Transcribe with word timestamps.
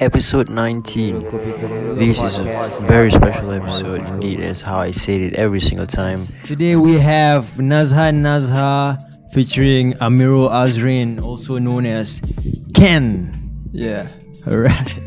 episode 0.00 0.48
19. 0.48 1.96
This 1.96 2.22
is 2.22 2.38
a 2.38 2.44
very 2.86 3.10
special 3.10 3.50
episode 3.52 4.00
indeed, 4.06 4.40
as 4.40 4.60
how 4.62 4.78
I 4.78 4.90
say 4.90 5.22
it 5.22 5.34
every 5.34 5.60
single 5.60 5.86
time. 5.86 6.20
Today 6.44 6.76
we 6.76 6.94
have 6.98 7.44
Nazhan 7.58 8.22
Nazhar 8.22 8.98
featuring 9.32 9.92
Amirul 9.94 10.50
Azrain, 10.50 11.22
also 11.22 11.58
known 11.58 11.86
as 11.86 12.20
Ken. 12.74 13.68
Yeah. 13.72 14.08
Alright. 14.46 14.98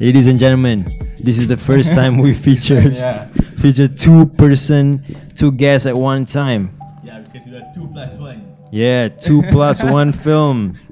Ladies 0.00 0.26
and 0.26 0.38
gentlemen, 0.38 0.84
this 1.22 1.38
is 1.38 1.48
the 1.48 1.56
first 1.56 1.92
time 1.94 2.18
we 2.18 2.34
featured 2.34 2.96
Yeah. 2.96 3.26
featured 3.58 3.96
two 3.96 4.26
person, 4.26 5.04
two 5.36 5.52
guests 5.52 5.86
at 5.86 5.96
one 5.96 6.24
time. 6.24 6.78
Yeah, 7.04 7.20
because 7.20 7.46
you 7.46 7.56
are 7.56 7.72
two 7.74 7.88
plus 7.92 8.12
one. 8.18 8.56
Yeah, 8.72 9.08
two 9.08 9.42
plus 9.50 9.82
one 9.82 10.12
films. 10.26 10.90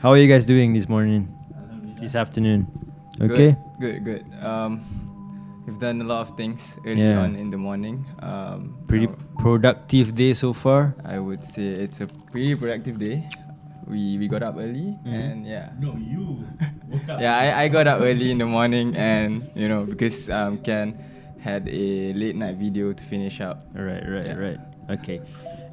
How 0.00 0.10
are 0.12 0.18
you 0.18 0.28
guys 0.28 0.46
doing 0.46 0.72
this 0.72 0.88
morning? 0.88 1.32
This 2.00 2.14
afternoon? 2.14 2.66
Okay. 3.20 3.56
Good, 3.80 4.04
good. 4.04 4.04
good. 4.04 4.22
Um, 4.44 4.80
we've 5.66 5.78
done 5.78 6.00
a 6.00 6.04
lot 6.04 6.20
of 6.28 6.36
things 6.36 6.78
early 6.86 7.02
Yeah. 7.02 7.22
on 7.24 7.36
in 7.36 7.50
the 7.50 7.56
morning. 7.58 8.04
Um, 8.20 8.76
Pretty 8.86 9.06
now 9.06 9.16
productive 9.38 10.14
day 10.14 10.34
so 10.34 10.52
far. 10.52 10.94
I 11.04 11.18
would 11.18 11.44
say 11.44 11.64
it's 11.84 12.00
a 12.00 12.06
pretty 12.32 12.54
productive 12.56 12.98
day. 12.98 13.28
We 13.86 14.18
we 14.18 14.26
got 14.26 14.42
up 14.42 14.56
early 14.58 14.98
Mhm. 15.06 15.14
and 15.14 15.46
yeah. 15.46 15.70
No, 15.78 15.94
you. 15.96 16.42
woke 16.90 17.08
up. 17.08 17.20
Yeah, 17.22 17.36
I, 17.38 17.64
I 17.64 17.68
got 17.68 17.86
up 17.86 18.00
early 18.02 18.30
in 18.34 18.38
the 18.38 18.46
morning 18.46 18.96
and 18.96 19.46
you 19.54 19.68
know 19.68 19.84
because 19.86 20.28
um 20.28 20.58
Ken 20.58 20.98
had 21.38 21.68
a 21.70 22.12
late 22.12 22.34
night 22.34 22.56
video 22.58 22.92
to 22.92 23.02
finish 23.04 23.40
up. 23.40 23.62
Right, 23.74 24.02
right, 24.02 24.26
Yeah. 24.26 24.34
right. 24.42 24.60
Okay. 24.90 25.20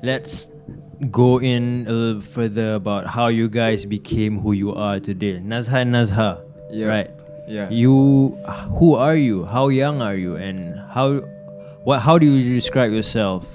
Let's 0.04 0.48
go 1.10 1.42
in 1.42 1.86
a 1.88 1.92
little 1.92 2.22
further 2.22 2.76
about 2.78 3.08
how 3.08 3.28
you 3.34 3.50
guys 3.50 3.84
became 3.86 4.38
who 4.40 4.52
you 4.54 4.70
are 4.76 5.00
today. 5.02 5.42
Nazhan 5.42 5.90
Nazhar. 5.90 6.38
Yeah. 6.70 6.88
Right. 6.88 7.10
Yeah. 7.48 7.70
You 7.70 8.38
who 8.80 8.96
are 8.96 9.16
you? 9.16 9.46
How 9.46 9.68
young 9.70 10.02
are 10.02 10.16
you? 10.16 10.36
And 10.36 10.80
how 10.92 11.20
what 11.84 12.00
how 12.00 12.18
do 12.18 12.26
you 12.26 12.54
describe 12.56 12.92
yourself? 12.92 13.46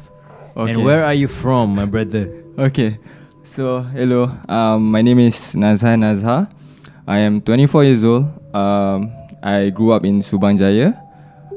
Okay. 0.56 0.72
And 0.72 0.84
where 0.84 1.04
are 1.04 1.14
you 1.14 1.28
from, 1.28 1.74
my 1.74 1.86
brother? 1.86 2.28
Okay. 2.58 2.98
So, 3.44 3.80
hello. 3.80 4.28
Um, 4.48 4.90
my 4.90 5.00
name 5.00 5.20
is 5.20 5.54
Nazhan 5.54 6.02
Nazhar. 6.04 6.50
I 7.06 7.18
am 7.24 7.40
24 7.40 7.84
years 7.84 8.04
old. 8.04 8.26
Um, 8.54 9.08
I 9.42 9.70
grew 9.70 9.92
up 9.92 10.04
in 10.04 10.20
Subang 10.20 10.58
Jaya. 10.58 10.92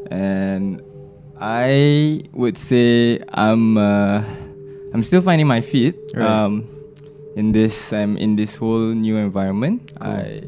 And 0.10 0.80
I 1.40 2.24
would 2.32 2.58
say 2.58 3.20
I'm 3.34 3.76
uh, 3.78 4.24
I'm 4.94 5.04
still 5.04 5.22
finding 5.22 5.48
my 5.48 5.60
feet 5.62 5.96
Right. 6.14 6.24
um, 6.30 6.68
in 7.36 7.52
this 7.52 7.92
um, 7.92 8.16
in 8.18 8.36
this 8.36 8.56
whole 8.56 8.94
new 8.94 9.18
environment. 9.18 9.92
I 10.00 10.44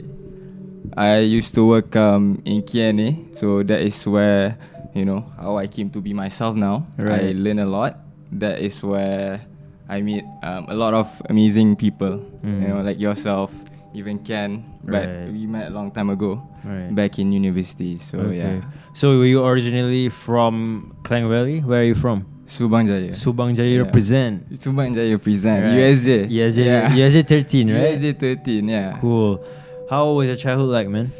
I 0.95 1.19
used 1.19 1.53
to 1.55 1.65
work 1.65 1.95
um, 1.95 2.41
in 2.45 2.61
KNA, 2.61 3.37
so 3.39 3.63
that 3.63 3.81
is 3.81 3.97
where 4.05 4.57
you 4.93 5.05
know 5.05 5.25
how 5.39 5.57
I 5.57 5.65
came 5.67 5.89
to 5.91 6.01
be 6.01 6.13
myself 6.13 6.55
now. 6.55 6.85
I 6.97 7.03
Right. 7.03 7.35
learn 7.35 7.59
a 7.59 7.65
lot. 7.65 7.97
That 8.31 8.59
is 8.61 8.77
where 8.83 9.41
I 9.89 10.01
meet 10.01 10.23
um, 10.43 10.65
a 10.69 10.75
lot 10.75 10.93
of 10.93 11.09
amazing 11.29 11.75
people. 11.77 12.21
You 12.45 12.69
know, 12.69 12.81
Mm. 12.81 12.85
like 12.85 12.99
yourself, 12.99 13.49
even 13.93 14.19
Ken. 14.21 14.63
But 14.83 15.07
Right. 15.07 15.31
we 15.33 15.47
met 15.47 15.71
a 15.71 15.73
long 15.73 15.89
time 15.91 16.09
ago, 16.13 16.41
Right. 16.65 16.93
back 16.93 17.17
in 17.17 17.31
university. 17.33 17.97
So 17.97 18.29
yeah, 18.29 18.61
So 18.93 19.17
were 19.17 19.25
you 19.25 19.41
originally 19.41 20.09
from 20.09 20.93
Klang 21.01 21.25
Valley? 21.29 21.61
Where 21.65 21.81
are 21.81 21.89
you 21.89 21.95
from? 21.97 22.25
Subang 22.45 22.85
Jaya. 22.85 23.17
Subang 23.17 23.55
Jaya 23.57 23.81
Yeah. 23.81 23.83
represent. 23.89 24.45
Subang 24.53 24.93
Jaya 24.93 25.17
present 25.17 25.63
Right. 25.65 25.73
USJ. 25.79 26.29
USJ, 26.29 26.65
Yeah. 26.69 26.93
USJ 26.93 27.23
13, 27.25 27.65
right? 27.73 27.97
USJ 27.97 28.13
13. 28.13 28.69
Yeah. 28.69 28.97
Cool. 29.01 29.41
How 29.89 30.11
was 30.13 30.27
your 30.27 30.37
childhood 30.37 30.69
like, 30.69 30.87
man? 30.89 31.11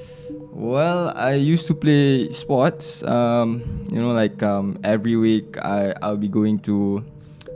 Well, 0.52 1.11
I 1.16 1.33
used 1.33 1.67
to 1.67 1.75
play 1.75 2.31
sports. 2.31 3.03
Um, 3.03 3.61
you 3.92 4.00
know, 4.02 4.11
like 4.14 4.42
um, 4.44 4.80
every 4.83 5.16
week 5.16 5.58
I 5.58 5.94
I'll 6.02 6.17
be 6.17 6.28
going 6.30 6.59
to 6.69 7.03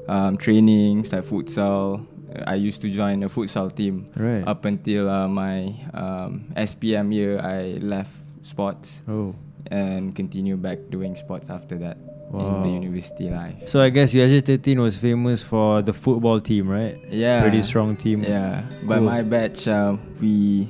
um, 0.08 0.38
trainings 0.38 1.14
like 1.14 1.24
futsal. 1.24 2.06
I 2.46 2.56
used 2.56 2.82
to 2.82 2.90
join 2.90 3.24
a 3.24 3.30
futsal 3.30 3.74
team. 3.74 4.10
Right. 4.16 4.44
Up 4.48 4.66
until 4.66 5.10
uh, 5.10 5.28
my 5.28 5.74
um, 5.94 6.52
SPM 6.56 7.14
year, 7.14 7.40
I 7.40 7.80
left 7.82 8.14
sports 8.44 9.02
Oh. 9.08 9.34
and 9.72 10.16
continue 10.16 10.58
back 10.58 10.78
doing 10.90 11.16
sports 11.16 11.50
after 11.50 11.78
that 11.80 11.98
in 12.34 12.62
the 12.64 12.70
university 12.70 13.30
life. 13.30 13.70
So 13.70 13.82
I 13.82 13.90
guess 13.90 14.12
USJ 14.14 14.46
13 14.46 14.82
was 14.82 14.98
famous 14.98 15.42
for 15.44 15.82
the 15.82 15.94
football 15.94 16.40
team, 16.42 16.68
right? 16.68 17.00
Yeah. 17.10 17.42
Pretty 17.42 17.62
strong 17.62 17.96
team. 17.96 18.22
Yeah, 18.24 18.64
but 18.84 19.02
my 19.02 19.22
batch, 19.24 19.68
um, 19.68 20.00
we 20.20 20.68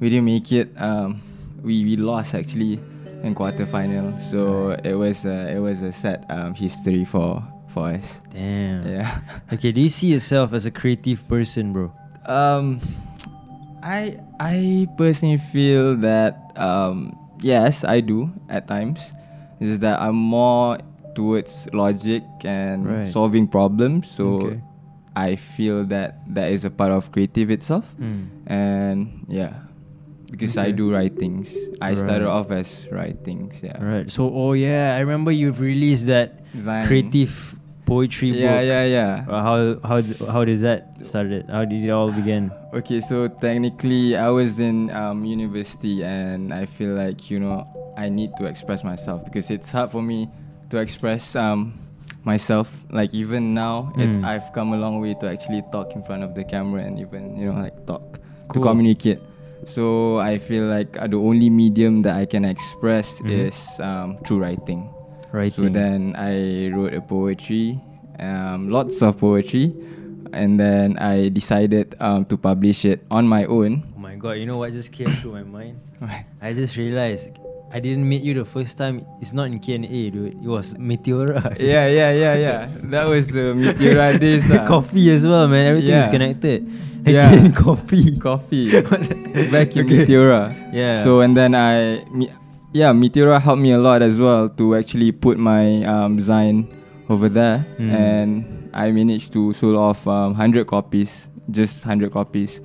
we 0.00 0.08
didn't 0.10 0.24
make 0.26 0.50
it. 0.52 0.70
Um, 0.76 1.20
we 1.62 1.84
we 1.84 1.96
lost 1.96 2.34
actually 2.34 2.78
in 3.22 3.34
quarterfinal. 3.34 4.18
So 4.20 4.70
it 4.84 4.94
was 4.94 5.24
a, 5.26 5.50
it 5.56 5.58
was 5.58 5.82
a 5.82 5.90
sad 5.92 6.24
um, 6.30 6.54
history 6.54 7.04
for 7.04 7.42
for 7.68 7.88
us. 7.90 8.22
Damn. 8.32 8.86
Yeah. 8.86 9.20
Okay, 9.52 9.72
do 9.72 9.80
you 9.80 9.88
see 9.90 10.08
yourself 10.12 10.52
as 10.52 10.66
a 10.66 10.70
creative 10.70 11.26
person, 11.28 11.72
bro? 11.72 11.92
Um, 12.26 12.80
I 13.82 14.18
I 14.40 14.86
personally 14.96 15.38
feel 15.38 15.96
that 16.04 16.52
um, 16.56 17.16
yes, 17.40 17.84
I 17.84 18.00
do 18.00 18.30
at 18.48 18.68
times. 18.68 19.12
Is 19.60 19.80
that 19.80 19.98
I'm 20.00 20.14
more 20.14 20.78
towards 21.18 21.66
logic 21.74 22.22
and 22.46 22.86
Right. 22.86 23.06
solving 23.06 23.48
problems. 23.50 24.06
So 24.08 24.38
Okay. 24.38 24.60
I 25.18 25.34
feel 25.34 25.82
that 25.90 26.22
that 26.30 26.52
is 26.54 26.62
a 26.64 26.70
part 26.70 26.92
of 26.94 27.10
creative 27.10 27.50
itself. 27.50 27.90
Mm. 27.98 28.30
and 28.46 29.26
yeah 29.26 29.66
because 30.30 30.56
i 30.56 30.70
do 30.70 30.92
write 30.92 31.16
things 31.16 31.54
i 31.80 31.94
started 31.94 32.28
off 32.28 32.50
as 32.50 32.86
write 32.90 33.18
things 33.24 33.60
yeah 33.62 33.76
Right. 33.82 34.10
So, 34.10 34.28
oh 34.32 34.52
yeah, 34.52 34.94
I 34.96 35.00
remember 35.00 35.30
you've 35.32 35.60
released 35.60 36.06
that 36.06 36.40
Design. 36.52 36.86
creative 36.86 37.54
poetry 37.86 38.28
yeah 38.36 38.60
book. 38.60 38.66
yeah 38.68 38.84
yeah 38.84 39.24
Uh, 39.28 39.40
how 39.40 39.56
how 39.88 39.98
how 40.32 40.44
does 40.44 40.60
that 40.60 40.92
started? 41.08 41.48
How 41.48 41.64
did 41.64 41.80
it 41.84 41.88
all 41.90 42.12
begin? 42.12 42.52
okay 42.76 43.00
so 43.00 43.28
technically 43.28 44.12
i 44.16 44.28
was 44.28 44.58
in 44.60 44.90
um, 44.92 45.24
university 45.24 46.04
and 46.04 46.52
i 46.52 46.66
feel 46.68 46.92
like 46.92 47.30
you 47.32 47.40
know 47.40 47.64
i 47.96 48.10
need 48.12 48.28
to 48.36 48.44
express 48.44 48.84
myself 48.84 49.24
because 49.24 49.48
it's 49.50 49.72
hard 49.72 49.88
for 49.90 50.02
me 50.04 50.28
to 50.68 50.76
express 50.76 51.32
um, 51.34 51.72
myself 52.28 52.68
like 52.92 53.14
even 53.16 53.54
now 53.56 53.88
it's 53.96 54.18
Mm. 54.20 54.24
i've 54.28 54.52
come 54.52 54.74
a 54.74 54.76
long 54.76 55.00
way 55.00 55.14
to 55.16 55.24
actually 55.30 55.62
talk 55.72 55.96
in 55.96 56.02
front 56.04 56.20
of 56.22 56.34
the 56.36 56.44
camera 56.44 56.82
and 56.84 57.00
even 57.00 57.32
you 57.40 57.48
know 57.48 57.56
like 57.56 57.72
talk 57.88 58.20
to 58.52 58.60
communicate 58.60 59.16
so 59.64 60.18
i 60.20 60.38
feel 60.38 60.64
like 60.66 60.96
uh, 61.00 61.06
the 61.06 61.16
only 61.16 61.50
medium 61.50 62.02
that 62.02 62.16
i 62.16 62.24
can 62.26 62.44
express 62.44 63.20
Mhm. 63.22 63.30
is 63.48 63.56
um, 63.80 64.16
through 64.26 64.38
writing 64.40 64.88
Writing. 65.32 65.66
so 65.66 65.68
then 65.72 66.14
i 66.16 66.68
wrote 66.74 66.94
a 66.94 67.00
poetry 67.00 67.78
um, 68.18 68.68
lots 68.70 69.02
of 69.02 69.18
poetry 69.18 69.72
and 70.32 70.58
then 70.60 70.96
i 70.98 71.28
decided 71.28 71.94
um, 72.00 72.24
to 72.26 72.36
publish 72.36 72.84
it 72.84 73.04
on 73.10 73.26
my 73.26 73.44
own 73.46 73.82
Oh 73.96 74.00
my 74.00 74.16
god, 74.16 74.32
you 74.40 74.46
know 74.46 74.56
what 74.58 74.72
just 74.72 74.90
came 74.90 75.08
through 75.20 75.32
my 75.32 75.44
mind? 75.44 75.78
I 76.42 76.52
just 76.54 76.76
realized 76.76 77.30
I 77.70 77.80
didn't 77.80 78.08
meet 78.08 78.22
you 78.22 78.32
the 78.32 78.44
first 78.46 78.78
time. 78.78 79.04
It's 79.20 79.32
not 79.32 79.48
in 79.52 79.60
KNA, 79.60 80.12
dude. 80.12 80.40
It 80.42 80.48
was 80.48 80.72
Meteora. 80.74 81.56
yeah 81.60 81.86
yeah 81.86 82.10
yeah 82.12 82.34
yeah 82.34 82.68
that 82.88 83.04
was 83.06 83.28
the 83.28 83.52
meteora 83.52 84.18
days 84.18 84.48
ah. 84.56 84.64
coffee 84.66 85.10
as 85.10 85.26
well, 85.26 85.46
man. 85.48 85.66
Everything 85.66 85.90
is 85.92 86.06
Yeah. 86.06 86.10
connected. 86.10 86.64
Yeah. 87.04 87.28
Again, 87.32 87.52
coffee. 87.52 88.16
coffee 88.18 88.70
back 89.52 89.76
in 89.76 89.84
Okay. 89.84 90.04
Meteora. 90.08 90.52
Yeah. 90.72 91.04
So 91.04 91.20
and 91.20 91.36
then 91.36 91.54
I, 91.54 92.04
me, 92.10 92.32
yeah, 92.72 92.92
Meteora 92.92 93.40
helped 93.40 93.60
me 93.60 93.72
a 93.72 93.78
lot 93.78 94.00
as 94.02 94.16
well 94.18 94.48
to 94.48 94.74
actually 94.76 95.12
put 95.12 95.36
my 95.38 95.84
um, 95.84 96.16
design 96.16 96.68
over 97.08 97.28
there, 97.28 97.64
Mm. 97.78 97.90
and 97.92 98.70
I 98.74 98.90
managed 98.92 99.32
to 99.32 99.52
sold 99.54 99.76
off 99.76 100.06
um, 100.06 100.34
hundred 100.34 100.66
copies, 100.66 101.28
just 101.50 101.82
hundred 101.84 102.12
copies, 102.12 102.60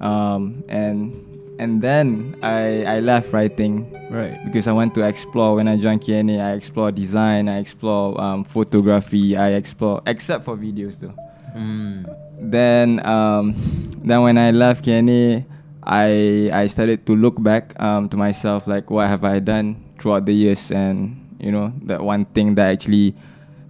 um, 0.00 0.62
and 0.68 1.25
and 1.58 1.80
then 1.82 2.36
I 2.42 2.84
I 2.84 3.00
left 3.00 3.32
writing 3.32 3.86
Right. 4.10 4.36
because 4.44 4.68
I 4.68 4.72
want 4.72 4.94
to 4.94 5.02
explore. 5.02 5.56
When 5.56 5.66
I 5.68 5.76
joined 5.76 6.02
KNA, 6.02 6.38
I 6.40 6.52
explore 6.52 6.92
design, 6.92 7.48
I 7.48 7.58
explore 7.58 8.14
um, 8.20 8.44
photography, 8.44 9.36
I 9.36 9.54
explore 9.58 10.02
except 10.06 10.44
for 10.44 10.56
videos 10.56 10.98
though 11.00 11.14
Mm. 11.56 12.04
then 12.52 13.00
um, 13.06 13.56
then 14.04 14.20
when 14.22 14.36
I 14.36 14.50
left 14.52 14.84
KNA, 14.84 15.44
I 15.82 16.50
I 16.52 16.66
started 16.68 17.06
to 17.08 17.16
look 17.16 17.40
back 17.42 17.72
um, 17.80 18.08
to 18.12 18.16
myself 18.20 18.66
like 18.68 18.90
what 18.92 19.08
have 19.08 19.24
I 19.24 19.40
done 19.40 19.80
throughout 19.98 20.26
the 20.28 20.34
years 20.36 20.68
and 20.70 21.16
you 21.40 21.48
know 21.50 21.72
that 21.88 22.04
one 22.04 22.26
thing 22.36 22.54
that 22.60 22.68
actually 22.76 23.16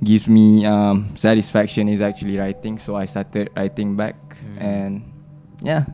gives 0.03 0.27
me 0.27 0.67
um, 0.67 1.15
satisfaction 1.17 1.87
is 1.89 2.03
actually 2.03 2.37
writing 2.37 2.77
so 2.83 2.97
I 2.99 3.07
started 3.07 3.51
writing 3.55 3.95
back 3.97 4.17
Mm. 4.37 4.59
and 4.61 4.93
yeah 5.63 5.85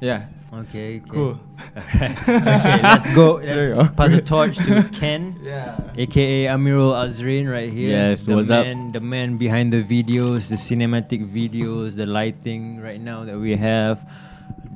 yeah 0.00 0.30
Okay. 0.62 1.00
okay. 1.00 1.10
Cool. 1.10 1.38
Alright. 1.76 2.18
okay, 2.28 2.78
let's 2.82 3.06
go. 3.14 3.34
Let's 3.42 3.94
pass 3.96 4.10
the 4.10 4.22
torch 4.22 4.56
to 4.62 4.82
Ken. 4.92 5.34
yeah 5.42 5.78
aka 5.96 6.46
Amirul 6.46 6.94
Azrain 6.94 7.50
right 7.50 7.72
here. 7.72 7.90
Yes, 7.90 8.24
the 8.24 8.34
what's 8.34 8.50
up? 8.50 8.64
man, 8.64 8.92
The 8.92 9.00
man 9.00 9.36
behind 9.36 9.72
the 9.72 9.82
videos, 9.82 10.48
the 10.48 10.56
cinematic 10.56 11.26
videos, 11.26 11.96
the 11.96 12.06
lighting 12.06 12.80
right 12.80 13.00
now 13.00 13.24
that 13.24 13.38
we 13.38 13.56
have, 13.56 14.00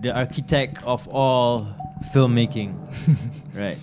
the 0.03 0.11
architect 0.15 0.83
of 0.85 1.07
all 1.09 1.67
filmmaking. 2.15 2.75
right. 3.55 3.79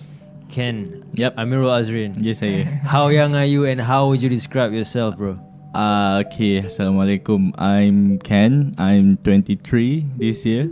Ken. 0.48 1.02
Yep. 1.18 1.36
Amirul 1.36 1.72
Azrain. 1.74 2.14
Yes, 2.22 2.38
saya. 2.38 2.64
How 2.86 3.08
young 3.08 3.34
are 3.34 3.44
you 3.44 3.66
and 3.66 3.80
how 3.80 4.08
would 4.08 4.22
you 4.22 4.28
describe 4.30 4.72
yourself, 4.72 5.16
bro? 5.18 5.36
Uh, 5.74 6.22
okay, 6.24 6.62
Assalamualaikum. 6.62 7.52
I'm 7.58 8.16
Ken. 8.22 8.72
I'm 8.78 9.18
23 9.20 10.06
this 10.16 10.46
year. 10.46 10.70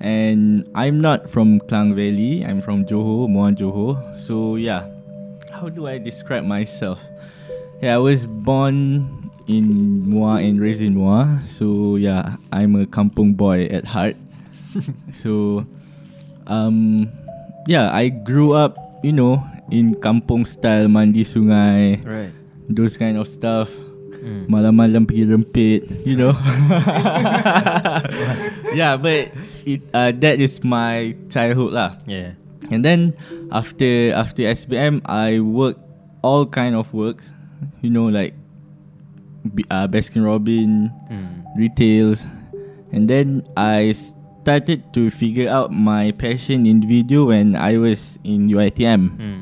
And 0.00 0.68
I'm 0.74 1.00
not 1.00 1.28
from 1.28 1.58
Klang 1.66 1.94
Valley. 1.94 2.44
I'm 2.44 2.62
from 2.62 2.84
Johor, 2.86 3.26
Muar 3.28 3.50
Johor. 3.56 3.98
So, 4.18 4.54
yeah. 4.56 4.86
How 5.50 5.68
do 5.68 5.86
I 5.88 5.98
describe 5.98 6.44
myself? 6.44 7.00
Yeah, 7.82 7.94
I 7.94 7.98
was 7.98 8.26
born 8.26 9.10
in 9.48 10.04
Muar 10.06 10.38
and 10.38 10.60
raised 10.60 10.82
in 10.82 10.94
Muar. 10.94 11.42
So, 11.50 11.96
yeah, 11.96 12.36
I'm 12.52 12.76
a 12.76 12.86
kampung 12.86 13.34
boy 13.36 13.64
at 13.74 13.84
heart. 13.84 14.14
so, 15.12 15.66
um, 16.46 17.10
yeah, 17.66 17.90
I 17.90 18.08
grew 18.08 18.52
up, 18.52 18.76
you 19.02 19.12
know, 19.12 19.42
in 19.70 19.94
kampung 19.96 20.46
style, 20.46 20.86
mandi 20.88 21.24
sungai, 21.24 21.98
Right. 22.06 22.30
those 22.68 22.96
kind 22.96 23.18
of 23.18 23.26
stuff. 23.26 23.74
Mm. 24.18 24.48
Malam-malam 24.50 25.06
pergi 25.06 25.24
rempit, 25.28 25.80
you 26.04 26.16
know. 26.16 26.32
yeah, 28.74 28.96
but 28.96 29.32
it 29.66 29.82
uh, 29.94 30.12
that 30.20 30.40
is 30.40 30.62
my 30.64 31.14
childhood 31.28 31.72
lah. 31.72 31.96
Yeah. 32.06 32.34
And 32.70 32.84
then 32.84 33.14
after 33.52 34.12
after 34.12 34.44
SPM, 34.44 35.00
I 35.08 35.40
worked 35.40 35.80
all 36.20 36.44
kind 36.44 36.76
of 36.76 36.90
works, 36.92 37.30
you 37.80 37.88
know, 37.90 38.06
like 38.10 38.34
B- 39.54 39.64
uh, 39.70 39.88
Baskin 39.88 40.24
Robin, 40.26 40.92
Mm. 41.08 41.44
retails, 41.56 42.26
and 42.92 43.08
then 43.08 43.46
I 43.56 43.94
started 44.44 44.84
to 44.92 45.08
figure 45.08 45.48
out 45.48 45.72
my 45.72 46.12
passion 46.12 46.66
in 46.66 46.84
video 46.84 47.32
when 47.32 47.56
I 47.56 47.78
was 47.80 48.18
in 48.24 48.52
UiTM 48.52 49.16
Mm. 49.16 49.40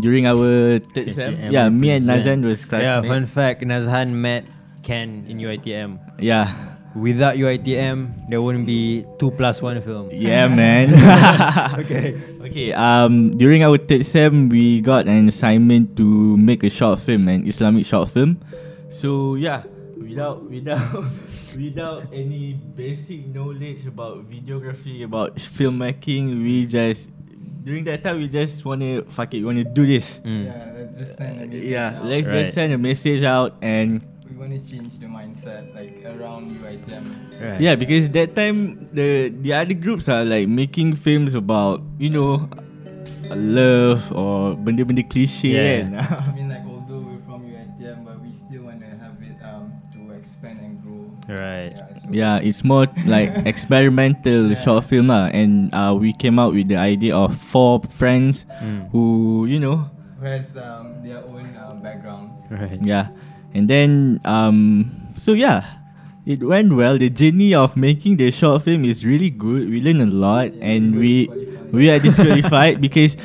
During 0.00 0.26
our 0.26 0.78
third 0.78 1.12
sem. 1.14 1.52
Yeah, 1.52 1.68
me 1.68 1.90
and. 1.90 2.04
Nazan 2.06 2.44
was 2.44 2.62
Yeah, 2.62 2.68
classmates. 2.68 3.08
fun 3.08 3.26
fact 3.26 3.62
Nazhan 3.62 4.14
met 4.14 4.44
Ken 4.82 5.24
in 5.28 5.38
UITM. 5.38 5.98
Yeah, 6.22 6.54
Without 6.96 7.36
UITM, 7.36 8.30
there 8.32 8.40
wouldn't 8.42 8.66
be 8.66 9.04
2 9.20 9.30
plus 9.32 9.60
1 9.62 9.82
film. 9.82 10.08
yeah, 10.10 10.48
man. 10.60 10.90
Okay. 11.84 12.16
Okay. 12.42 12.72
Um, 12.78 13.36
during 13.36 13.62
our 13.62 13.76
third 13.76 14.04
sem, 14.06 14.48
we 14.48 14.80
got 14.80 15.06
an 15.06 15.28
assignment 15.28 15.94
to 16.00 16.04
make 16.36 16.64
a 16.64 16.70
short 16.70 16.98
film, 16.98 17.28
an 17.28 17.46
Islamic 17.46 17.84
short 17.86 18.08
film. 18.10 18.40
So 18.88 19.34
yeah, 19.36 19.62
without 20.00 20.42
without 20.48 21.04
without 21.54 22.08
any 22.10 22.56
basic 22.74 23.26
knowledge 23.30 23.84
about 23.86 24.24
videography, 24.26 25.04
about 25.04 25.36
filmmaking, 25.36 26.40
we 26.42 26.64
just 26.66 27.10
during 27.68 27.84
that 27.84 28.00
time 28.00 28.16
we 28.16 28.28
just 28.32 28.64
wanna 28.64 29.04
fuck 29.12 29.28
it, 29.36 29.44
we 29.44 29.46
wanna 29.52 29.68
do 29.68 29.84
this. 29.84 30.24
Mm. 30.24 30.48
Yeah, 30.48 30.72
let's 30.72 30.96
just 30.96 31.12
send 31.20 31.36
a 31.36 31.44
message 31.44 31.68
Yeah, 31.68 32.00
out. 32.00 32.04
let's 32.08 32.24
Right. 32.26 32.40
just 32.48 32.54
send 32.56 32.72
a 32.72 32.80
message 32.80 33.22
out 33.22 33.52
and 33.60 34.00
We 34.24 34.36
want 34.40 34.52
to 34.56 34.60
change 34.64 34.96
the 35.02 35.08
mindset 35.10 35.74
like 35.76 36.00
around 36.06 36.48
UITM. 36.56 37.04
Right. 37.42 37.60
Yeah, 37.60 37.74
because 37.76 38.08
that 38.16 38.32
time 38.38 38.88
the 38.96 39.28
the 39.28 39.52
other 39.52 39.74
groups 39.76 40.08
are 40.08 40.22
like 40.24 40.46
making 40.48 40.96
films 40.96 41.34
about 41.36 41.84
you 42.00 42.08
know 42.12 42.46
love 43.34 44.08
or 44.12 44.54
benda-benda 44.56 45.02
cliche 45.04 45.52
Yeah. 45.52 45.60
kan. 45.60 45.86
I 46.00 46.32
mean, 46.38 46.48
like 46.48 46.64
although 46.64 47.02
we're 47.04 47.20
from 47.28 47.44
UITM, 47.44 48.04
but 48.04 48.16
we 48.24 48.30
still 48.36 48.64
want 48.68 48.80
to 48.80 48.88
have 49.00 49.16
it 49.20 49.36
um 49.44 49.72
to 49.96 50.00
expand 50.16 50.60
and 50.64 50.76
grow. 50.80 51.08
Right. 51.28 51.72
Yeah, 51.76 51.87
yeah, 52.10 52.38
it's 52.38 52.64
more 52.64 52.86
like 53.06 53.30
experimental 53.46 54.48
Yeah. 54.50 54.60
short 54.60 54.84
film 54.84 55.08
lah, 55.08 55.28
and 55.32 55.72
uh, 55.74 55.94
we 55.98 56.12
came 56.12 56.38
out 56.38 56.54
with 56.54 56.68
the 56.68 56.76
idea 56.76 57.14
of 57.14 57.36
four 57.36 57.82
friends 57.96 58.46
Mm. 58.62 58.90
who 58.90 59.46
you 59.46 59.60
know 59.60 59.86
who 60.20 60.26
has 60.26 60.56
um 60.56 61.00
their 61.04 61.22
own 61.28 61.46
uh, 61.56 61.74
background. 61.82 62.32
Right. 62.50 62.80
yeah, 62.82 63.08
and 63.54 63.68
then 63.68 64.20
um 64.24 64.90
so 65.16 65.32
yeah. 65.32 65.76
It 66.28 66.44
went 66.44 66.76
well. 66.76 67.00
The 67.00 67.08
journey 67.08 67.56
of 67.56 67.72
making 67.72 68.20
the 68.20 68.28
short 68.28 68.60
film 68.68 68.84
is 68.84 69.00
really 69.00 69.32
good. 69.32 69.64
We 69.72 69.80
learned 69.80 70.04
a 70.04 70.12
lot, 70.12 70.52
Yeah, 70.52 70.76
and 70.76 70.92
we 70.92 71.24
we 71.72 71.72
we 71.72 71.84
are 71.88 71.96
disqualified 71.96 72.80
because 72.84 73.16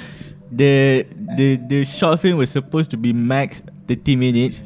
the 0.47 1.03
the 1.35 1.59
the 1.67 1.83
short 1.83 2.23
film 2.23 2.39
was 2.39 2.47
supposed 2.47 2.95
to 2.95 2.97
be 2.97 3.11
max 3.11 3.59
30 3.91 4.15
minutes, 4.15 4.63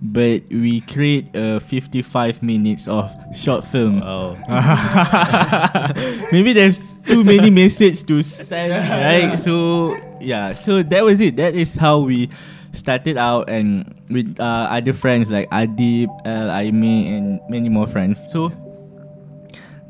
but 0.00 0.42
we 0.50 0.80
create 0.82 1.26
a 1.34 1.58
55 1.60 2.42
minutes 2.42 2.86
of 2.86 3.10
short 3.34 3.64
film. 3.64 4.02
Oh. 4.02 4.36
Maybe 6.32 6.52
there's 6.52 6.80
too 7.06 7.24
many 7.24 7.50
message 7.50 8.04
to 8.06 8.22
send, 8.22 8.72
right? 8.90 9.38
So 9.38 9.96
yeah, 10.20 10.52
so 10.54 10.82
that 10.82 11.04
was 11.04 11.20
it. 11.20 11.36
That 11.36 11.54
is 11.54 11.74
how 11.74 12.00
we 12.00 12.28
started 12.72 13.16
out, 13.16 13.48
and 13.50 13.94
with 14.10 14.36
uh, 14.38 14.68
other 14.70 14.92
friends 14.92 15.30
like 15.30 15.48
Adib, 15.50 16.08
El, 16.24 16.50
Aime, 16.50 16.84
and 16.84 17.40
many 17.48 17.68
more 17.68 17.86
friends. 17.86 18.20
So 18.30 18.52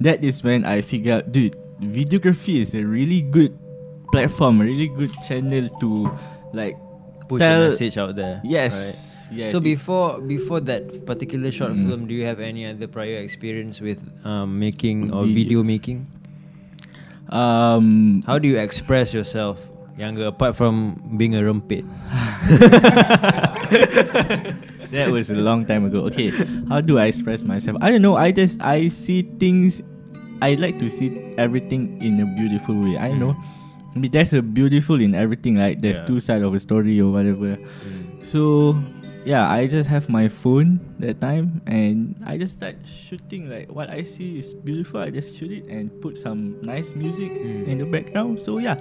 that 0.01 0.23
is 0.25 0.43
when 0.43 0.65
I 0.65 0.81
figured 0.81 1.25
out, 1.27 1.33
dude, 1.33 1.57
videography 1.83 2.61
is 2.63 2.75
a 2.75 2.83
really 2.83 3.23
good 3.23 3.59
platform, 4.13 4.61
a 4.61 4.65
really 4.65 4.89
good 4.89 5.13
channel 5.27 5.69
to 5.81 6.11
like 6.55 6.77
Push 7.29 7.41
tell- 7.41 7.63
a 7.63 7.69
message 7.69 7.99
out 7.99 8.17
there. 8.17 8.41
Yes. 8.45 8.73
Right. 8.75 9.05
Yes. 9.31 9.53
So 9.53 9.61
before 9.61 10.21
before 10.25 10.61
that 10.65 11.05
particular 11.05 11.51
short 11.53 11.73
Mm. 11.77 11.85
film, 11.89 12.01
do 12.09 12.15
you 12.15 12.25
have 12.25 12.41
any 12.41 12.65
other 12.65 12.89
prior 12.89 13.21
experience 13.21 13.81
with 13.81 14.01
um, 14.25 14.59
making 14.59 15.13
or 15.13 15.25
Video. 15.29 15.35
video 15.37 15.63
making? 15.63 16.07
um 17.29 18.23
How 18.25 18.39
do 18.41 18.49
you 18.49 18.57
express 18.57 19.13
yourself 19.13 19.61
younger 20.01 20.33
apart 20.33 20.57
from 20.57 20.97
being 21.21 21.37
a 21.37 21.45
rempit? 21.45 21.85
that 24.91 25.11
was 25.13 25.31
a 25.31 25.35
long 25.37 25.65
time 25.67 25.85
ago. 25.85 26.01
Okay, 26.09 26.31
how 26.69 26.81
do 26.81 26.99
I 26.99 27.07
express 27.13 27.45
myself? 27.45 27.77
I 27.81 27.91
don't 27.91 28.03
know. 28.03 28.17
I 28.17 28.33
just 28.33 28.61
I 28.63 28.89
see 28.89 29.23
things. 29.39 29.83
I 30.41 30.55
like 30.55 30.79
to 30.79 30.89
see 30.89 31.35
everything 31.37 32.01
in 32.01 32.21
a 32.21 32.27
beautiful 32.39 32.79
way. 32.81 32.97
I 32.97 33.13
know. 33.13 33.37
I 33.95 33.99
mean, 33.99 34.11
there's 34.13 34.33
a 34.33 34.41
beautiful 34.43 35.01
in 35.01 35.15
everything. 35.15 35.57
Like 35.59 35.83
there's 35.83 35.99
Yeah. 36.01 36.07
two 36.07 36.21
sides 36.21 36.45
of 36.45 36.55
a 36.55 36.61
story 36.63 37.01
or 37.01 37.11
whatever. 37.11 37.59
So 38.23 38.73
yeah, 39.29 39.45
I 39.45 39.69
just 39.69 39.93
have 39.93 40.09
my 40.09 40.33
phone 40.33 40.81
that 41.05 41.21
time 41.21 41.61
and 41.69 42.17
I 42.25 42.41
just 42.41 42.57
start 42.57 42.81
shooting. 42.89 43.53
Like 43.53 43.69
what 43.69 43.93
I 43.93 44.01
see 44.09 44.41
is 44.41 44.57
beautiful. 44.57 45.05
I 45.05 45.13
just 45.13 45.37
shoot 45.37 45.53
it 45.53 45.69
and 45.69 45.93
put 46.01 46.17
some 46.17 46.57
nice 46.65 46.97
music 46.97 47.37
Mm. 47.37 47.69
in 47.69 47.75
the 47.77 47.85
background. 47.85 48.41
So 48.41 48.57
yeah, 48.57 48.81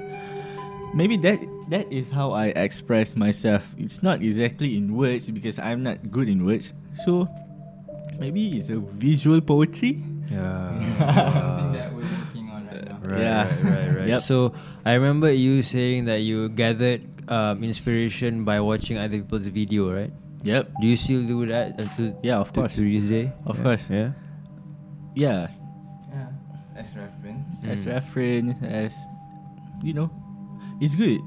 maybe 0.95 1.19
that 1.27 1.43
that 1.67 1.91
is 1.91 2.07
how 2.07 2.31
I 2.31 2.55
express 2.55 3.11
myself. 3.19 3.67
It's 3.75 3.99
not 3.99 4.23
exactly 4.23 4.79
in 4.79 4.95
words 4.95 5.27
because 5.27 5.59
I'm 5.59 5.83
not 5.83 5.99
good 6.07 6.31
in 6.31 6.47
words. 6.47 6.71
So 7.03 7.27
maybe 8.15 8.55
it's 8.55 8.71
a 8.71 8.79
visual 8.79 9.43
poetry. 9.43 9.99
Something 10.31 10.95
that 11.75 11.91
we're 11.91 12.07
working 12.07 12.47
on 12.51 12.67
right 12.71 12.83
now. 12.87 12.97
Right, 13.03 13.19
Yeah. 13.19 13.43
right, 13.47 13.63
right, 13.63 13.91
right. 13.99 14.07
Yep. 14.15 14.21
So 14.23 14.55
I 14.87 14.95
remember 14.95 15.27
you 15.31 15.59
saying 15.59 16.05
that 16.07 16.23
you 16.23 16.47
gathered 16.55 17.03
um, 17.27 17.63
inspiration 17.63 18.47
by 18.47 18.59
watching 18.63 18.95
other 18.95 19.19
people's 19.19 19.47
video, 19.51 19.91
right? 19.91 20.11
Yep. 20.47 20.63
Do 20.79 20.85
you 20.87 20.95
still 20.95 21.23
do 21.27 21.43
that 21.51 21.75
until 21.75 22.15
Yeah, 22.23 22.39
of 22.39 22.53
course. 22.55 22.75
to 22.79 22.81
this 22.87 23.03
day? 23.03 23.35
Of 23.45 23.59
Yeah. 23.59 23.63
course. 23.63 23.85
Yeah. 23.91 24.09
Yeah. 25.15 25.39
Yeah, 26.07 26.29
as 26.79 26.87
reference. 26.95 27.49
As 27.67 27.79
Mm. 27.83 27.91
reference, 27.91 28.57
as 28.63 28.93
you 29.83 29.91
know, 29.93 30.07
it's 30.79 30.95
good. 30.95 31.19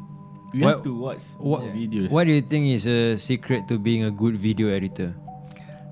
You 0.57 0.65
What- 0.67 0.83
have 0.83 0.85
to 0.89 0.95
watch 0.97 1.23
What 1.39 1.63
Yeah. 1.69 1.77
videos. 1.77 2.09
What 2.11 2.25
do 2.27 2.33
you 2.33 2.43
think 2.43 2.73
is 2.75 2.87
a 2.89 3.15
secret 3.21 3.69
to 3.69 3.79
being 3.79 4.03
a 4.09 4.11
good 4.11 4.37
video 4.41 4.73
editor? 4.73 5.13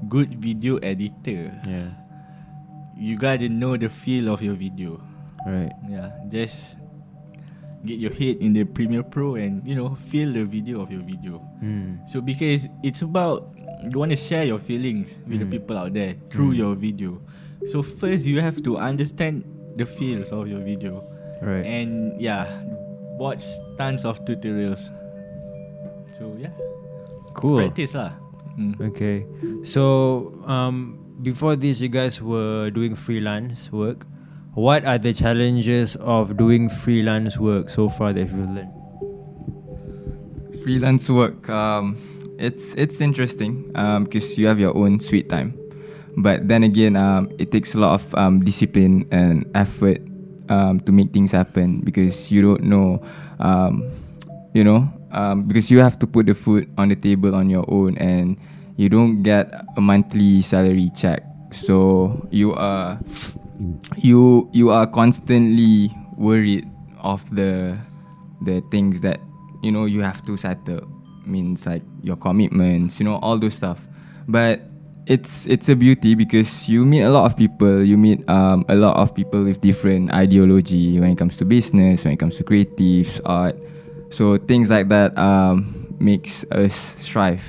good 0.09 0.35
video 0.39 0.79
editor? 0.79 1.51
Yeah. 1.67 1.91
You 2.97 3.19
gotta 3.19 3.49
know 3.51 3.77
the 3.77 3.91
feel 3.91 4.31
of 4.33 4.43
your 4.43 4.55
video. 4.55 5.03
Right. 5.47 5.75
Yeah, 5.91 6.11
just 6.31 6.79
get 7.85 7.99
your 7.99 8.13
head 8.13 8.39
in 8.43 8.53
the 8.53 8.65
Premiere 8.65 9.03
Pro 9.03 9.37
and 9.37 9.63
you 9.67 9.75
know 9.75 9.95
feel 10.11 10.33
the 10.33 10.45
video 10.45 10.81
of 10.83 10.91
your 10.91 11.03
video. 11.03 11.39
Mm. 11.63 12.09
So 12.09 12.21
because 12.21 12.67
it's 12.83 13.03
about 13.03 13.55
you 13.85 13.99
want 13.99 14.11
to 14.11 14.17
share 14.19 14.43
your 14.45 14.59
feelings 14.59 15.19
with 15.27 15.39
the 15.41 15.47
Mm. 15.47 15.51
people 15.55 15.79
out 15.79 15.95
there 15.95 16.15
through 16.31 16.53
Mm. 16.55 16.59
your 16.59 16.75
video. 16.75 17.23
So 17.71 17.83
first 17.83 18.27
you 18.27 18.41
have 18.41 18.63
to 18.67 18.79
understand 18.79 19.45
the 19.79 19.87
feels 19.87 20.31
of 20.35 20.49
your 20.51 20.61
video. 20.61 21.07
Right. 21.43 21.63
And 21.67 22.19
yeah, 22.21 22.51
watch 23.19 23.47
tons 23.79 24.03
of 24.05 24.19
tutorials. 24.27 24.83
So 26.19 26.35
yeah, 26.39 26.51
cool. 27.39 27.63
practice 27.63 27.95
lah. 27.95 28.11
Mm. 28.59 28.75
Okay. 28.91 29.23
So 29.63 30.35
um, 30.51 30.99
before 31.23 31.55
this, 31.55 31.79
you 31.79 31.87
guys 31.89 32.19
were 32.19 32.71
doing 32.75 32.99
freelance 32.99 33.71
work. 33.71 34.03
What 34.55 34.85
are 34.85 34.99
the 34.99 35.15
challenges 35.15 35.97
of 35.97 36.37
doing 36.37 36.69
freelance 36.69 37.39
work 37.39 37.71
so 37.71 37.89
far 37.89 38.13
that 38.13 38.21
you've 38.21 38.35
learned? 38.35 38.73
freelance 40.63 41.09
work 41.09 41.49
um 41.49 41.97
it's 42.37 42.75
it's 42.75 43.01
interesting 43.01 43.71
um 43.75 44.05
because 44.05 44.37
you 44.37 44.47
have 44.47 44.61
your 44.61 44.77
own 44.77 45.01
sweet 45.01 45.31
time 45.31 45.57
but 46.19 46.47
then 46.47 46.63
again 46.63 46.95
um 46.95 47.31
it 47.39 47.51
takes 47.51 47.75
a 47.75 47.79
lot 47.79 47.95
of 47.95 48.15
um 48.17 48.45
discipline 48.45 49.07
and 49.11 49.49
effort 49.55 50.03
um, 50.49 50.81
to 50.81 50.93
make 50.93 51.13
things 51.13 51.33
happen 51.33 51.81
because 51.81 52.33
you 52.33 52.43
don't 52.43 52.63
know, 52.63 53.03
um, 53.41 53.89
you 54.55 54.65
know, 54.65 54.89
um, 55.13 55.45
because 55.45 55.71
you 55.71 55.81
have 55.81 55.99
to 55.99 56.07
put 56.07 56.27
the 56.27 56.35
food 56.35 56.69
on 56.77 56.89
the 56.89 56.97
table 56.97 57.35
on 57.35 57.49
your 57.49 57.65
own 57.69 57.97
and 57.99 58.39
you 58.77 58.89
don't 58.89 59.23
get 59.23 59.53
a 59.77 59.81
monthly 59.81 60.43
salary 60.43 60.91
check. 60.97 61.23
So 61.53 62.29
you 62.31 62.55
are 62.55 62.99
you 63.97 64.49
you 64.53 64.71
are 64.71 64.87
constantly 64.87 65.91
worried 66.17 66.69
of 67.01 67.23
the 67.35 67.77
the 68.43 68.63
things 68.71 69.01
that 69.01 69.21
you 69.63 69.73
know 69.73 69.85
you 69.85 70.03
have 70.03 70.25
to 70.27 70.37
settle. 70.37 70.87
Means 71.27 71.67
like 71.67 71.83
your 72.03 72.17
commitments 72.17 72.99
you 72.99 73.05
know 73.05 73.17
all 73.17 73.39
those 73.39 73.55
stuff. 73.55 73.87
But 74.27 74.63
it's 75.07 75.47
it's 75.47 75.69
a 75.69 75.77
beauty 75.77 76.15
because 76.15 76.69
you 76.69 76.85
meet 76.85 77.03
a 77.03 77.11
lot 77.11 77.27
of 77.27 77.37
people. 77.37 77.83
You 77.83 77.97
meet 77.97 78.29
um, 78.29 78.65
a 78.69 78.75
lot 78.75 78.97
of 78.97 79.15
people 79.15 79.45
with 79.45 79.61
different 79.61 80.13
ideology 80.13 81.01
when 81.01 81.11
it 81.11 81.19
comes 81.19 81.37
to 81.39 81.45
business 81.45 82.05
when 82.05 82.15
it 82.15 82.21
comes 82.21 82.37
to 82.37 82.45
creatives 82.45 83.21
art. 83.25 83.57
So 84.11 84.39
things 84.39 84.71
like 84.71 84.89
that 84.89 85.17
um, 85.19 85.95
makes 85.99 86.45
us 86.51 86.75
strive 86.97 87.45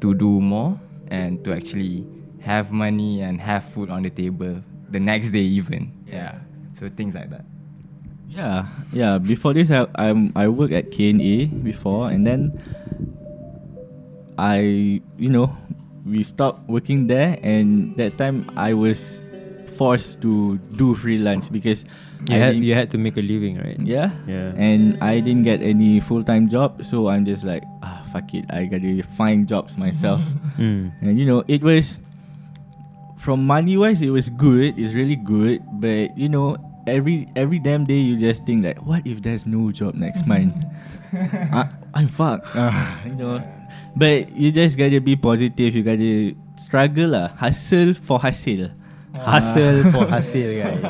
to 0.00 0.14
do 0.14 0.40
more 0.40 0.80
and 1.08 1.44
to 1.44 1.52
actually 1.52 2.06
have 2.40 2.72
money 2.72 3.20
and 3.20 3.40
have 3.40 3.64
food 3.64 3.90
on 3.90 4.02
the 4.02 4.10
table 4.10 4.62
the 4.92 5.00
next 5.00 5.30
day 5.30 5.40
even 5.58 5.90
yeah 6.06 6.38
so 6.78 6.88
things 6.88 7.14
like 7.14 7.30
that 7.30 7.44
Yeah, 8.32 8.64
yeah. 8.96 9.20
Before 9.20 9.52
this, 9.52 9.68
I 9.68 9.84
I'm, 9.92 10.32
I 10.32 10.48
worked 10.48 10.72
at 10.72 10.88
KNA 10.88 11.52
before, 11.68 12.08
and 12.08 12.24
then 12.24 12.56
I, 14.38 15.00
you 15.18 15.28
know, 15.28 15.52
we 16.06 16.22
stopped 16.22 16.64
working 16.68 17.06
there, 17.06 17.36
and 17.42 17.94
that 17.96 18.16
time 18.16 18.48
I 18.56 18.72
was 18.72 19.20
forced 19.76 20.20
to 20.22 20.56
do 20.80 20.94
freelance 20.96 21.48
because 21.52 21.84
You 22.28 22.36
I 22.36 22.38
had 22.38 22.54
you 22.56 22.72
had 22.74 22.88
to 22.94 22.98
make 22.98 23.16
a 23.18 23.24
living, 23.24 23.58
right? 23.60 23.76
yeah, 23.84 24.16
Yeah. 24.26 24.56
and 24.56 24.96
I 25.04 25.20
didn't 25.20 25.42
get 25.44 25.60
any 25.60 26.00
full 26.00 26.24
time 26.24 26.48
job, 26.48 26.84
so 26.84 27.08
I'm 27.12 27.24
just 27.28 27.44
like, 27.44 27.62
ah, 27.84 28.00
fuck 28.16 28.32
it, 28.32 28.48
I 28.48 28.64
gotta 28.64 29.02
find 29.20 29.44
jobs 29.48 29.76
myself, 29.76 30.22
Mm. 30.56 30.88
and 31.04 31.18
you 31.18 31.26
know, 31.28 31.44
it 31.48 31.60
was 31.62 32.00
from 33.22 33.46
money 33.46 33.78
wise, 33.78 34.02
it 34.02 34.10
was 34.10 34.28
good, 34.28 34.74
it's 34.76 34.92
really 34.92 35.14
good, 35.14 35.62
but 35.78 36.10
you 36.18 36.28
know, 36.28 36.58
every 36.90 37.30
every 37.38 37.62
damn 37.62 37.86
day 37.86 38.02
you 38.02 38.18
just 38.18 38.44
think 38.44 38.66
like, 38.66 38.82
what 38.82 39.06
if 39.06 39.22
there's 39.22 39.46
no 39.46 39.70
job 39.70 39.94
next 39.94 40.26
month? 40.26 40.58
I, 41.14 41.70
I'm 41.94 42.08
fucked. 42.10 42.50
Ah, 42.58 42.98
you 43.06 43.14
know. 43.14 43.38
But 43.94 44.34
you 44.34 44.50
just 44.50 44.76
gotta 44.76 45.00
be 45.00 45.14
positive, 45.14 45.74
you 45.74 45.82
gotta 45.86 46.34
struggle 46.58 47.14
lah. 47.14 47.30
Hustle 47.38 47.94
for 47.94 48.18
hustle. 48.18 48.74
Hustle 49.14 49.86
for 49.94 50.08
hustle, 50.14 50.50
guys. 50.58 50.82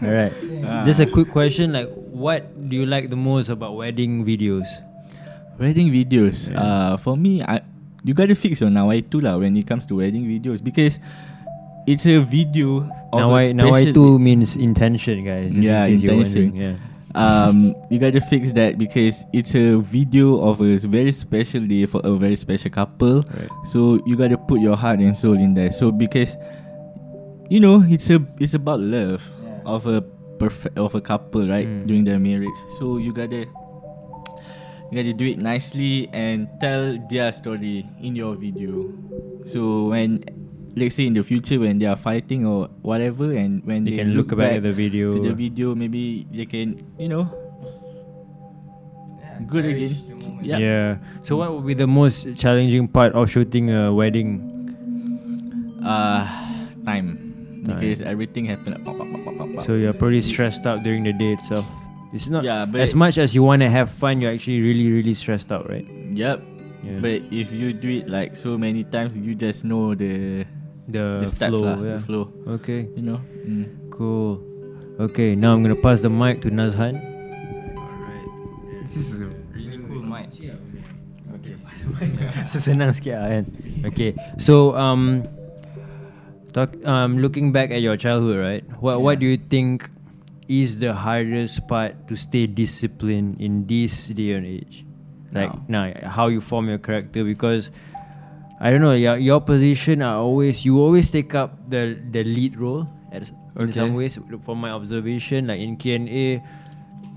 All 0.00 0.14
right. 0.16 0.32
Ah. 0.64 0.80
Just 0.80 1.04
a 1.04 1.06
quick 1.06 1.28
question: 1.28 1.76
like, 1.76 1.92
what 2.08 2.48
do 2.70 2.76
you 2.76 2.86
like 2.86 3.12
the 3.12 3.20
most 3.20 3.52
about 3.52 3.76
wedding 3.76 4.24
videos? 4.24 4.64
Wedding 5.60 5.92
videos. 5.92 6.48
Yeah. 6.48 6.56
Uh 6.56 6.96
for 6.96 7.20
me 7.20 7.44
I 7.44 7.60
you 8.00 8.14
gotta 8.16 8.38
fix 8.38 8.64
your 8.64 8.72
nawai 8.72 9.04
tu 9.04 9.20
lah 9.20 9.36
when 9.36 9.56
it 9.60 9.66
comes 9.68 9.84
to 9.90 9.98
wedding 10.00 10.24
videos 10.24 10.62
because 10.62 11.02
it's 11.86 12.06
a 12.06 12.18
video 12.20 12.82
of 13.12 13.20
Now 13.20 13.34
I 13.34 13.52
now 13.52 13.72
I 13.72 13.92
two 13.92 14.18
means 14.18 14.56
intention, 14.56 15.24
guys. 15.24 15.56
Yeah, 15.56 15.84
in 15.86 16.00
intention. 16.02 16.54
Yeah. 16.56 16.76
um, 17.14 17.74
you 17.90 17.98
gotta 17.98 18.20
fix 18.20 18.52
that 18.52 18.76
because 18.76 19.24
it's 19.32 19.54
a 19.54 19.78
video 19.78 20.40
of 20.44 20.60
a 20.60 20.76
very 20.84 21.12
special 21.12 21.64
day 21.66 21.86
for 21.86 22.00
a 22.04 22.12
very 22.16 22.36
special 22.36 22.70
couple. 22.70 23.22
Right. 23.22 23.48
So 23.64 24.00
you 24.06 24.16
gotta 24.16 24.36
put 24.36 24.60
your 24.60 24.76
heart 24.76 25.00
and 25.00 25.16
soul 25.16 25.34
in 25.34 25.54
there. 25.54 25.70
So 25.70 25.90
because 25.90 26.36
you 27.48 27.60
know 27.60 27.82
it's 27.88 28.10
a 28.10 28.20
it's 28.38 28.54
about 28.54 28.80
love 28.80 29.22
Yeah. 29.42 29.60
of 29.64 29.86
a 29.86 30.02
perfect 30.38 30.76
of 30.76 30.94
a 30.94 31.00
couple, 31.00 31.48
right? 31.48 31.66
Mm. 31.66 31.86
During 31.86 32.04
their 32.04 32.18
marriage. 32.18 32.58
So 32.78 32.98
you 32.98 33.14
gotta 33.14 33.46
you 34.90 34.92
gotta 34.92 35.14
do 35.14 35.24
it 35.26 35.38
nicely 35.38 36.10
and 36.12 36.48
tell 36.60 36.98
their 37.08 37.32
story 37.32 37.86
in 38.02 38.14
your 38.14 38.34
video. 38.36 38.92
So 39.46 39.88
when 39.94 40.20
let's 40.76 40.94
say 40.94 41.06
in 41.08 41.14
the 41.16 41.24
future 41.24 41.58
when 41.58 41.78
they 41.80 41.86
are 41.86 41.96
fighting 41.96 42.44
or 42.46 42.68
whatever 42.82 43.32
and 43.32 43.64
when 43.64 43.84
They 43.84 43.92
they, 43.92 43.96
can 44.04 44.12
look 44.14 44.28
back 44.36 44.60
at 44.60 44.62
the 44.62 44.72
video. 44.72 45.10
to 45.12 45.18
the 45.20 45.32
video 45.34 45.74
maybe 45.74 46.26
they 46.30 46.44
can 46.44 46.76
you 47.00 47.08
know 47.08 47.24
good 49.46 49.64
again 49.66 49.94
yeah. 50.42 50.58
Yeah. 50.58 50.88
So 51.22 51.36
what 51.36 51.52
would 51.54 51.66
be 51.66 51.74
the 51.74 51.86
most 51.86 52.36
challenging 52.36 52.88
part 52.88 53.12
of 53.14 53.30
shooting 53.30 53.70
a 53.70 53.92
wedding? 53.92 54.52
uh 55.84 56.26
time 56.84 57.16
Time. 57.64 57.78
because 57.78 58.00
everything 58.02 58.46
happened 58.46 58.82
pop, 58.84 58.96
pop, 58.98 59.06
pop, 59.10 59.24
pop, 59.24 59.36
pop, 59.38 59.48
pop. 59.54 59.64
So 59.64 59.74
you're 59.74 59.92
pretty 59.94 60.20
stressed 60.20 60.66
out 60.66 60.82
during 60.82 61.04
the 61.04 61.12
day 61.12 61.32
itself. 61.34 61.66
It's 62.12 62.28
not 62.28 62.44
Yeah, 62.44 62.64
but- 62.64 62.80
as 62.80 62.94
much 62.94 63.18
as 63.18 63.34
you 63.34 63.42
want 63.42 63.62
to 63.62 63.68
have 63.70 63.90
fun. 63.90 64.20
You're 64.20 64.32
actually 64.32 64.60
really, 64.62 64.90
really 64.90 65.14
stressed 65.14 65.50
out, 65.52 65.68
right? 65.68 65.86
yep 66.16 66.40
Yeah. 66.86 66.98
but 67.02 67.22
if 67.34 67.50
you 67.52 67.72
do 67.74 67.90
it 67.90 68.08
like 68.08 68.36
so 68.38 68.56
many 68.56 68.84
times 68.86 69.18
you 69.18 69.34
just 69.34 69.64
know 69.66 69.94
the 69.94 70.46
the, 70.88 71.20
the 71.20 71.26
steps 71.26 71.50
flow, 71.50 71.62
lah, 71.62 71.76
yeah. 71.82 71.96
the 71.98 72.02
flow 72.02 72.24
Okay, 72.46 72.88
you 72.94 73.02
know 73.02 73.20
mm. 73.46 73.90
cool. 73.90 74.42
Okay, 74.98 75.34
now 75.34 75.52
I'm 75.52 75.62
gonna 75.62 75.76
pass 75.76 76.00
the 76.00 76.08
mic 76.08 76.40
to 76.42 76.50
Nazhan. 76.50 76.96
Alright. 77.76 78.28
This 78.82 78.96
is 78.96 79.20
a 79.20 79.28
really 79.52 79.76
cool 79.84 80.00
mic. 80.00 80.32
Okay. 80.32 81.56
so 82.50 82.56
senang 82.58 82.94
sikit 82.94 83.14
lah 83.18 83.28
kan 83.28 83.44
Okay 83.92 84.16
So 84.40 84.72
um 84.74 85.26
talk, 86.56 86.72
um 86.88 87.18
Looking 87.20 87.52
back 87.52 87.70
at 87.70 87.84
your 87.84 88.00
childhood 88.00 88.38
right 88.40 88.64
What 88.80 89.02
what 89.02 89.16
do 89.20 89.26
you 89.26 89.38
think 89.38 89.90
Is 90.46 90.78
the 90.78 90.94
hardest 90.94 91.66
part 91.66 92.06
To 92.06 92.14
stay 92.14 92.46
disciplined 92.46 93.42
In 93.42 93.66
this 93.66 94.14
day 94.14 94.38
and 94.38 94.46
age 94.46 94.86
Like 95.34 95.52
now 95.68 95.90
How 96.06 96.30
you 96.30 96.40
form 96.40 96.70
your 96.70 96.78
character 96.78 97.26
Because 97.26 97.70
I 98.60 98.70
don't 98.70 98.80
know 98.80 98.94
your, 98.96 99.18
your 99.18 99.40
position 99.40 100.00
are 100.00 100.16
always 100.16 100.64
You 100.64 100.80
always 100.80 101.10
take 101.10 101.34
up 101.34 101.56
The 101.68 102.00
the 102.10 102.24
lead 102.24 102.56
role 102.56 102.88
at, 103.12 103.28
In 103.56 103.68
Okay. 103.68 103.72
some 103.72 103.92
ways 103.94 104.16
From 104.44 104.58
my 104.60 104.70
observation 104.72 105.46
Like 105.48 105.60
in 105.60 105.76
KNA 105.76 106.40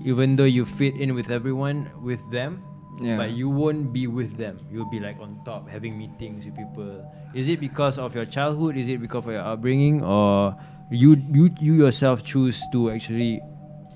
Even 0.04 0.36
though 0.36 0.48
you 0.48 0.64
fit 0.64 0.96
in 1.00 1.14
with 1.16 1.30
everyone 1.30 1.88
With 2.04 2.20
them 2.32 2.60
Yeah. 3.00 3.16
but 3.16 3.32
you 3.32 3.48
won't 3.48 3.96
be 3.96 4.04
with 4.12 4.36
them. 4.36 4.60
You'll 4.68 4.90
be 4.92 5.00
like 5.00 5.16
on 5.24 5.40
top, 5.48 5.64
having 5.72 5.96
meetings 5.96 6.44
with 6.44 6.52
people. 6.52 7.00
Is 7.32 7.48
it 7.48 7.56
because 7.56 7.96
of 7.96 8.12
your 8.12 8.28
childhood? 8.28 8.76
Is 8.76 8.92
it 8.92 9.00
because 9.00 9.24
of 9.24 9.32
your 9.32 9.40
upbringing, 9.40 10.04
or 10.04 10.52
you 10.92 11.16
you 11.32 11.48
you 11.64 11.80
yourself 11.80 12.20
choose 12.20 12.60
to 12.76 12.92
actually 12.92 13.40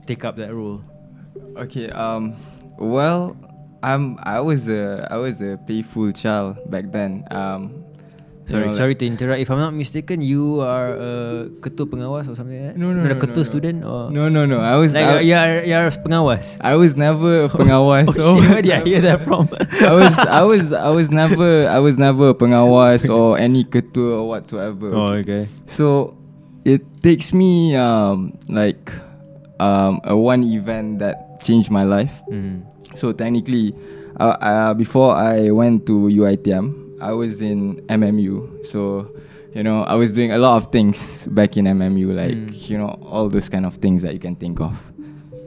take 0.08 0.24
up 0.24 0.40
that 0.40 0.56
role? 0.56 0.80
Okay. 1.52 1.92
Um. 1.92 2.32
Well, 2.80 3.36
I'm. 3.84 4.16
I 4.24 4.40
was 4.40 4.64
a. 4.66 5.04
I 5.12 5.20
was 5.20 5.44
a 5.44 5.60
playful 5.68 6.12
child 6.16 6.56
back 6.72 6.88
then. 6.88 7.28
Um. 7.28 7.84
you 8.44 8.52
Sorry, 8.52 8.66
know, 8.68 8.76
sorry 8.76 8.92
like- 8.92 9.00
to 9.00 9.06
interrupt. 9.08 9.40
If 9.40 9.48
I'm 9.48 9.56
not 9.60 9.72
mistaken, 9.72 10.20
you 10.20 10.60
are 10.60 10.92
a 11.00 11.08
ketua 11.64 11.88
pengawas 11.88 12.28
or 12.28 12.36
something 12.36 12.52
like 12.60 12.76
that. 12.76 12.76
No, 12.76 12.92
no, 12.92 13.00
a 13.04 13.08
no, 13.08 13.16
ketua 13.16 13.40
no, 13.40 13.44
no. 13.44 13.48
student 13.52 13.78
or 13.88 14.00
No, 14.12 14.28
no, 14.28 14.44
no. 14.44 14.60
I 14.60 14.76
was. 14.76 14.92
like 14.92 15.04
I, 15.04 15.20
you're 15.24 15.64
you're 15.64 15.88
pengawas. 16.04 16.60
I 16.60 16.76
was 16.76 16.92
never 16.92 17.44
a 17.44 17.48
pengawas. 17.56 18.04
oh 18.12 18.36
shit, 18.40 18.44
where 18.52 18.60
did 18.60 18.72
I 18.76 18.80
hear 18.88 19.00
that 19.00 19.24
from? 19.24 19.48
I 19.80 19.92
was 19.96 20.12
I 20.20 20.42
was 20.52 20.64
I 20.76 20.90
was 20.92 21.08
never 21.08 21.68
I 21.72 21.80
was 21.80 21.96
never 21.96 22.32
a 22.32 22.36
pengawas 22.36 23.08
or 23.08 23.40
any 23.40 23.64
ketua 23.64 24.20
or 24.20 24.28
whatsoever. 24.28 24.92
oh 24.92 25.16
okay. 25.24 25.48
So 25.64 26.12
it 26.68 26.84
takes 27.00 27.32
me 27.32 27.72
um 27.80 28.36
like 28.52 28.92
um 29.56 30.04
a 30.04 30.12
one 30.12 30.44
event 30.44 31.00
that 31.00 31.40
changed 31.40 31.72
my 31.72 31.84
life. 31.88 32.12
Mm. 32.28 32.68
So 32.94 33.12
technically, 33.12 33.74
uh, 34.20 34.36
uh, 34.40 34.74
before 34.74 35.14
I 35.14 35.50
went 35.50 35.86
to 35.86 35.92
UITM, 36.08 37.00
I 37.02 37.12
was 37.12 37.40
in 37.40 37.80
MMU. 37.88 38.64
So 38.66 39.10
you 39.54 39.62
know 39.62 39.82
I 39.84 39.94
was 39.94 40.14
doing 40.14 40.32
a 40.32 40.38
lot 40.38 40.56
of 40.56 40.72
things 40.72 41.26
back 41.28 41.56
in 41.56 41.66
MMU, 41.66 42.14
like 42.14 42.34
Mm. 42.34 42.68
you 42.70 42.78
know 42.78 42.98
all 43.06 43.28
those 43.28 43.48
kind 43.48 43.66
of 43.66 43.74
things 43.76 44.02
that 44.02 44.12
you 44.12 44.18
can 44.20 44.36
think 44.36 44.60
of. 44.60 44.74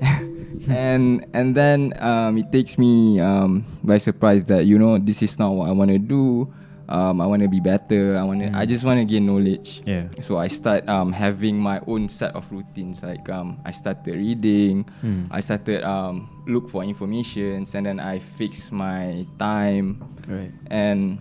and 0.69 1.25
and 1.33 1.55
then 1.55 1.93
um, 2.03 2.37
it 2.37 2.51
takes 2.51 2.77
me 2.77 3.19
um, 3.19 3.63
by 3.83 3.97
surprise 3.97 4.45
that 4.45 4.65
you 4.65 4.77
know 4.77 4.97
this 4.97 5.21
is 5.23 5.39
not 5.39 5.51
what 5.51 5.69
I 5.69 5.71
want 5.71 5.91
to 5.91 5.99
do. 5.99 6.51
Um, 6.89 7.19
I 7.19 7.25
want 7.27 7.41
to 7.43 7.49
be 7.49 7.59
better. 7.59 8.15
I 8.17 8.23
want 8.23 8.39
to. 8.41 8.47
I 8.55 8.65
Mm. 8.65 8.69
just 8.69 8.83
want 8.85 8.99
to 8.99 9.05
gain 9.05 9.25
knowledge. 9.27 9.83
Yeah. 9.85 10.07
So 10.21 10.37
I 10.37 10.47
start 10.47 10.87
um, 10.87 11.11
having 11.11 11.59
my 11.59 11.81
own 11.85 12.07
set 12.07 12.33
of 12.35 12.49
routines. 12.51 13.03
Like 13.03 13.27
um, 13.29 13.59
I 13.65 13.71
started 13.71 14.15
reading. 14.15 14.85
Mm. 15.03 15.27
I 15.29 15.41
started 15.41 15.83
um, 15.83 16.29
look 16.47 16.69
for 16.69 16.83
information, 16.83 17.67
and 17.67 17.85
then 17.85 17.99
I 17.99 18.19
fix 18.19 18.71
my 18.71 19.25
time 19.37 19.99
Right. 20.27 20.51
and 20.71 21.19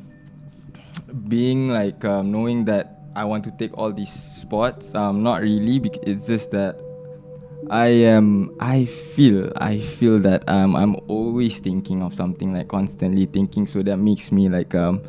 being 1.29 1.69
like 1.69 2.05
um, 2.05 2.31
knowing 2.31 2.65
that 2.67 3.03
I 3.15 3.25
want 3.25 3.45
to 3.45 3.51
take 3.51 3.77
all 3.77 3.93
these 3.93 4.13
sports. 4.13 4.95
Um, 4.95 5.23
not 5.23 5.43
really. 5.43 5.79
Bec- 5.79 6.03
it's 6.07 6.27
just 6.27 6.51
that 6.53 6.79
I 7.71 7.87
am. 8.07 8.55
I 8.61 8.85
feel. 8.85 9.53
I 9.57 9.81
feel 9.81 10.19
that 10.21 10.49
um, 10.49 10.77
I'm 10.77 10.97
always 11.09 11.59
thinking 11.59 12.03
of 12.03 12.15
something 12.15 12.53
like 12.53 12.69
constantly 12.69 13.27
thinking. 13.27 13.67
So 13.67 13.83
that 13.83 13.97
makes 13.97 14.31
me 14.31 14.49
like 14.49 14.75
um, 14.75 15.03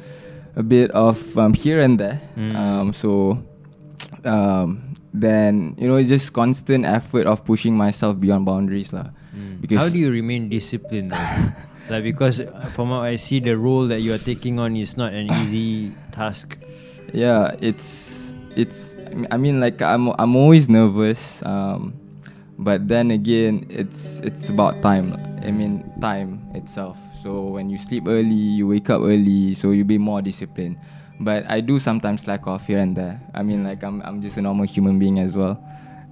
a 0.58 0.64
bit 0.66 0.90
of 0.92 1.22
um, 1.38 1.54
here 1.54 1.78
and 1.80 2.02
there. 2.02 2.18
Mm. 2.34 2.56
Um, 2.58 2.88
so 2.94 3.38
um, 4.26 4.98
then 5.14 5.78
you 5.78 5.86
know 5.88 5.96
it's 6.02 6.10
just 6.10 6.34
constant 6.34 6.86
effort 6.86 7.30
of 7.30 7.46
pushing 7.46 7.78
myself 7.78 8.18
beyond 8.20 8.50
boundaries 8.50 8.90
lah. 8.92 9.14
Mm. 9.38 9.62
Because 9.62 9.80
How 9.86 9.90
do 9.94 10.02
you 10.02 10.10
remain 10.10 10.50
disciplined? 10.50 11.14
like 11.90 12.04
because 12.04 12.42
from 12.74 12.90
what 12.90 13.06
I 13.06 13.16
see, 13.22 13.38
the 13.40 13.54
role 13.56 13.86
that 13.88 14.02
you 14.02 14.12
are 14.18 14.22
taking 14.22 14.58
on 14.60 14.76
is 14.76 14.98
not 14.98 15.14
an 15.14 15.30
easy 15.46 15.94
task. 16.12 16.58
yeah 17.16 17.56
it's 17.64 18.36
it's 18.60 18.92
I 19.32 19.40
mean- 19.40 19.64
like 19.64 19.80
i'm 19.80 20.12
i'm 20.20 20.36
always 20.36 20.68
nervous 20.68 21.40
um 21.48 21.96
but 22.60 22.84
then 22.92 23.16
again 23.16 23.64
it's 23.72 24.20
it's 24.28 24.52
about 24.52 24.84
time 24.84 25.16
i 25.40 25.48
mean 25.48 25.88
time 26.04 26.44
itself 26.52 27.00
so 27.22 27.48
when 27.50 27.70
you 27.70 27.78
sleep 27.78 28.06
early 28.08 28.36
you 28.58 28.68
wake 28.68 28.90
up 28.90 29.02
early 29.02 29.54
so 29.54 29.72
you 29.72 29.84
be 29.84 29.98
more 29.98 30.22
disciplined. 30.22 30.78
But 31.20 31.50
i 31.50 31.62
do 31.62 31.80
sometimes 31.80 32.22
slack 32.24 32.46
off 32.46 32.68
here 32.68 32.78
and 32.80 32.96
there. 32.96 33.20
I 33.34 33.42
mean 33.44 33.64
like 33.64 33.84
i'm 33.84 34.02
i'm 34.06 34.22
just 34.22 34.38
a 34.38 34.42
normal 34.42 34.66
human 34.66 35.00
being 35.00 35.20
as 35.20 35.36
well. 35.36 35.58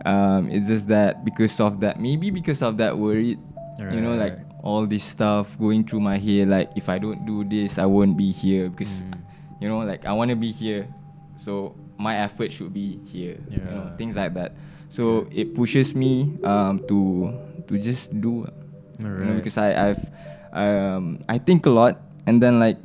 Um 0.05 0.49
it's 0.49 0.67
just 0.67 0.87
that 0.89 1.23
because 1.25 1.59
of 1.59 1.79
that 1.81 1.99
maybe 1.99 2.29
because 2.31 2.61
of 2.61 2.77
that 2.77 2.97
worried 2.97 3.39
you 3.93 4.01
know 4.01 4.15
like 4.15 4.33
Right. 4.33 4.45
all 4.63 4.87
this 4.87 5.03
stuff 5.03 5.57
going 5.59 5.83
through 5.85 5.99
my 6.01 6.17
head 6.17 6.49
like 6.49 6.71
if 6.75 6.89
i 6.89 6.97
don't 6.97 7.21
do 7.25 7.43
this 7.43 7.77
i 7.77 7.85
won't 7.85 8.17
be 8.17 8.31
here. 8.31 8.69
Because 8.69 8.89
Mm. 9.05 9.21
you 9.61 9.69
know 9.69 9.79
like 9.85 10.05
i 10.05 10.13
want 10.13 10.29
to 10.29 10.35
be 10.37 10.51
here 10.51 10.87
so 11.37 11.75
my 12.01 12.17
effort 12.17 12.51
should 12.51 12.73
be 12.73 12.97
here 13.05 13.37
you 13.49 13.59
know 13.61 13.85
Yeah. 13.87 13.97
things 13.97 14.15
like 14.15 14.33
that. 14.33 14.55
So 14.89 15.27
it 15.31 15.53
pushes 15.53 15.93
me 15.93 16.37
um 16.43 16.79
to 16.89 17.29
to 17.67 17.77
just 17.77 18.09
do 18.21 18.45
you 18.97 19.25
know 19.27 19.35
because 19.35 19.57
i 19.57 19.73
i've 19.89 20.01
um 20.55 21.19
i 21.29 21.37
think 21.37 21.65
a 21.65 21.69
lot 21.69 21.99
and 22.27 22.41
then 22.41 22.59
like 22.59 22.77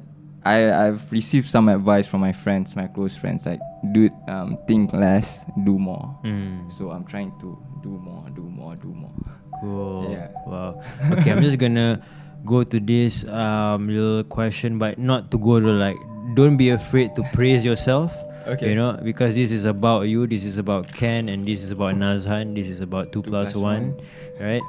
i 0.45 0.71
i've 0.87 1.00
received 1.12 1.49
some 1.49 1.69
advice 1.69 2.07
from 2.07 2.21
my 2.21 2.33
friends 2.33 2.75
my 2.75 2.87
close 2.89 3.17
friends 3.17 3.47
like 3.47 3.61
do 3.93 4.11
um 4.29 4.59
think 4.67 4.93
less 4.93 5.45
do 5.65 5.79
more 5.79 6.19
Mm. 6.25 6.67
so 6.73 6.91
i'm 6.91 7.05
trying 7.05 7.31
to 7.41 7.57
do 7.83 7.91
more 7.91 8.29
do 8.35 8.43
more 8.43 8.75
do 8.77 8.89
more 8.89 9.12
Cool. 9.61 10.09
Yeah. 10.11 10.29
Wow. 10.47 10.81
Okay, 11.21 11.31
I'm 11.33 11.43
just 11.43 11.59
gonna 11.65 12.00
go 12.47 12.65
to 12.65 12.81
this 12.81 13.27
um 13.29 13.89
little 13.93 14.25
question, 14.25 14.79
but 14.79 14.97
not 14.97 15.31
to 15.33 15.39
go 15.39 15.61
to 15.61 15.67
like. 15.67 15.99
Don't 16.33 16.57
be 16.57 16.71
afraid 16.71 17.12
to 17.17 17.23
praise 17.35 17.62
yourself. 17.65 18.09
Okay. 18.47 18.71
You 18.71 18.75
know, 18.75 18.97
because 19.05 19.35
this 19.35 19.53
is 19.53 19.67
about 19.67 20.09
you. 20.09 20.25
This 20.27 20.45
is 20.49 20.57
about 20.57 20.89
Ken, 20.89 21.29
and 21.29 21.45
this 21.45 21.61
is 21.62 21.73
about 21.77 21.93
Nazhan. 21.97 22.55
This 22.55 22.69
is 22.73 22.81
about 22.81 23.12
two, 23.12 23.21
Two 23.21 23.29
plus, 23.29 23.53
plus 23.53 23.61
one, 23.61 24.00
right? 24.41 24.62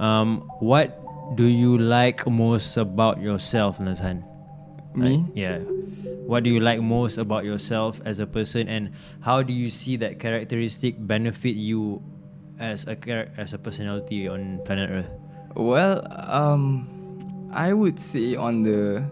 Um, 0.00 0.48
what 0.64 0.99
do 1.34 1.44
you 1.44 1.78
like 1.78 2.26
most 2.26 2.76
about 2.76 3.20
yourself, 3.20 3.78
Nazhan? 3.78 4.24
me 4.94 5.18
Like, 5.18 5.26
yeah. 5.34 5.58
What 6.26 6.42
do 6.42 6.50
you 6.50 6.60
like 6.60 6.82
most 6.82 7.18
about 7.18 7.44
yourself 7.44 8.00
as 8.04 8.18
a 8.18 8.26
person, 8.26 8.68
and 8.68 8.90
how 9.20 9.42
do 9.42 9.52
you 9.52 9.70
see 9.70 9.96
that 9.98 10.18
characteristic 10.18 10.94
benefit 10.98 11.54
you 11.54 12.02
as 12.58 12.86
a 12.86 12.96
as 13.36 13.54
a 13.54 13.58
personality 13.58 14.28
on 14.28 14.60
planet 14.64 14.90
Earth? 14.90 15.10
Well, 15.54 16.06
um, 16.10 16.86
I 17.52 17.72
would 17.72 17.98
say 17.98 18.34
on 18.36 18.62
the 18.62 19.02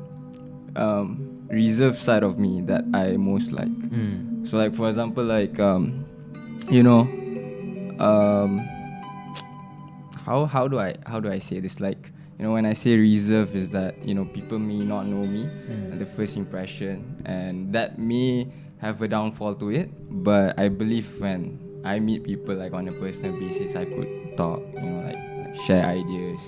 um, 0.77 1.47
reserve 1.49 1.99
side 1.99 2.23
of 2.23 2.39
me 2.39 2.61
that 2.63 2.85
I 2.95 3.17
most 3.17 3.53
like. 3.53 3.69
Mm. 3.69 4.47
So, 4.47 4.59
like 4.59 4.75
for 4.75 4.89
example, 4.89 5.25
like 5.25 5.59
um, 5.59 6.07
you 6.71 6.83
know, 6.83 7.03
um, 7.99 8.63
how 10.29 10.45
how 10.47 10.69
do 10.69 10.79
I 10.79 10.95
how 11.07 11.21
do 11.21 11.31
I 11.33 11.39
say 11.41 11.61
this? 11.61 11.81
Like 11.81 12.13
you 12.39 12.45
know, 12.45 12.53
when 12.53 12.67
I 12.67 12.73
say 12.75 12.97
reserve, 12.97 13.57
is 13.57 13.71
that 13.71 13.97
you 14.05 14.15
know 14.15 14.25
people 14.27 14.59
may 14.59 14.85
not 14.85 15.07
know 15.07 15.25
me 15.27 15.45
Mm. 15.69 15.93
at 15.93 15.99
the 15.99 16.07
first 16.07 16.37
impression, 16.37 17.03
and 17.25 17.73
that 17.73 17.99
may 17.99 18.47
have 18.79 19.01
a 19.03 19.09
downfall 19.09 19.55
to 19.57 19.71
it. 19.71 19.89
But 20.23 20.59
I 20.61 20.69
believe 20.69 21.09
when 21.21 21.59
I 21.85 21.99
meet 21.99 22.23
people 22.25 22.55
like 22.55 22.73
on 22.73 22.87
a 22.89 22.93
personal 22.93 23.33
basis, 23.41 23.75
I 23.75 23.85
could 23.87 24.09
talk, 24.37 24.61
you 24.77 24.83
know, 24.83 25.01
like, 25.09 25.17
like 25.17 25.57
share 25.67 25.85
ideas, 25.85 26.41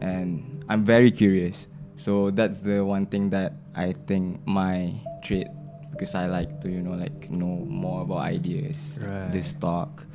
and 0.00 0.62
I'm 0.68 0.84
very 0.84 1.10
curious. 1.10 1.66
So 1.96 2.30
that's 2.30 2.60
the 2.60 2.84
one 2.84 3.06
thing 3.06 3.30
that 3.30 3.52
I 3.74 3.92
think 4.06 4.46
my 4.46 4.94
trait 5.22 5.46
because 5.92 6.14
I 6.14 6.26
like 6.26 6.60
to 6.62 6.68
you 6.70 6.82
know 6.82 6.94
like 6.98 7.30
know 7.30 7.64
more 7.68 8.02
about 8.02 8.22
ideas, 8.26 8.98
Right. 9.02 9.30
just 9.32 9.60
talk 9.60 10.06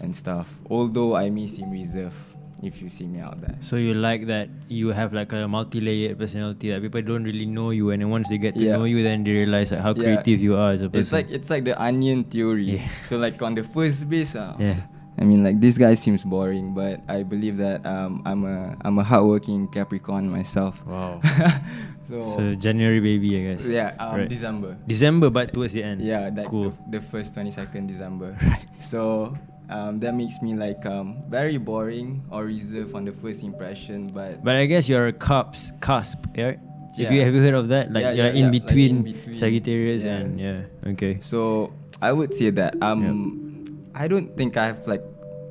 and 0.00 0.14
stuff. 0.14 0.48
Although 0.70 1.16
I 1.16 1.28
may 1.30 1.46
seem 1.46 1.70
reserved 1.70 2.16
if 2.62 2.80
you 2.80 2.88
see 2.88 3.06
me 3.06 3.20
out 3.20 3.40
there. 3.40 3.54
So 3.60 3.76
you 3.76 3.92
like 3.94 4.26
that 4.26 4.48
you 4.68 4.88
have 4.88 5.12
like 5.12 5.32
a 5.32 5.46
multi-layered 5.46 6.18
personality 6.18 6.70
that 6.70 6.80
people 6.80 7.02
don't 7.02 7.24
really 7.24 7.46
know 7.46 7.70
you, 7.70 7.90
and 7.90 8.00
then 8.02 8.10
once 8.10 8.28
they 8.28 8.38
get 8.38 8.54
to 8.54 8.60
Yeah. 8.60 8.76
know 8.76 8.84
you, 8.84 9.02
then 9.02 9.24
they 9.24 9.32
realize 9.32 9.72
like 9.72 9.80
how 9.80 9.92
Yeah. 9.94 10.02
creative 10.02 10.40
you 10.40 10.56
are 10.56 10.72
as 10.72 10.80
a 10.82 10.88
person. 10.88 11.00
It's 11.00 11.12
like 11.12 11.30
it's 11.30 11.50
like 11.50 11.64
the 11.64 11.76
onion 11.80 12.24
theory. 12.24 12.78
Yeah. 12.80 12.88
So 13.04 13.18
like 13.18 13.40
on 13.42 13.54
the 13.54 13.62
first 13.64 14.08
base, 14.08 14.34
uh, 14.34 14.56
yeah. 14.58 14.80
I 15.18 15.24
mean 15.24 15.42
like 15.44 15.60
this 15.60 15.78
guy 15.78 15.94
seems 15.96 16.24
boring, 16.24 16.74
but 16.74 17.00
I 17.08 17.22
believe 17.24 17.56
that 17.58 17.84
um, 17.86 18.20
I'm 18.24 18.44
a 18.44 18.76
I'm 18.84 18.98
a 18.98 19.04
hardworking 19.04 19.68
Capricorn 19.68 20.28
myself. 20.28 20.84
Wow. 20.84 21.20
so, 22.08 22.36
So 22.36 22.54
January 22.54 23.00
baby, 23.00 23.36
I 23.36 23.54
guess. 23.54 23.64
yeah, 23.64 23.96
um, 23.98 24.16
Right. 24.20 24.28
December. 24.28 24.76
December, 24.86 25.30
but 25.30 25.52
towards 25.52 25.72
the 25.72 25.82
end. 25.82 26.00
Yeah, 26.02 26.28
that 26.30 26.46
cool. 26.52 26.72
the, 26.92 27.00
the 27.00 27.04
first 27.04 27.32
twenty 27.32 27.50
second 27.50 27.86
December. 27.88 28.36
Right. 28.44 28.64
So 28.80 29.32
um, 29.68 29.98
that 30.00 30.14
makes 30.14 30.40
me 30.42 30.54
like 30.54 30.84
um, 30.86 31.22
very 31.28 31.56
boring 31.58 32.22
or 32.30 32.44
reserved 32.44 32.94
on 32.94 33.04
the 33.04 33.12
first 33.12 33.42
impression, 33.42 34.08
but 34.08 34.42
But 34.44 34.56
I 34.56 34.66
guess 34.66 34.88
you're 34.88 35.08
a 35.08 35.12
cusp, 35.12 35.74
cusp, 35.80 36.18
right? 36.36 36.58
If 36.96 37.10
you 37.12 37.18
Yeah. 37.18 37.24
have 37.28 37.34
you 37.34 37.42
heard 37.42 37.54
of 37.54 37.68
that? 37.68 37.92
Like 37.92 38.02
Yeah, 38.04 38.12
you're 38.12 38.26
yeah, 38.26 38.30
in, 38.32 38.36
yeah, 38.38 38.46
like 38.46 38.62
between 38.64 38.96
in 38.96 39.02
between. 39.02 39.36
Sagittarius 39.36 40.02
Yeah. 40.02 40.16
and 40.16 40.40
yeah. 40.40 40.90
Okay. 40.96 41.18
So 41.20 41.72
I 42.00 42.12
would 42.12 42.32
say 42.34 42.50
that 42.56 42.76
um 42.80 43.90
I 43.94 44.08
don't 44.08 44.32
think 44.36 44.56
I 44.56 44.66
have 44.72 44.86
like 44.88 45.02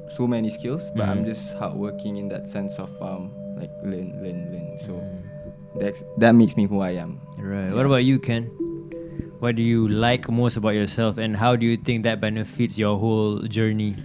so 0.09 0.25
many 0.27 0.49
skills, 0.49 0.89
but 0.95 1.05
I'm 1.09 1.21
Mhm. 1.21 1.29
just 1.33 1.53
hardworking 1.57 2.17
in 2.17 2.29
that 2.29 2.47
sense 2.47 2.79
of 2.81 2.89
um 3.01 3.29
like 3.59 3.69
learn, 3.85 4.15
learn, 4.25 4.39
learn. 4.49 4.67
So 4.89 4.93
Mm. 4.97 5.21
that's 5.79 6.01
that 6.17 6.33
makes 6.33 6.57
me 6.57 6.65
who 6.65 6.79
I 6.81 6.97
am. 6.97 7.21
Right. 7.37 7.69
What 7.73 7.85
about 7.85 8.01
you, 8.05 8.17
Ken? 8.17 8.49
What 9.45 9.53
do 9.53 9.61
you 9.61 9.87
like 9.87 10.27
most 10.27 10.57
about 10.57 10.73
yourself, 10.73 11.19
and 11.19 11.37
how 11.37 11.55
do 11.55 11.67
you 11.67 11.77
think 11.77 12.01
that 12.01 12.19
benefits 12.19 12.79
your 12.79 12.97
whole 12.97 13.45
journey? 13.45 13.95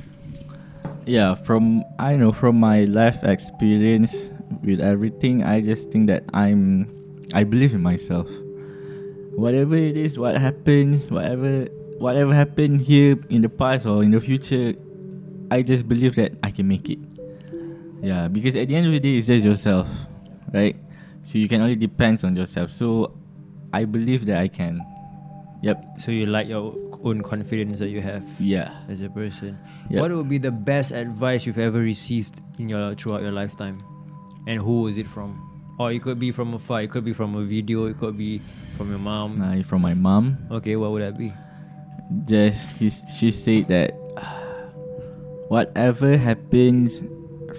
Yeah, 1.06 1.32
from 1.32 1.82
I 1.98 2.14
know 2.16 2.30
from 2.30 2.60
my 2.60 2.84
life 2.84 3.24
experience 3.24 4.28
with 4.62 4.84
everything, 4.84 5.42
I 5.42 5.62
just 5.62 5.88
think 5.88 6.08
that 6.08 6.24
I'm 6.34 6.92
I 7.32 7.44
believe 7.44 7.72
in 7.72 7.80
myself. 7.80 8.28
Whatever 9.32 9.76
it 9.76 9.96
is, 9.96 10.18
what 10.18 10.36
happens, 10.36 11.10
whatever 11.10 11.72
whatever 11.96 12.34
happened 12.34 12.82
here 12.82 13.16
in 13.30 13.40
the 13.40 13.48
past 13.48 13.86
or 13.86 14.04
in 14.04 14.10
the 14.10 14.20
future, 14.20 14.74
I 15.50 15.62
just 15.62 15.88
believe 15.88 16.16
that 16.16 16.36
I 16.42 16.50
can 16.50 16.68
make 16.68 16.90
it. 16.90 16.98
Yeah, 18.04 18.28
because 18.28 18.56
at 18.56 18.68
the 18.68 18.76
end 18.76 18.88
of 18.88 18.92
the 18.92 19.00
day, 19.00 19.16
it's 19.16 19.28
just 19.28 19.42
yourself, 19.42 19.88
right? 20.52 20.76
So 21.22 21.38
you 21.38 21.48
can 21.48 21.62
only 21.62 21.76
depend 21.76 22.22
on 22.24 22.36
yourself. 22.36 22.70
So 22.70 23.16
I 23.72 23.86
believe 23.86 24.26
that 24.26 24.36
I 24.36 24.48
can. 24.48 24.84
Yep. 25.62 25.84
So 26.00 26.10
you 26.10 26.26
like 26.26 26.48
your 26.48 26.74
own 27.04 27.22
confidence 27.22 27.78
that 27.80 27.88
you 27.90 28.00
have 28.00 28.24
Yeah. 28.40 28.72
as 28.88 29.02
a 29.02 29.10
person. 29.10 29.58
Yep. 29.90 30.00
What 30.00 30.10
would 30.12 30.28
be 30.28 30.38
the 30.38 30.50
best 30.50 30.90
advice 30.92 31.44
you've 31.46 31.58
ever 31.58 31.78
received 31.80 32.40
in 32.58 32.68
your 32.68 32.94
throughout 32.94 33.22
your 33.22 33.32
lifetime, 33.32 33.82
and 34.46 34.58
who 34.58 34.82
was 34.82 34.96
it 34.98 35.06
from? 35.08 35.36
Or 35.78 35.92
it 35.92 36.02
could 36.02 36.18
be 36.18 36.30
from 36.32 36.54
afar. 36.54 36.82
It 36.82 36.90
could 36.90 37.04
be 37.04 37.12
from 37.12 37.34
a 37.36 37.44
video. 37.44 37.86
It 37.86 37.98
could 37.98 38.16
be 38.16 38.40
from 38.76 38.90
your 38.90 38.98
mom. 38.98 39.40
Uh, 39.40 39.62
from 39.62 39.82
my 39.82 39.94
mom. 39.94 40.36
Okay, 40.50 40.76
what 40.76 40.90
would 40.92 41.02
that 41.02 41.16
be? 41.18 41.32
just 42.26 42.66
he's, 42.70 43.04
she 43.16 43.30
said 43.30 43.68
that 43.68 43.94
whatever 45.48 46.16
happens 46.16 47.02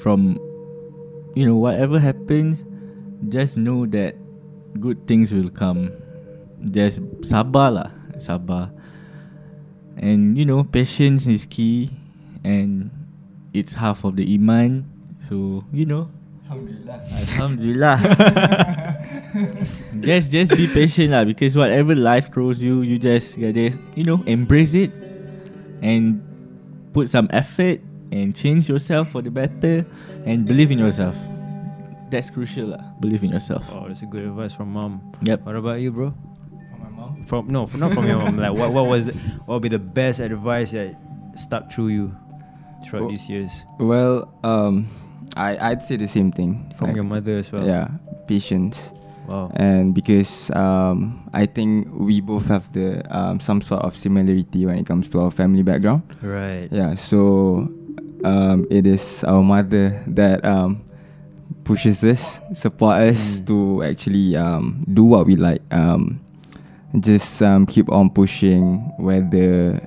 from 0.02 0.36
you 1.36 1.46
know 1.46 1.56
whatever 1.56 2.00
happens 2.00 2.64
just 3.30 3.56
know 3.58 3.86
that 3.86 4.16
good 4.80 5.06
things 5.08 5.32
will 5.32 5.50
come 5.50 5.92
just 6.70 7.02
sabar 7.26 7.74
lah 7.74 7.90
sabar 8.22 8.70
and 9.98 10.38
you 10.38 10.46
know 10.46 10.64
patience 10.64 11.26
is 11.26 11.46
key 11.50 11.90
and 12.44 12.90
it's 13.54 13.74
half 13.74 14.04
of 14.04 14.16
the 14.16 14.26
iman 14.36 14.86
so 15.20 15.66
you 15.74 15.86
know 15.86 16.10
Alhamdulillah. 16.52 17.00
alhamdulillah 17.16 17.98
just 20.02 20.32
just 20.32 20.52
be 20.56 20.68
patient 20.68 21.12
lah 21.12 21.24
because 21.24 21.56
whatever 21.56 21.96
life 21.96 22.34
throws 22.34 22.62
you, 22.62 22.82
you 22.82 22.98
just 23.00 23.40
gotta 23.40 23.72
you 23.96 24.04
know 24.04 24.22
embrace 24.28 24.74
it 24.74 24.92
and 25.82 26.20
put 26.94 27.10
some 27.10 27.28
effort 27.32 27.80
and 28.12 28.36
change 28.36 28.68
yourself 28.68 29.10
for 29.12 29.22
the 29.22 29.32
better 29.32 29.86
and 30.26 30.46
believe 30.46 30.72
in 30.72 30.80
yourself. 30.80 31.16
That's 32.12 32.30
crucial 32.30 32.76
lah. 32.76 32.84
Believe 33.00 33.24
in 33.24 33.32
yourself. 33.32 33.64
Oh, 33.72 33.88
that's 33.88 34.04
a 34.04 34.06
good 34.06 34.28
advice 34.28 34.52
from 34.52 34.76
mom. 34.76 35.00
Yep. 35.24 35.48
What 35.48 35.56
about 35.56 35.80
you, 35.80 35.92
bro? 35.92 36.14
From 37.26 37.52
mom. 37.52 37.68
From 37.68 37.80
no, 37.80 37.88
not 37.88 37.94
from 37.96 38.08
your 38.08 38.18
mom. 38.18 38.38
Like 38.38 38.54
what? 38.54 38.72
What 38.74 38.86
was? 38.88 39.08
What 39.46 39.56
would 39.56 39.62
be 39.64 39.70
the 39.70 39.80
best 39.80 40.20
advice 40.20 40.72
that 40.72 40.96
stuck 41.36 41.72
through 41.72 41.88
you 41.88 42.16
throughout 42.86 43.10
these 43.10 43.30
years 43.30 43.64
Well, 43.80 44.28
um, 44.44 44.88
I 45.38 45.58
I'd 45.72 45.84
say 45.84 45.96
the 45.98 46.08
same 46.08 46.32
thing 46.32 46.74
from 46.78 46.88
Like, 46.88 46.96
your 46.96 47.06
mother 47.06 47.38
as 47.38 47.52
well? 47.52 47.66
Yeah, 47.66 47.88
patience. 48.28 48.92
Wow. 49.28 49.52
and 49.56 49.94
because 49.94 50.50
um, 50.52 51.30
I 51.32 51.46
think 51.46 51.88
we 51.94 52.20
both 52.20 52.48
have 52.48 52.68
the 52.74 53.06
um, 53.16 53.40
some 53.40 53.62
sort 53.62 53.84
of 53.84 53.96
similarity 53.96 54.66
when 54.66 54.78
it 54.80 54.86
comes 54.86 55.10
to 55.12 55.22
our 55.22 55.32
family 55.32 55.62
background. 55.64 56.02
Right. 56.22 56.68
Yeah, 56.72 56.96
so 56.96 57.70
um, 58.26 58.68
it 58.70 58.86
is 58.88 59.24
our 59.24 59.42
mother 59.44 60.04
that 60.08 60.44
um, 60.44 60.82
pushes 61.64 62.04
us, 62.04 62.42
support 62.54 62.98
us 63.08 63.40
Mm. 63.40 63.48
to 63.48 63.84
actually 63.84 64.36
um, 64.36 64.84
do 64.92 65.06
what 65.06 65.28
we 65.28 65.36
like. 65.38 65.62
Um, 65.72 66.20
just 67.00 67.42
um, 67.42 67.66
keep 67.66 67.90
on 67.92 68.10
pushing, 68.10 68.80
whether 68.98 69.80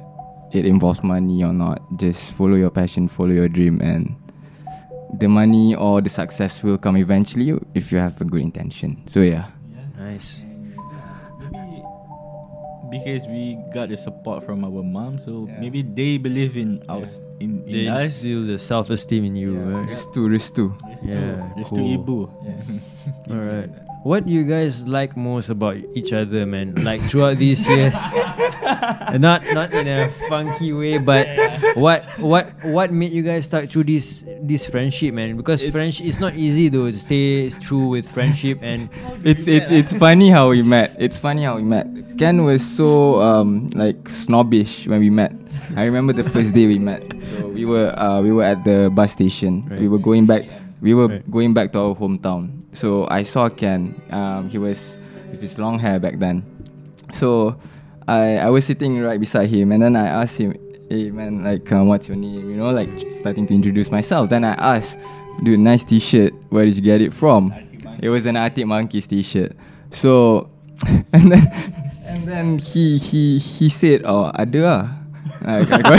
it 0.53 0.64
involves 0.67 1.03
money 1.03 1.45
or 1.45 1.53
not. 1.53 1.81
Just 1.99 2.33
follow 2.33 2.55
your 2.57 2.71
passion, 2.71 3.09
follow 3.09 3.31
your 3.33 3.49
dream, 3.49 3.81
and 3.83 4.14
the 5.21 5.29
money 5.29 5.75
or 5.75 6.01
the 6.01 6.09
success 6.11 6.62
will 6.62 6.79
come 6.79 6.97
eventually 6.97 7.59
if 7.75 7.93
you 7.93 7.99
have 7.99 8.21
a 8.21 8.25
good 8.25 8.40
intention. 8.43 9.03
So 9.07 9.21
yeah. 9.21 9.47
Nice. 9.99 10.43
Maybe 11.51 11.83
because 12.90 13.27
we 13.27 13.59
got 13.73 13.88
the 13.88 13.97
support 13.97 14.45
from 14.47 14.64
our 14.64 14.83
mom, 14.83 15.19
so 15.19 15.47
Yeah. 15.49 15.61
maybe 15.61 15.83
they 15.83 16.17
believe 16.19 16.57
in 16.57 16.83
us 16.88 17.21
in, 17.40 17.62
in 17.67 17.73
They 17.73 17.88
us. 17.88 18.03
instill 18.05 18.47
the 18.47 18.59
self-esteem 18.59 19.25
in 19.25 19.37
you. 19.37 19.55
right? 19.59 19.88
Restu, 19.90 20.29
restu. 20.31 20.75
Yeah, 21.03 21.51
Restu 21.59 21.77
cool. 21.77 21.99
ibu. 21.99 22.19
All 23.31 23.37
right. 23.43 23.71
What 24.05 24.27
do 24.29 24.33
you 24.37 24.45
guys 24.45 24.85
like 24.85 25.17
most 25.17 25.49
about 25.49 25.81
each 25.97 26.12
other, 26.12 26.45
man? 26.45 26.77
Like 26.85 27.01
throughout 27.09 27.40
these 27.40 27.64
years, 27.67 27.97
not 29.17 29.40
not 29.57 29.73
in 29.73 29.88
a 29.88 30.12
funky 30.29 30.77
way, 30.77 30.99
but 31.01 31.25
what 31.73 32.05
what 32.21 32.53
what 32.69 32.93
made 32.93 33.12
you 33.17 33.25
guys 33.25 33.49
start 33.49 33.73
through 33.73 33.88
this 33.88 34.21
this 34.45 34.69
friendship, 34.69 35.14
man? 35.17 35.40
Because 35.40 35.64
It's- 35.64 35.73
French 35.73 36.05
it's 36.05 36.21
not 36.21 36.37
easy 36.37 36.69
though 36.69 36.93
to 36.93 36.99
stay 37.01 37.49
true 37.64 37.88
with 37.88 38.05
friendship 38.05 38.61
and 38.61 38.93
It's 39.25 39.49
it's 39.49 39.73
it's 39.73 39.97
funny 39.97 40.29
how 40.29 40.53
we 40.53 40.61
met. 40.61 40.93
It's 41.01 41.17
funny 41.17 41.49
how 41.49 41.57
we 41.57 41.64
met. 41.64 41.88
Ken 42.21 42.45
was 42.45 42.61
so 42.61 43.25
um 43.25 43.73
like 43.73 44.05
snobbish 44.12 44.85
when 44.87 45.01
we 45.01 45.09
met. 45.09 45.33
I 45.81 45.88
remember 45.88 46.12
the 46.12 46.29
first 46.29 46.53
day 46.53 46.69
we 46.69 46.77
met. 46.77 47.01
So 47.40 47.49
we 47.49 47.64
were 47.64 47.88
uh 47.97 48.21
we 48.21 48.37
were 48.37 48.45
at 48.45 48.61
the 48.69 48.93
bus 48.93 49.17
station. 49.17 49.64
We 49.81 49.88
were 49.88 49.97
going 49.99 50.29
back. 50.29 50.45
We 50.85 50.92
were 50.92 51.09
Right. 51.09 51.25
going 51.33 51.57
back 51.57 51.73
to 51.73 51.81
our 51.81 51.94
hometown. 51.97 52.61
So 52.77 53.09
I 53.09 53.25
saw 53.25 53.49
Ken. 53.49 53.97
Um, 54.12 54.53
he 54.53 54.61
was 54.61 55.01
with 55.33 55.40
his 55.40 55.57
long 55.57 55.81
hair 55.81 55.97
back 55.99 56.20
then. 56.20 56.44
So 57.16 57.57
I 58.05 58.37
I 58.37 58.53
was 58.53 58.68
sitting 58.68 59.01
right 59.01 59.16
beside 59.16 59.49
him, 59.49 59.73
and 59.73 59.81
then 59.81 59.97
I 59.97 60.07
asked 60.20 60.37
him, 60.37 60.53
"Hey 60.92 61.09
man, 61.09 61.40
like 61.40 61.64
um, 61.73 61.88
what's 61.88 62.05
your 62.05 62.20
name?" 62.20 62.44
You 62.53 62.61
know, 62.61 62.68
like 62.68 62.92
starting 63.16 63.49
to 63.49 63.55
introduce 63.57 63.88
myself. 63.88 64.29
Then 64.29 64.44
I 64.44 64.53
asked, 64.61 65.01
"Dude, 65.40 65.57
nice 65.64 65.88
T-shirt. 65.88 66.37
Where 66.53 66.68
did 66.68 66.77
you 66.77 66.85
get 66.85 67.01
it 67.01 67.16
from?" 67.16 67.49
It 68.05 68.12
was 68.12 68.29
an 68.29 68.37
Arctic 68.37 68.68
Monkeys 68.68 69.09
T-shirt. 69.09 69.57
So, 69.88 70.51
and 71.16 71.33
then 71.33 71.49
and 72.05 72.29
then 72.29 72.47
he 72.61 72.99
he 73.01 73.38
he 73.40 73.73
said, 73.73 74.05
"Oh, 74.05 74.29
ada 74.37 74.61
lah." 74.61 74.83
I, 75.40 75.64
I 75.64 75.81
got 75.81 75.97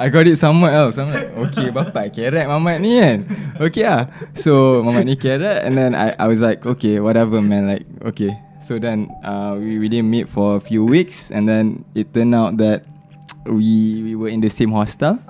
I 0.00 0.08
got 0.08 0.24
it 0.24 0.40
somewhere 0.40 0.72
else. 0.72 0.96
I'm 0.96 1.12
like, 1.12 1.28
okay, 1.52 1.68
bapak 1.68 2.16
carrot 2.16 2.48
mamat 2.48 2.80
ni 2.80 2.96
kan. 2.96 3.28
Okay 3.60 3.84
ah. 3.84 4.08
So 4.32 4.80
mamat 4.80 5.04
ni 5.04 5.12
carrot, 5.12 5.60
and 5.60 5.76
then 5.76 5.92
I 5.92 6.16
I 6.16 6.24
was 6.24 6.40
like, 6.40 6.64
okay, 6.64 7.04
whatever 7.04 7.44
man. 7.44 7.68
Like, 7.68 7.84
okay. 8.08 8.32
So 8.64 8.80
then 8.80 9.12
uh, 9.20 9.60
we 9.60 9.76
we 9.76 9.92
didn't 9.92 10.08
meet 10.08 10.24
for 10.24 10.56
a 10.56 10.62
few 10.62 10.88
weeks, 10.88 11.28
and 11.28 11.44
then 11.44 11.84
it 11.92 12.16
turned 12.16 12.32
out 12.32 12.56
that 12.56 12.88
we 13.44 14.00
we 14.00 14.16
were 14.16 14.32
in 14.32 14.40
the 14.40 14.48
same 14.48 14.72
hostel, 14.72 15.20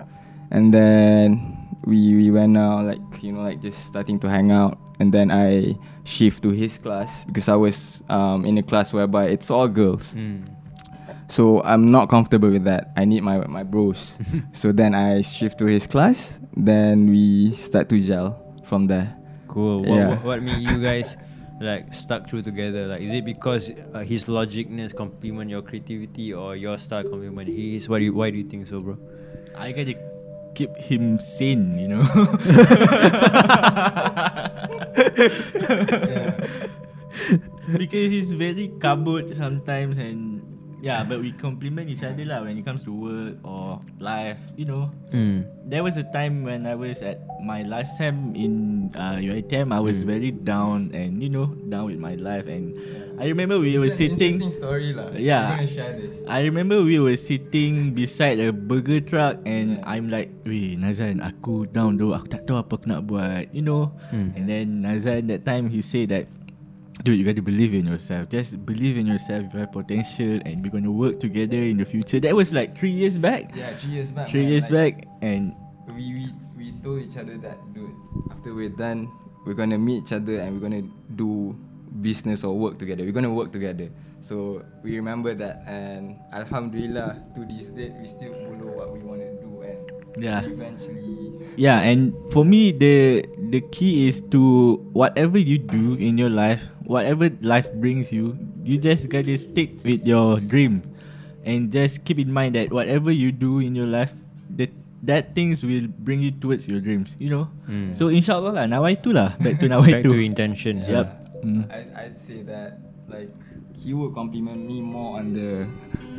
and 0.55 0.71
then 0.71 1.43
we 1.83 2.15
we 2.15 2.31
went 2.31 2.55
out 2.55 2.87
like 2.87 3.03
you 3.27 3.35
know 3.35 3.43
like 3.43 3.59
just 3.59 3.83
starting 3.91 4.23
to 4.23 4.31
hang 4.31 4.55
out, 4.55 4.79
and 5.03 5.11
then 5.11 5.35
I 5.35 5.75
shift 6.07 6.47
to 6.47 6.55
his 6.55 6.79
class 6.79 7.27
because 7.27 7.51
I 7.51 7.59
was 7.59 8.07
um 8.07 8.47
in 8.47 8.55
a 8.55 8.63
class 8.63 8.95
whereby 8.95 9.35
it's 9.35 9.51
all 9.51 9.67
girls. 9.67 10.15
Mm. 10.15 10.60
So 11.31 11.63
I'm 11.63 11.87
not 11.87 12.11
comfortable 12.11 12.51
with 12.51 12.65
that. 12.65 12.91
I 12.99 13.05
need 13.07 13.23
my 13.23 13.47
my 13.47 13.63
bros. 13.63 14.19
so 14.53 14.73
then 14.75 14.97
I 14.99 15.23
shift 15.23 15.59
to 15.63 15.67
his 15.71 15.87
class. 15.87 16.41
Then 16.59 17.07
we 17.07 17.55
start 17.55 17.87
to 17.95 18.01
gel 18.03 18.35
from 18.67 18.91
there. 18.91 19.15
Cool. 19.47 19.87
What, 19.87 19.95
Yeah. 19.95 20.09
what, 20.09 20.25
what 20.25 20.43
made 20.43 20.59
you 20.59 20.83
guys 20.83 21.15
like 21.63 21.95
stuck 21.95 22.27
through 22.29 22.43
together? 22.43 22.89
Like, 22.91 23.01
is 23.01 23.13
it 23.15 23.25
because 23.25 23.71
uh, 23.95 24.03
his 24.03 24.27
logicness 24.27 24.91
complement 24.91 25.51
your 25.51 25.63
creativity, 25.63 26.35
or 26.35 26.57
your 26.57 26.77
style 26.79 27.07
complement 27.07 27.47
his? 27.47 27.89
Why 27.89 28.01
do 28.03 28.11
you, 28.11 28.15
why 28.15 28.31
do 28.31 28.39
you 28.39 28.49
think 28.51 28.67
so, 28.67 28.81
bro? 28.81 28.99
I 29.55 29.71
gotta 29.71 29.95
keep 30.59 30.75
him 30.83 31.21
sane, 31.23 31.79
you 31.79 31.95
know. 31.95 32.03
because 37.79 38.11
he's 38.11 38.33
very 38.33 38.69
kabut 38.79 39.35
sometimes 39.35 39.99
and 39.99 40.50
yeah, 40.81 41.05
but 41.05 41.21
we 41.21 41.33
complement 41.33 41.89
each 41.89 42.03
other 42.03 42.25
lah 42.25 42.43
when 42.43 42.57
it 42.57 42.65
comes 42.65 42.83
to 42.85 42.93
work 42.93 43.37
or 43.45 43.79
life, 44.01 44.41
you 44.57 44.65
know. 44.65 44.89
Mm. 45.13 45.45
There 45.71 45.87
was 45.87 45.97
a 45.97 46.05
time 46.11 46.43
when 46.43 46.67
I 46.67 46.75
was 46.75 46.99
at 47.01 47.23
my 47.45 47.63
last 47.63 47.95
time 47.97 48.35
in 48.35 48.89
uh, 48.97 49.21
UiTM, 49.21 49.71
I 49.71 49.79
was 49.79 50.03
Mm. 50.03 50.07
very 50.07 50.31
down 50.33 50.91
and 50.93 51.21
you 51.23 51.29
know 51.29 51.53
down 51.69 51.87
with 51.93 52.01
my 52.01 52.17
life, 52.17 52.49
and 52.49 52.75
I 53.21 53.29
remember 53.29 53.61
we 53.61 53.77
were 53.77 53.93
sitting. 53.93 54.41
story 54.51 54.97
lah. 54.97 55.13
Yeah. 55.15 55.61
share 55.69 55.93
this. 55.95 56.25
I 56.27 56.41
remember 56.49 56.81
we 56.83 56.97
were 56.99 57.21
sitting 57.21 57.93
beside 57.93 58.41
a 58.41 58.49
burger 58.51 58.99
truck 58.99 59.37
and 59.45 59.85
I'm 59.85 60.09
like, 60.09 60.33
weh 60.49 60.75
Nazan, 60.75 61.21
aku 61.21 61.69
down 61.69 62.01
though, 62.01 62.17
aku 62.17 62.33
tak 62.33 62.49
tahu 62.49 62.57
apa 62.59 62.73
aku 62.81 62.87
nak 62.89 63.05
buat, 63.05 63.53
you 63.53 63.61
know. 63.61 63.93
Hmm. 64.09 64.33
And 64.35 64.45
then 64.49 64.67
Nazan 64.83 65.29
that 65.29 65.45
time 65.45 65.69
he 65.69 65.85
said 65.85 66.09
that, 66.11 66.27
dude, 67.05 67.19
you 67.19 67.25
gotta 67.25 67.43
believe 67.43 67.75
in 67.75 67.87
yourself. 67.87 68.29
Just 68.29 68.65
believe 68.67 68.97
in 68.97 69.07
yourself. 69.07 69.45
You 69.53 69.61
have 69.61 69.73
potential 69.73 70.41
and 70.45 70.63
we're 70.63 70.71
gonna 70.73 70.91
work 70.93 71.21
together 71.21 71.57
in 71.57 71.79
the 71.79 71.85
future. 71.85 72.21
That 72.21 72.35
was 72.35 72.53
like 72.53 72.77
three 72.77 72.91
years 72.91 73.19
back. 73.19 73.55
Yeah, 73.55 73.77
three 73.77 73.91
years 73.91 74.09
back. 74.11 74.29
Three 74.29 74.43
man, 74.43 74.51
years 74.51 74.71
like, 74.71 74.97
back, 74.97 75.09
and 75.23 75.55
We, 75.89 75.95
we 76.15 76.25
we 76.57 76.73
told 76.85 77.03
each 77.03 77.17
other 77.17 77.39
that, 77.39 77.59
dude. 77.75 77.91
After 78.31 78.55
we're 78.55 78.69
done, 78.69 79.09
we're 79.47 79.55
gonna 79.57 79.79
meet 79.79 80.05
each 80.05 80.13
other 80.13 80.39
and 80.41 80.55
we're 80.55 80.69
gonna 80.69 80.87
do 81.17 81.57
business 82.01 82.45
or 82.45 82.57
work 82.57 82.79
together. 82.79 83.03
We're 83.05 83.17
gonna 83.17 83.33
work 83.33 83.53
together. 83.53 83.91
So 84.21 84.63
we 84.85 84.97
remember 84.97 85.33
that, 85.35 85.65
and 85.67 86.21
Alhamdulillah, 86.33 87.25
to 87.35 87.41
this 87.47 87.69
date, 87.69 87.93
we 88.01 88.07
still 88.07 88.35
follow 88.45 88.77
what 88.77 88.93
we 88.93 89.01
wanna 89.01 89.33
do, 89.41 89.63
and 89.65 89.90
Yeah. 90.19 90.43
eventually, 90.43 91.33
Yeah, 91.61 91.83
and 91.85 92.15
for 92.33 92.43
me 92.43 92.73
the 92.73 93.27
the 93.53 93.61
key 93.61 94.09
is 94.09 94.23
to 94.33 94.79
whatever 94.95 95.37
you 95.37 95.59
do 95.61 95.95
in 96.01 96.17
your 96.17 96.31
life, 96.33 96.65
whatever 96.89 97.29
life 97.45 97.69
brings 97.77 98.09
you, 98.11 98.39
you 98.65 98.79
just 98.81 99.11
gotta 99.13 99.37
stick 99.37 99.77
with 99.85 100.07
your 100.07 100.41
dream, 100.41 100.81
and 101.45 101.69
just 101.69 102.03
keep 102.09 102.17
in 102.19 102.33
mind 102.33 102.57
that 102.57 102.73
whatever 102.73 103.13
you 103.13 103.31
do 103.31 103.61
in 103.61 103.77
your 103.77 103.87
life, 103.91 104.15
that 104.57 104.73
that 105.05 105.35
things 105.37 105.61
will 105.61 105.85
bring 106.01 106.21
you 106.25 106.33
towards 106.33 106.65
your 106.69 106.81
dreams. 106.81 107.13
You 107.21 107.31
know. 107.31 107.45
Mm. 107.69 107.93
So 107.93 108.09
inshallah 108.09 108.57
lah, 108.57 108.65
nawai 108.71 108.97
tu 108.97 109.13
lah, 109.13 109.37
back 109.43 109.61
to 109.61 109.69
nawai 109.69 110.01
Back 110.01 110.05
tu. 110.09 110.15
to 110.15 110.21
intentions. 110.23 110.89
Yep. 110.89 111.07
ah. 111.07 111.45
Mm. 111.45 111.63
I 111.69 111.81
I'd 112.09 112.17
say 112.21 112.41
that 112.49 112.81
like 113.09 113.29
he 113.77 113.93
would 113.93 114.13
compliment 114.17 114.65
me 114.65 114.81
more 114.81 115.21
on 115.21 115.33
the 115.37 115.65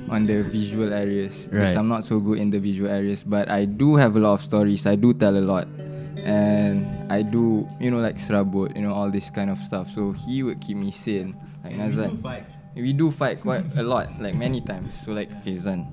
on 0.09 0.25
the 0.25 0.43
visual 0.43 0.91
areas 0.93 1.45
Right. 1.47 1.61
because 1.69 1.75
I'm 1.75 1.87
not 1.87 2.03
so 2.03 2.19
good 2.19 2.39
in 2.39 2.49
the 2.49 2.59
visual 2.59 2.89
areas 2.89 3.23
but 3.23 3.49
I 3.49 3.65
do 3.65 3.95
have 3.95 4.15
a 4.15 4.19
lot 4.19 4.33
of 4.33 4.41
stories. 4.41 4.85
I 4.87 4.95
do 4.95 5.13
tell 5.13 5.35
a 5.37 5.43
lot. 5.43 5.67
And 6.21 6.85
I 7.11 7.23
do 7.23 7.65
you 7.79 7.89
know 7.89 7.97
like 7.97 8.17
serabut 8.21 8.75
you 8.75 8.83
know 8.85 8.93
all 8.93 9.09
this 9.09 9.29
kind 9.29 9.49
of 9.49 9.57
stuff. 9.57 9.89
So 9.89 10.11
he 10.13 10.43
would 10.43 10.61
keep 10.61 10.77
me 10.77 10.91
sane. 10.91 11.33
Like 11.63 11.73
Nazhan 11.75 12.21
we 12.75 12.93
do 12.93 13.11
fight 13.11 13.41
quite 13.41 13.65
a 13.75 13.83
lot 13.83 14.07
like 14.21 14.35
many 14.35 14.61
times. 14.61 14.93
So 15.05 15.11
like 15.13 15.29
okay 15.41 15.57
Zan. 15.57 15.87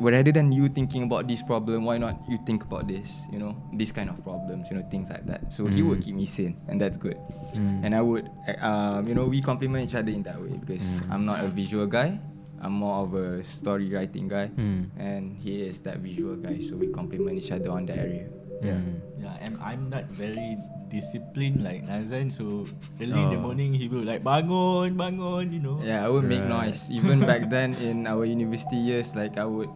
Rather 0.00 0.32
than 0.32 0.50
you 0.50 0.66
thinking 0.68 1.04
about 1.04 1.28
this 1.28 1.42
problem 1.44 1.84
why 1.84 1.98
not 1.98 2.18
you 2.26 2.34
think 2.48 2.64
about 2.64 2.88
this 2.88 3.06
you 3.30 3.38
know 3.38 3.54
this 3.76 3.92
kind 3.92 4.08
of 4.10 4.18
problems 4.24 4.66
you 4.70 4.76
know 4.80 4.86
things 4.90 5.10
like 5.12 5.26
that. 5.26 5.52
So 5.52 5.66
he 5.68 5.82
would 5.84 6.00
Mm. 6.00 6.04
keep 6.08 6.14
me 6.16 6.26
sane 6.26 6.56
and 6.66 6.80
that's 6.80 6.96
good. 6.96 7.18
Mm. 7.54 7.84
and 7.84 7.94
I 7.94 8.00
would 8.00 8.26
uh, 8.48 8.56
um, 8.66 9.06
you 9.06 9.14
know 9.14 9.26
we 9.28 9.42
complement 9.44 9.84
each 9.86 9.94
other 9.94 10.10
in 10.10 10.22
that 10.24 10.40
way 10.40 10.56
because 10.56 10.80
Mm. 10.82 11.12
I'm 11.12 11.24
not 11.28 11.44
a 11.44 11.48
visual 11.52 11.84
guy 11.86 12.16
I'm 12.62 12.78
more 12.78 13.02
of 13.02 13.14
a 13.18 13.42
story 13.42 13.90
writing 13.90 14.30
guy 14.30 14.46
Mm. 14.54 14.86
and 14.96 15.34
he 15.36 15.66
is 15.66 15.82
that 15.82 15.98
visual 15.98 16.38
guy 16.38 16.62
so 16.62 16.78
we 16.78 16.86
complement 16.94 17.34
each 17.42 17.50
other 17.50 17.74
on 17.74 17.86
that 17.90 17.98
area 17.98 18.30
yeah 18.62 18.78
Mm. 18.78 19.02
Yeah, 19.22 19.34
and 19.42 19.54
I'm 19.62 19.86
not 19.90 20.06
very 20.10 20.58
disciplined 20.90 21.62
like 21.62 21.82
Nazan. 21.86 22.26
So 22.30 22.66
early 22.98 23.14
in 23.22 23.28
the 23.30 23.38
Oh. 23.38 23.46
morning 23.50 23.70
he 23.74 23.86
will 23.86 24.02
like 24.02 24.22
bangun, 24.26 24.98
bangun, 24.98 25.50
you 25.54 25.62
know. 25.62 25.78
Yeah, 25.82 26.02
I 26.02 26.10
would 26.10 26.26
make 26.26 26.42
Right. 26.42 26.70
noise. 26.74 26.90
Even 26.90 27.22
back 27.22 27.46
then 27.54 27.74
in 27.78 28.06
our 28.10 28.26
university 28.26 28.78
years, 28.78 29.14
like 29.14 29.38
I 29.38 29.46
would 29.46 29.70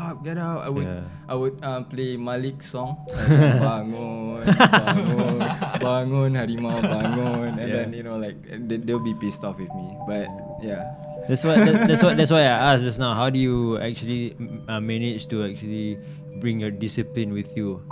up, 0.00 0.24
get 0.24 0.38
out. 0.38 0.64
I 0.64 0.68
would, 0.68 0.84
Yeah. 0.88 1.04
I 1.28 1.34
would 1.34 1.56
um, 1.64 1.84
play 1.84 2.16
Malik 2.16 2.62
song. 2.62 2.96
Like, 3.12 3.28
bangun, 3.64 4.44
bangun, 4.48 5.38
bangun, 5.78 6.30
harimau 6.36 6.80
bangun, 6.80 7.60
and 7.60 7.68
Yeah. 7.68 7.76
then 7.84 7.92
you 7.92 8.02
know 8.02 8.16
like 8.16 8.36
they, 8.68 8.76
they'll 8.80 8.98
be 9.04 9.14
pissed 9.14 9.44
off 9.44 9.58
with 9.60 9.72
me. 9.74 9.86
But 10.08 10.28
yeah, 10.62 10.96
That's 11.28 11.44
what. 11.44 11.58
That, 11.62 11.86
that's 11.88 12.02
what. 12.02 12.16
That's 12.16 12.30
why 12.32 12.40
I 12.48 12.74
asked 12.74 12.82
just 12.84 12.98
now. 12.98 13.14
How 13.14 13.28
do 13.30 13.38
you 13.38 13.78
actually 13.78 14.34
uh, 14.68 14.80
manage 14.80 15.28
to 15.28 15.44
actually 15.44 15.98
bring 16.40 16.58
your 16.60 16.70
discipline 16.72 17.32
with 17.32 17.52
you 17.56 17.82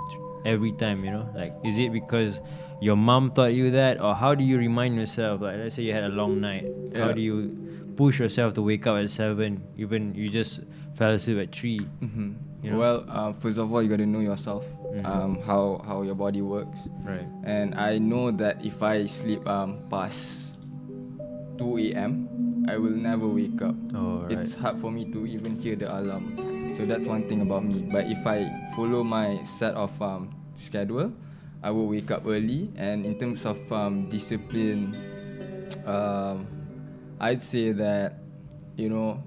every 0.44 0.72
time? 0.72 1.04
You 1.04 1.12
know, 1.12 1.26
like 1.36 1.52
is 1.64 1.78
it 1.78 1.92
because 1.92 2.40
your 2.80 2.96
mom 2.96 3.30
taught 3.36 3.52
you 3.54 3.70
that, 3.72 4.00
or 4.00 4.14
how 4.14 4.34
do 4.34 4.42
you 4.44 4.56
remind 4.58 4.96
yourself? 4.96 5.42
Like, 5.42 5.58
let's 5.58 5.74
say 5.76 5.82
you 5.82 5.92
had 5.92 6.04
a 6.04 6.14
long 6.14 6.40
night. 6.40 6.64
How 6.96 7.12
do 7.12 7.20
you 7.20 7.54
push 7.98 8.18
yourself 8.18 8.54
to 8.54 8.62
wake 8.62 8.86
up 8.86 8.96
at 8.96 9.10
seven, 9.10 9.62
even 9.76 10.14
you 10.14 10.28
just 10.30 10.62
fell 10.98 11.12
asleep 11.14 11.38
at 11.38 11.54
3 11.54 11.78
Mm-hmm. 12.02 12.32
You 12.62 12.70
know? 12.74 12.78
Well, 12.78 13.04
uh, 13.08 13.32
first 13.38 13.56
of 13.56 13.72
all, 13.72 13.80
you 13.80 13.88
got 13.88 14.02
to 14.02 14.06
know 14.06 14.18
yourself, 14.18 14.66
Mhm. 14.90 15.06
um, 15.06 15.38
how 15.46 15.78
how 15.86 16.02
your 16.02 16.16
body 16.18 16.42
works, 16.42 16.90
Right. 17.06 17.22
and 17.46 17.72
I 17.78 17.98
know 18.02 18.32
that 18.34 18.66
if 18.66 18.82
I 18.82 19.06
sleep 19.06 19.46
um 19.46 19.78
past 19.88 20.58
two 21.56 21.78
a.m., 21.78 22.26
I 22.66 22.76
will 22.82 22.98
never 22.98 23.26
wake 23.30 23.62
up. 23.62 23.76
Oh, 23.94 24.26
right. 24.26 24.32
It's 24.42 24.54
hard 24.58 24.76
for 24.82 24.90
me 24.90 25.06
to 25.14 25.22
even 25.26 25.54
hear 25.62 25.76
the 25.78 25.86
alarm. 25.86 26.34
So 26.76 26.82
that's 26.84 27.06
one 27.06 27.30
thing 27.30 27.42
about 27.46 27.62
me. 27.62 27.86
But 27.86 28.10
if 28.10 28.26
I 28.26 28.50
follow 28.74 29.02
my 29.06 29.38
set 29.46 29.74
of 29.78 29.94
um, 30.02 30.34
schedule, 30.58 31.14
I 31.62 31.70
will 31.70 31.86
wake 31.86 32.10
up 32.10 32.26
early. 32.26 32.70
And 32.74 33.06
in 33.06 33.18
terms 33.18 33.46
of 33.46 33.58
um, 33.70 34.08
discipline, 34.10 34.94
um, 35.86 36.46
I'd 37.22 37.42
say 37.42 37.70
that 37.72 38.18
you 38.76 38.90
know, 38.90 39.22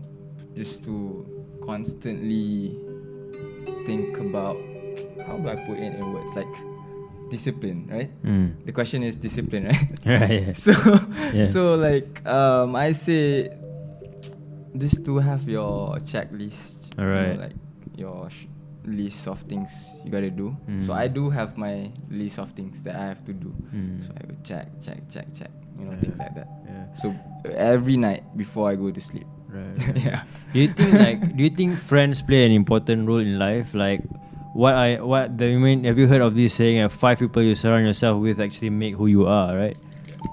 just 0.55 0.84
to 0.84 1.27
constantly 1.62 2.76
think 3.86 4.17
about 4.17 4.58
how 5.26 5.38
do 5.38 5.50
I 5.50 5.56
put 5.56 5.78
it 5.78 5.93
in 5.95 6.13
words 6.13 6.36
like 6.36 6.50
discipline, 7.30 7.88
right? 7.89 8.12
Mm. 8.24 8.65
The 8.65 8.71
question 8.71 9.04
is 9.04 9.17
discipline, 9.17 9.65
right? 9.71 9.91
Right. 10.06 10.43
yeah. 10.47 10.52
so 10.65 10.74
Yeah. 11.34 11.45
so 11.45 11.76
like 11.76 12.19
um 12.28 12.76
I 12.76 12.91
say 12.91 13.50
just 14.78 15.04
to 15.06 15.17
have 15.19 15.47
your 15.47 15.97
checklist 16.04 16.91
you 16.97 17.04
know, 17.06 17.36
like 17.39 17.56
your 17.95 18.30
sh- 18.30 18.47
list 18.84 19.28
of 19.28 19.39
things 19.45 19.69
you 20.04 20.10
gotta 20.12 20.32
do 20.32 20.56
so 20.82 20.91
Mm. 20.91 20.97
I 20.97 21.08
do 21.08 21.30
have 21.30 21.56
my 21.58 21.91
list 22.10 22.39
of 22.39 22.52
things 22.58 22.82
that 22.84 22.95
I 22.95 23.06
have 23.13 23.24
to 23.30 23.34
do 23.34 23.54
Mm. 23.76 24.02
so 24.02 24.10
I 24.17 24.21
will 24.28 24.39
check 24.43 24.67
check 24.82 25.00
check 25.12 25.28
check 25.36 25.52
you 25.78 25.86
know 25.86 25.91
Yeah. 25.93 26.00
things 26.02 26.17
like 26.17 26.34
that 26.36 26.50
Yeah. 26.65 26.86
so 26.97 27.13
every 27.54 27.95
night 27.97 28.24
before 28.36 28.69
I 28.71 28.76
go 28.76 28.89
to 28.91 29.00
sleep 29.02 29.28
Right. 29.54 29.98
yeah 29.98 30.24
Do 30.54 30.60
you 30.60 30.68
think 30.70 30.94
like 30.94 31.36
do 31.38 31.44
you 31.44 31.50
think 31.50 31.78
friends 31.78 32.22
play 32.22 32.46
an 32.46 32.52
important 32.52 33.08
role 33.08 33.20
in 33.20 33.38
life? 33.40 33.74
Like 33.74 34.02
what 34.54 34.74
I 34.76 35.00
what 35.02 35.38
the 35.38 35.46
I 35.54 35.56
mean 35.58 35.84
have 35.86 35.98
you 35.98 36.08
heard 36.08 36.22
of 36.22 36.36
this 36.36 36.54
saying 36.54 36.80
uh, 36.80 36.90
five 36.90 37.20
people 37.20 37.42
you 37.42 37.56
surround 37.56 37.86
yourself 37.86 38.22
with 38.22 38.40
actually 38.40 38.70
make 38.70 38.96
who 38.96 39.08
you 39.08 39.26
are, 39.28 39.56
right? 39.56 39.78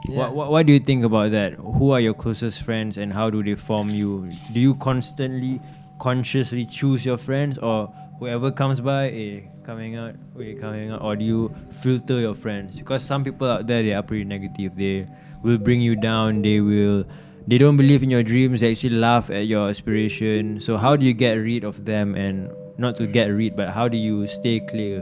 Yeah. 0.09 0.19
What, 0.19 0.35
what 0.35 0.51
what 0.51 0.67
do 0.67 0.73
you 0.73 0.81
think 0.81 1.05
about 1.05 1.31
that? 1.33 1.55
Who 1.55 1.91
are 1.93 2.01
your 2.01 2.15
closest 2.15 2.63
friends 2.63 2.97
and 2.99 3.13
how 3.13 3.31
do 3.31 3.43
they 3.43 3.55
form 3.55 3.89
you? 3.91 4.31
Do 4.53 4.61
you 4.61 4.75
constantly 4.77 5.61
consciously 5.99 6.67
choose 6.67 7.05
your 7.05 7.17
friends 7.17 7.59
or 7.59 7.93
whoever 8.19 8.51
comes 8.51 8.81
by, 8.81 9.11
eh, 9.11 9.41
coming 9.65 9.97
out, 9.97 10.15
eh, 10.41 10.55
coming 10.61 10.91
out, 10.91 11.03
or 11.03 11.17
do 11.17 11.25
you 11.25 11.55
filter 11.81 12.19
your 12.21 12.35
friends? 12.35 12.79
Because 12.79 13.03
some 13.05 13.23
people 13.25 13.49
out 13.49 13.67
there 13.67 13.83
they 13.83 13.93
are 13.95 14.03
pretty 14.03 14.25
negative. 14.25 14.77
They 14.77 15.07
will 15.43 15.59
bring 15.59 15.81
you 15.81 15.95
down. 15.97 16.43
They 16.43 16.61
will 16.61 17.05
they 17.49 17.57
don't 17.57 17.81
believe 17.81 18.05
in 18.05 18.13
your 18.13 18.23
dreams. 18.23 18.61
They 18.61 18.77
actually 18.77 19.01
laugh 19.01 19.33
at 19.33 19.49
your 19.49 19.73
aspiration. 19.73 20.61
So 20.61 20.77
how 20.77 21.01
do 21.01 21.09
you 21.09 21.17
get 21.17 21.41
rid 21.41 21.65
of 21.65 21.89
them 21.89 22.13
and 22.13 22.53
not 22.77 23.01
to 23.01 23.09
get 23.09 23.33
rid, 23.33 23.57
but 23.57 23.73
how 23.73 23.89
do 23.89 23.97
you 23.97 24.29
stay 24.29 24.61
clear? 24.61 25.01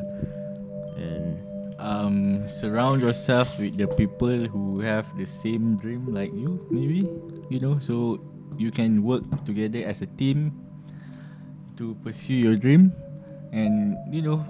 And 0.96 1.42
Um, 1.76 2.42
surround 2.50 2.98
yourself 3.04 3.60
with 3.62 3.78
the 3.78 3.86
people 3.86 4.48
who 4.50 4.82
have 4.82 5.06
the 5.14 5.28
same 5.28 5.78
dream 5.78 6.10
like 6.10 6.34
you, 6.34 6.58
maybe. 6.66 7.06
You 7.46 7.62
know, 7.62 7.78
so 7.78 8.18
you 8.58 8.74
can 8.74 9.06
work 9.06 9.22
together 9.46 9.86
as 9.86 10.02
a 10.02 10.10
team 10.18 10.50
to 11.78 11.94
pursue 12.02 12.34
your 12.34 12.58
dream. 12.58 12.90
And 13.54 13.94
you 14.10 14.18
know, 14.18 14.42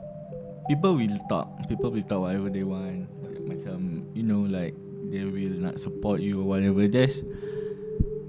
people 0.64 0.96
will 0.96 1.12
talk. 1.28 1.50
People 1.68 1.92
will 1.92 2.06
talk 2.08 2.24
whatever 2.24 2.48
they 2.48 2.64
want. 2.64 3.04
Macam 3.44 4.08
you 4.16 4.24
know, 4.24 4.46
like 4.48 4.72
they 5.12 5.28
will 5.28 5.60
not 5.60 5.76
support 5.76 6.24
you 6.24 6.40
or 6.40 6.56
whatever. 6.56 6.88
Just 6.88 7.20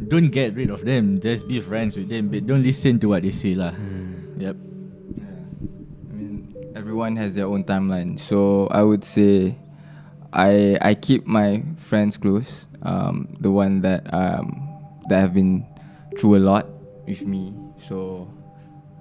don't 0.08 0.30
get 0.30 0.54
rid 0.56 0.70
of 0.70 0.86
them. 0.86 1.20
Just 1.20 1.48
be 1.48 1.60
friends 1.60 1.98
with 1.98 2.10
them, 2.10 2.30
but 2.30 2.46
don't 2.46 2.62
listen 2.64 3.00
to 3.02 3.10
what 3.10 3.24
they 3.24 3.32
say 3.34 3.56
lah. 3.58 3.72
Hmm. 3.74 4.38
Yep. 4.38 4.56
Yeah. 5.18 5.26
I 6.10 6.14
mean, 6.14 6.34
everyone 6.76 7.16
has 7.18 7.34
their 7.34 7.46
own 7.50 7.64
timeline. 7.66 8.20
So 8.20 8.68
I 8.70 8.84
would 8.84 9.04
say, 9.04 9.58
I 10.34 10.78
I 10.82 10.94
keep 10.94 11.26
my 11.26 11.64
friends 11.78 12.18
close. 12.18 12.66
Um, 12.86 13.34
the 13.42 13.50
one 13.50 13.82
that 13.82 14.06
um 14.14 14.62
that 15.10 15.20
have 15.20 15.34
been 15.34 15.66
through 16.22 16.38
a 16.38 16.44
lot 16.46 16.70
with 17.10 17.26
me. 17.26 17.54
So 17.90 18.30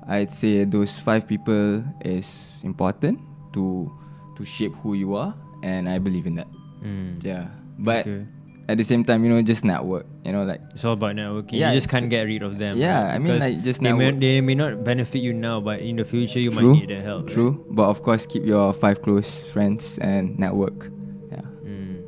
I'd 0.09 0.33
say 0.33 0.65
those 0.65 0.97
five 0.99 1.29
people 1.29 1.85
is 2.05 2.61
important 2.65 3.21
to 3.53 3.93
to 4.37 4.43
shape 4.45 4.73
who 4.81 4.95
you 4.97 5.13
are, 5.17 5.37
and 5.63 5.89
I 5.89 5.99
believe 6.01 6.25
in 6.25 6.41
that. 6.41 6.49
Hmm. 6.81 7.21
Yeah, 7.21 7.53
but 7.77 8.07
Okay. 8.09 8.25
At 8.69 8.77
the 8.79 8.85
same 8.85 9.05
time, 9.05 9.23
you 9.25 9.31
know, 9.31 9.41
just 9.43 9.65
network. 9.65 10.07
You 10.25 10.33
know, 10.33 10.45
like 10.45 10.61
It's 10.75 10.85
all 10.85 10.95
about 10.95 11.15
networking. 11.15 11.53
Yeah, 11.55 11.71
you 11.71 11.77
just 11.77 11.89
can't 11.89 12.11
get 12.11 12.23
rid 12.23 12.43
of 12.43 12.59
them. 12.59 12.77
Yeah, 12.79 13.05
right? 13.07 13.15
I 13.15 13.19
mean, 13.19 13.39
like, 13.39 13.63
just 13.63 13.81
they 13.81 13.93
may, 13.93 14.07
network. 14.11 14.21
they 14.21 14.41
may 14.41 14.55
not 14.55 14.83
benefit 14.85 15.21
you 15.21 15.33
now, 15.33 15.61
but 15.61 15.81
in 15.81 15.97
the 15.97 16.05
future 16.05 16.41
you 16.41 16.51
true, 16.51 16.75
might 16.75 16.81
need 16.81 16.91
their 16.91 17.03
help. 17.03 17.27
right? 17.27 17.35
true. 17.35 17.65
But 17.71 17.87
of 17.89 18.03
course, 18.03 18.27
keep 18.27 18.45
your 18.45 18.73
five 18.73 19.03
close 19.03 19.47
friends 19.55 19.99
and 19.99 20.39
network. 20.39 20.91
Yeah. 21.31 21.43
Mm. 21.65 22.03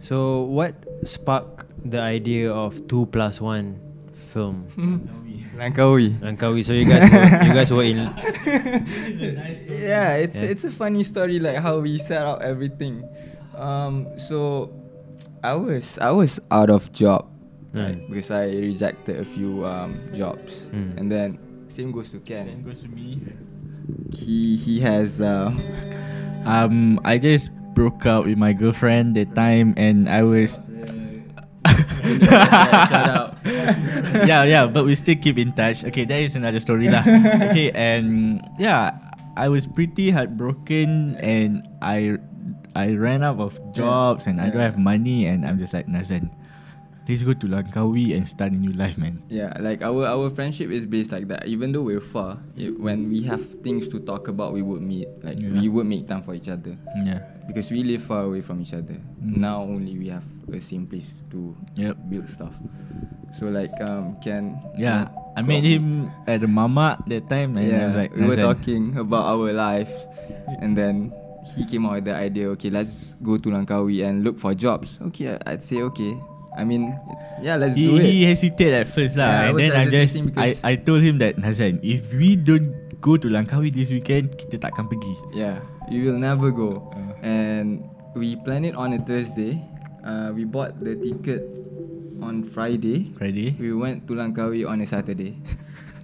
So 0.00 0.42
what 0.46 0.74
sparked 1.02 1.66
the 1.90 2.00
idea 2.00 2.52
of 2.52 2.86
two 2.86 3.06
plus 3.06 3.40
one 3.40 3.80
film? 4.30 4.66
Langkawi. 5.58 6.16
Langkawi. 6.20 6.64
So 6.64 6.72
you 6.72 6.86
guys 6.86 7.10
were, 7.10 7.44
you 7.44 7.52
guys 7.54 7.70
were 7.70 7.82
in. 7.84 7.96
yeah, 9.68 10.16
it's 10.16 10.36
Yeah. 10.36 10.42
it's 10.48 10.64
a 10.64 10.70
funny 10.70 11.02
story 11.04 11.38
like 11.38 11.56
how 11.56 11.78
we 11.78 11.98
set 11.98 12.22
up 12.22 12.40
everything. 12.40 13.04
Um, 13.56 14.06
so 14.18 14.72
I 15.42 15.54
was 15.54 15.98
I 15.98 16.10
was 16.10 16.38
out 16.50 16.70
of 16.70 16.92
job 16.92 17.26
right, 17.74 17.98
Mm. 17.98 18.08
because 18.10 18.30
I 18.30 18.46
rejected 18.62 19.18
a 19.18 19.24
few 19.26 19.66
um, 19.66 19.98
jobs, 20.14 20.54
Mm. 20.70 20.98
and 20.98 21.06
then 21.10 21.38
same 21.68 21.90
goes 21.90 22.10
to 22.14 22.20
Ken. 22.22 22.46
Same 22.46 22.62
goes 22.62 22.80
to 22.84 22.88
me. 22.88 23.18
He 24.14 24.54
he 24.56 24.78
has 24.80 25.20
um, 25.20 25.58
Um, 26.46 26.98
I 27.06 27.18
just 27.22 27.54
broke 27.74 28.02
up 28.04 28.26
with 28.26 28.34
my 28.36 28.50
girlfriend 28.52 29.14
that 29.14 29.30
time, 29.34 29.74
and 29.78 30.08
I 30.10 30.22
was. 30.26 30.58
Yeah, 34.22 34.44
yeah, 34.44 34.66
but 34.66 34.84
we 34.84 34.94
still 34.94 35.16
keep 35.16 35.38
in 35.38 35.52
touch. 35.52 35.84
Okay, 35.84 36.04
that 36.04 36.20
is 36.20 36.36
another 36.36 36.60
story 36.60 36.88
lah. 36.90 37.02
Okay, 37.50 37.70
and 37.74 38.42
yeah, 38.58 38.94
I 39.38 39.48
was 39.48 39.66
pretty 39.66 40.10
heartbroken, 40.10 41.16
and 41.22 41.66
I 41.82 42.18
I 42.74 42.94
ran 42.94 43.22
out 43.22 43.38
of 43.38 43.58
jobs, 43.72 44.26
and 44.26 44.40
I 44.40 44.48
don't 44.50 44.60
have 44.64 44.78
money, 44.78 45.26
and 45.26 45.44
I'm 45.46 45.58
just 45.58 45.72
like 45.74 45.86
Nazhan, 45.86 46.30
let's 47.08 47.22
go 47.22 47.32
to 47.34 47.46
Langkawi 47.46 48.16
and 48.16 48.26
start 48.26 48.52
a 48.52 48.54
new 48.56 48.72
life, 48.72 48.96
man. 48.96 49.20
Yeah, 49.28 49.52
like 49.60 49.82
our 49.82 50.06
our 50.06 50.30
friendship 50.30 50.70
is 50.70 50.86
based 50.86 51.12
like 51.12 51.28
that. 51.28 51.46
Even 51.46 51.72
though 51.72 51.82
we're 51.82 52.00
far, 52.00 52.38
it, 52.56 52.78
when 52.80 53.08
we 53.10 53.22
have 53.28 53.42
things 53.62 53.88
to 53.88 54.00
talk 54.00 54.28
about, 54.28 54.52
we 54.52 54.62
would 54.62 54.80
meet. 54.82 55.08
Like 55.22 55.40
Yeah. 55.40 55.52
we 55.52 55.68
would 55.68 55.86
make 55.86 56.08
time 56.08 56.22
for 56.22 56.32
each 56.34 56.48
other 56.48 56.76
Yeah. 57.04 57.20
because 57.46 57.70
we 57.70 57.82
live 57.84 58.02
far 58.02 58.24
away 58.24 58.40
from 58.40 58.62
each 58.62 58.72
other. 58.72 58.96
Mm. 59.20 59.36
Now 59.36 59.62
only 59.62 59.98
we 59.98 60.08
have 60.08 60.24
the 60.48 60.60
same 60.60 60.86
place 60.86 61.12
to 61.30 61.54
Yep. 61.76 61.96
build 62.08 62.28
stuff. 62.28 62.54
So 63.38 63.48
like 63.52 63.72
um 63.80 64.16
can 64.24 64.56
Yeah, 64.78 65.08
I 65.36 65.40
met 65.42 65.64
him 65.64 66.08
at 66.28 66.40
the 66.40 66.48
mama 66.48 67.00
that 67.08 67.28
time, 67.28 67.56
and 67.56 67.64
I 67.64 67.68
yeah, 67.68 67.86
was 67.88 67.96
like, 67.96 68.12
we 68.16 68.24
were 68.28 68.36
talking 68.36 68.96
about 68.96 69.24
our 69.28 69.52
life, 69.52 69.92
and 70.60 70.76
then 70.76 71.12
he 71.56 71.66
came 71.66 71.86
out 71.86 72.00
with 72.00 72.06
the 72.06 72.14
idea. 72.14 72.48
Okay, 72.54 72.70
let's 72.70 73.14
go 73.22 73.36
to 73.38 73.48
Langkawi 73.50 74.06
and 74.06 74.24
look 74.24 74.38
for 74.38 74.54
jobs. 74.54 74.98
Okay, 75.10 75.36
I'd 75.46 75.62
say 75.62 75.82
okay. 75.92 76.16
I 76.56 76.64
mean, 76.64 76.92
yeah, 77.40 77.56
let's 77.56 77.74
he, 77.74 77.88
do 77.88 77.96
it. 77.96 78.04
he 78.04 78.24
hesitated 78.24 78.74
at 78.74 78.88
first 78.88 79.16
lah, 79.16 79.24
Yeah, 79.24 79.48
and 79.48 79.58
then 79.58 79.72
I 79.72 79.84
just 79.88 80.14
I, 80.36 80.48
I 80.62 80.72
told 80.76 81.00
him 81.00 81.16
that 81.18 81.40
Nazan, 81.40 81.80
if 81.80 82.12
we 82.12 82.36
don't 82.36 82.76
go 83.00 83.16
to 83.16 83.26
Langkawi 83.28 83.72
this 83.72 83.88
weekend, 83.88 84.36
kita 84.36 84.60
takkan 84.60 84.86
pergi. 84.86 85.16
Yeah, 85.32 85.64
we 85.88 86.04
will 86.04 86.20
never 86.20 86.52
go. 86.52 86.92
Uh. 86.92 87.16
And 87.24 87.88
we 88.12 88.36
planned 88.36 88.68
it 88.68 88.76
on 88.76 88.92
a 88.92 89.00
Thursday. 89.00 89.64
Uh, 90.04 90.36
we 90.36 90.44
bought 90.44 90.76
the 90.76 90.92
ticket 90.98 91.46
on 92.20 92.44
Friday. 92.52 93.10
Friday. 93.16 93.56
We 93.56 93.72
went 93.72 94.04
to 94.06 94.12
Langkawi 94.12 94.68
on 94.68 94.84
a 94.84 94.86
Saturday. 94.86 95.40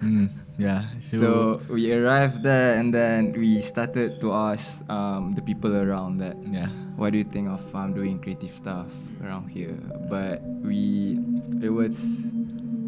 Hmm. 0.01 0.33
Yeah. 0.59 0.91
so, 0.99 1.17
So, 1.17 1.29
we 1.71 1.87
arrived 1.95 2.43
there 2.43 2.75
and 2.75 2.91
then 2.93 3.31
we 3.31 3.63
started 3.63 4.19
to 4.19 4.33
ask 4.35 4.83
um, 4.91 5.31
the 5.33 5.41
people 5.41 5.71
around 5.71 6.19
that 6.19 6.35
yeah. 6.43 6.67
what 6.99 7.15
do 7.15 7.17
you 7.17 7.23
think 7.23 7.47
of 7.47 7.63
um, 7.73 7.95
doing 7.95 8.19
creative 8.19 8.51
stuff 8.51 8.91
around 9.23 9.47
here 9.47 9.71
but 10.11 10.43
we 10.59 11.15
it 11.63 11.71
was 11.71 12.27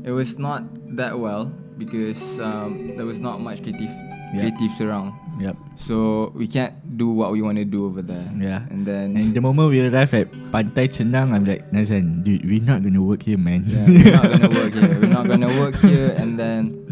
it 0.03 0.12
was 0.12 0.36
not 0.36 0.67
that 0.99 1.15
well 1.15 1.47
because 1.79 2.19
um, 2.43 2.91
there 2.99 3.07
was 3.07 3.23
not 3.23 3.39
much 3.39 3.63
creative 3.63 3.88
Yeah. 4.36 4.47
creatives 4.51 4.79
around 4.84 5.15
Yep. 5.39 5.55
so 5.79 6.31
we 6.36 6.45
can't 6.47 6.75
do 6.99 7.07
what 7.10 7.31
we 7.31 7.39
want 7.41 7.55
to 7.57 7.65
do 7.65 7.88
over 7.88 8.03
there 8.03 8.27
Yeah. 8.36 8.67
and 8.71 8.84
then 8.88 9.15
And 9.15 9.31
the 9.34 9.39
moment 9.41 9.71
we 9.71 9.79
arrive 9.84 10.12
at 10.13 10.27
Pantai 10.51 10.91
Cenang, 10.91 11.31
I'm 11.36 11.43
like, 11.47 11.71
Nazhan, 11.71 12.23
dude, 12.23 12.43
we're 12.47 12.62
not 12.63 12.84
gonna 12.84 13.01
work 13.01 13.23
here, 13.23 13.39
man. 13.39 13.63
yeah, 13.67 13.88
we're 13.88 14.12
not 14.12 14.27
gonna 14.27 14.51
work 14.60 14.73
here 14.75 14.91
we're 14.99 15.07
not 15.15 15.25
gonna 15.27 15.51
work 15.60 15.75
here 15.79 16.12
and 16.19 16.36
then 16.39 16.90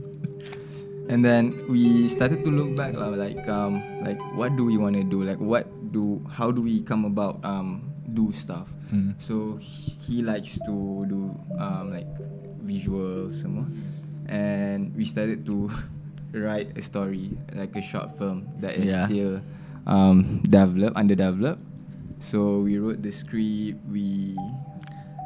and 1.09 1.25
then 1.25 1.51
we 1.67 2.07
started 2.07 2.45
to 2.45 2.49
look 2.53 2.77
back 2.77 2.93
lah, 2.93 3.09
like 3.11 3.41
um 3.49 3.81
like 4.05 4.21
what 4.37 4.53
do 4.55 4.63
we 4.63 4.77
want 4.77 4.95
to 4.95 5.03
do 5.03 5.25
like 5.25 5.41
what 5.41 5.65
do 5.91 6.21
how 6.29 6.53
do 6.53 6.61
we 6.61 6.81
come 6.85 7.03
about 7.05 7.41
um 7.43 7.89
do 8.13 8.29
stuff. 8.31 8.69
Mm. 8.93 9.17
So 9.21 9.57
he 9.61 9.97
he 10.01 10.15
likes 10.21 10.57
to 10.65 10.75
do 11.09 11.33
um 11.57 11.89
like 11.93 12.09
visuals 12.65 13.41
semua, 13.41 13.65
and 14.29 14.93
we 14.97 15.05
started 15.05 15.45
to 15.49 15.69
write 16.37 16.73
a 16.77 16.81
story 16.85 17.33
like 17.57 17.73
a 17.73 17.81
short 17.81 18.13
film 18.17 18.45
that 18.61 18.77
is 18.77 18.93
Yeah. 18.93 19.05
still 19.09 19.41
um 19.89 20.41
developed 20.45 20.97
underdeveloped. 20.97 21.61
So 22.19 22.59
we 22.61 22.77
wrote 22.77 23.01
the 23.01 23.13
script. 23.15 23.79
We 23.89 24.35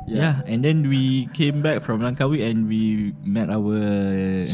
Yeah. 0.07 0.43
and 0.45 0.59
then 0.63 0.87
we 0.89 1.27
came 1.31 1.61
back 1.63 1.81
from 1.81 2.01
Langkawi 2.03 2.43
and 2.43 2.67
we 2.67 3.13
met 3.23 3.49
our 3.49 3.79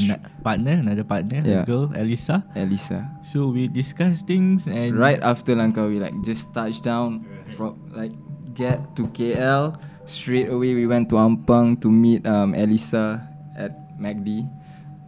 na- 0.06 0.22
partner, 0.46 0.78
another 0.78 1.04
partner, 1.04 1.42
Yeah. 1.44 1.64
a 1.64 1.66
girl, 1.66 1.90
Elisa. 1.98 2.46
Elisa. 2.56 3.10
So 3.26 3.50
we 3.50 3.68
discussed 3.68 4.28
things 4.30 4.68
and 4.70 4.94
right 4.98 5.20
after 5.26 5.56
Langkawi, 5.58 5.98
like 6.00 6.14
just 6.22 6.54
touched 6.54 6.84
down 6.86 7.26
from 7.58 7.82
like 7.98 8.14
get 8.54 8.80
to 8.96 9.08
KL. 9.16 9.74
Straight 10.06 10.50
away, 10.50 10.74
we 10.74 10.86
went 10.90 11.10
to 11.14 11.22
Ampang 11.22 11.78
to 11.82 11.90
meet 11.90 12.26
um, 12.26 12.54
Elisa 12.58 13.22
at 13.58 13.78
MACD, 14.02 14.42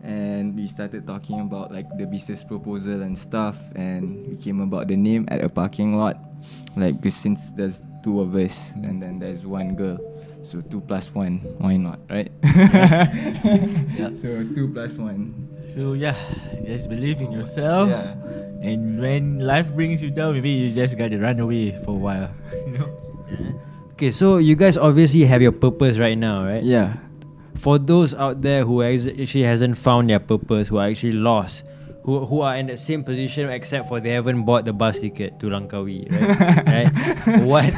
and 0.05 0.53
we 0.53 0.67
started 0.67 1.05
talking 1.07 1.41
about 1.41 1.71
like 1.73 1.89
the 1.97 2.05
business 2.05 2.43
proposal 2.43 3.01
and 3.01 3.17
stuff. 3.17 3.57
And 3.73 4.27
we 4.29 4.37
came 4.37 4.61
about 4.61 4.87
the 4.89 4.97
name 4.97 5.25
at 5.29 5.41
a 5.41 5.49
parking 5.49 5.97
lot, 5.97 6.17
like 6.77 7.01
since 7.09 7.49
there's 7.57 7.81
two 8.05 8.21
of 8.21 8.33
us 8.37 8.73
and 8.81 9.01
then 9.01 9.17
there's 9.17 9.45
one 9.45 9.73
girl. 9.77 9.97
So 10.41 10.61
two 10.61 10.81
plus 10.81 11.13
one, 11.13 11.39
why 11.61 11.77
not, 11.77 11.99
right? 12.09 12.31
So 14.17 14.41
two 14.41 14.69
plus 14.73 14.97
one. 14.97 15.33
So 15.69 15.93
yeah, 15.93 16.17
just 16.65 16.89
believe 16.89 17.21
in 17.21 17.31
yourself. 17.31 17.89
Yeah. 17.89 18.17
And 18.61 18.99
when 18.99 19.39
life 19.39 19.69
brings 19.73 20.01
you 20.01 20.09
down, 20.09 20.33
maybe 20.33 20.49
you 20.49 20.71
just 20.73 20.97
gotta 20.97 21.17
run 21.17 21.39
away 21.39 21.71
for 21.85 21.91
a 21.91 22.01
while. 22.01 22.29
You 22.65 22.71
know. 22.77 22.89
Okay, 23.93 24.11
so 24.11 24.37
you 24.37 24.55
guys 24.55 24.77
obviously 24.77 25.23
have 25.25 25.41
your 25.41 25.53
purpose 25.53 25.97
right 25.99 26.17
now, 26.17 26.43
right? 26.43 26.63
Yeah. 26.63 26.97
For 27.55 27.77
those 27.77 28.13
out 28.13 28.41
there 28.41 28.65
who 28.65 28.81
actually 28.81 29.43
hasn't 29.43 29.77
found 29.77 30.09
their 30.09 30.19
purpose, 30.19 30.67
who 30.67 30.77
are 30.77 30.87
actually 30.89 31.13
lost, 31.13 31.63
who 32.03 32.25
who 32.25 32.41
are 32.41 32.55
in 32.57 32.67
the 32.67 32.77
same 32.77 33.03
position 33.03 33.49
except 33.49 33.87
for 33.87 33.99
they 33.99 34.09
haven't 34.11 34.43
bought 34.45 34.65
the 34.65 34.73
bus 34.73 34.99
ticket 35.01 35.39
to 35.39 35.47
Langkawi, 35.47 36.09
right? 36.09 36.65
right? 37.29 37.41
What? 37.45 37.73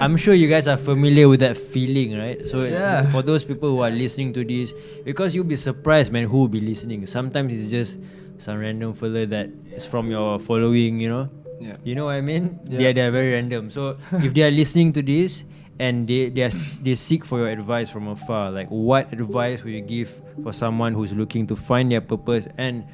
I'm 0.00 0.16
sure 0.16 0.34
you 0.34 0.46
guys 0.48 0.68
are 0.68 0.76
familiar 0.78 1.28
with 1.28 1.40
that 1.40 1.56
feeling, 1.56 2.16
right? 2.16 2.46
So 2.46 2.62
Yeah. 2.62 3.10
for 3.10 3.22
those 3.22 3.42
people 3.42 3.70
who 3.70 3.80
are 3.80 3.90
listening 3.90 4.32
to 4.34 4.44
this, 4.44 4.72
because 5.04 5.34
you'll 5.34 5.44
be 5.50 5.56
surprised, 5.58 6.12
man, 6.12 6.26
who 6.30 6.38
will 6.46 6.48
be 6.52 6.60
listening. 6.60 7.06
Sometimes 7.06 7.52
it's 7.52 7.70
just 7.70 7.98
some 8.38 8.58
random 8.58 8.94
fella 8.94 9.26
that 9.26 9.50
is 9.74 9.84
from 9.86 10.10
your 10.10 10.38
following, 10.38 11.00
you 11.00 11.08
know. 11.08 11.28
Yeah. 11.60 11.76
You 11.82 11.94
know 11.94 12.06
what 12.06 12.14
I 12.18 12.20
mean? 12.20 12.58
Yeah. 12.66 12.80
Yeah, 12.80 12.92
they 12.92 13.00
are 13.02 13.10
very 13.10 13.32
random. 13.32 13.70
So 13.70 13.96
if 14.22 14.34
they 14.34 14.42
are 14.42 14.50
listening 14.50 14.92
to 14.94 15.02
this 15.02 15.44
and 15.78 16.06
they 16.06 16.28
they 16.30 16.42
are, 16.46 16.54
they 16.82 16.94
seek 16.94 17.24
for 17.24 17.38
your 17.42 17.48
advice 17.50 17.90
from 17.90 18.06
afar, 18.06 18.50
like 18.50 18.68
what 18.70 19.10
advice 19.12 19.62
will 19.66 19.70
you 19.74 19.80
give 19.82 20.10
for 20.42 20.52
someone 20.52 20.94
who's 20.94 21.12
looking 21.14 21.46
to 21.50 21.56
find 21.56 21.90
their 21.90 22.02
purpose 22.02 22.46
and 22.58 22.84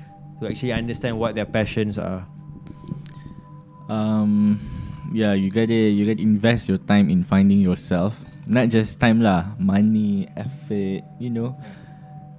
to 0.41 0.49
actually 0.49 0.73
understand 0.73 1.19
what 1.19 1.35
their 1.37 1.47
passions 1.47 1.99
are? 1.99 2.27
Um, 3.89 4.61
yeah, 5.13 5.35
you 5.35 5.51
gotta 5.51 5.75
you 5.75 6.07
gotta 6.07 6.23
invest 6.23 6.69
your 6.69 6.79
time 6.79 7.11
in 7.11 7.25
finding 7.25 7.59
yourself. 7.61 8.17
Not 8.47 8.69
just 8.69 8.99
time 8.99 9.21
lah, 9.21 9.45
money, 9.59 10.29
effort. 10.37 11.03
You 11.21 11.31
know, 11.31 11.57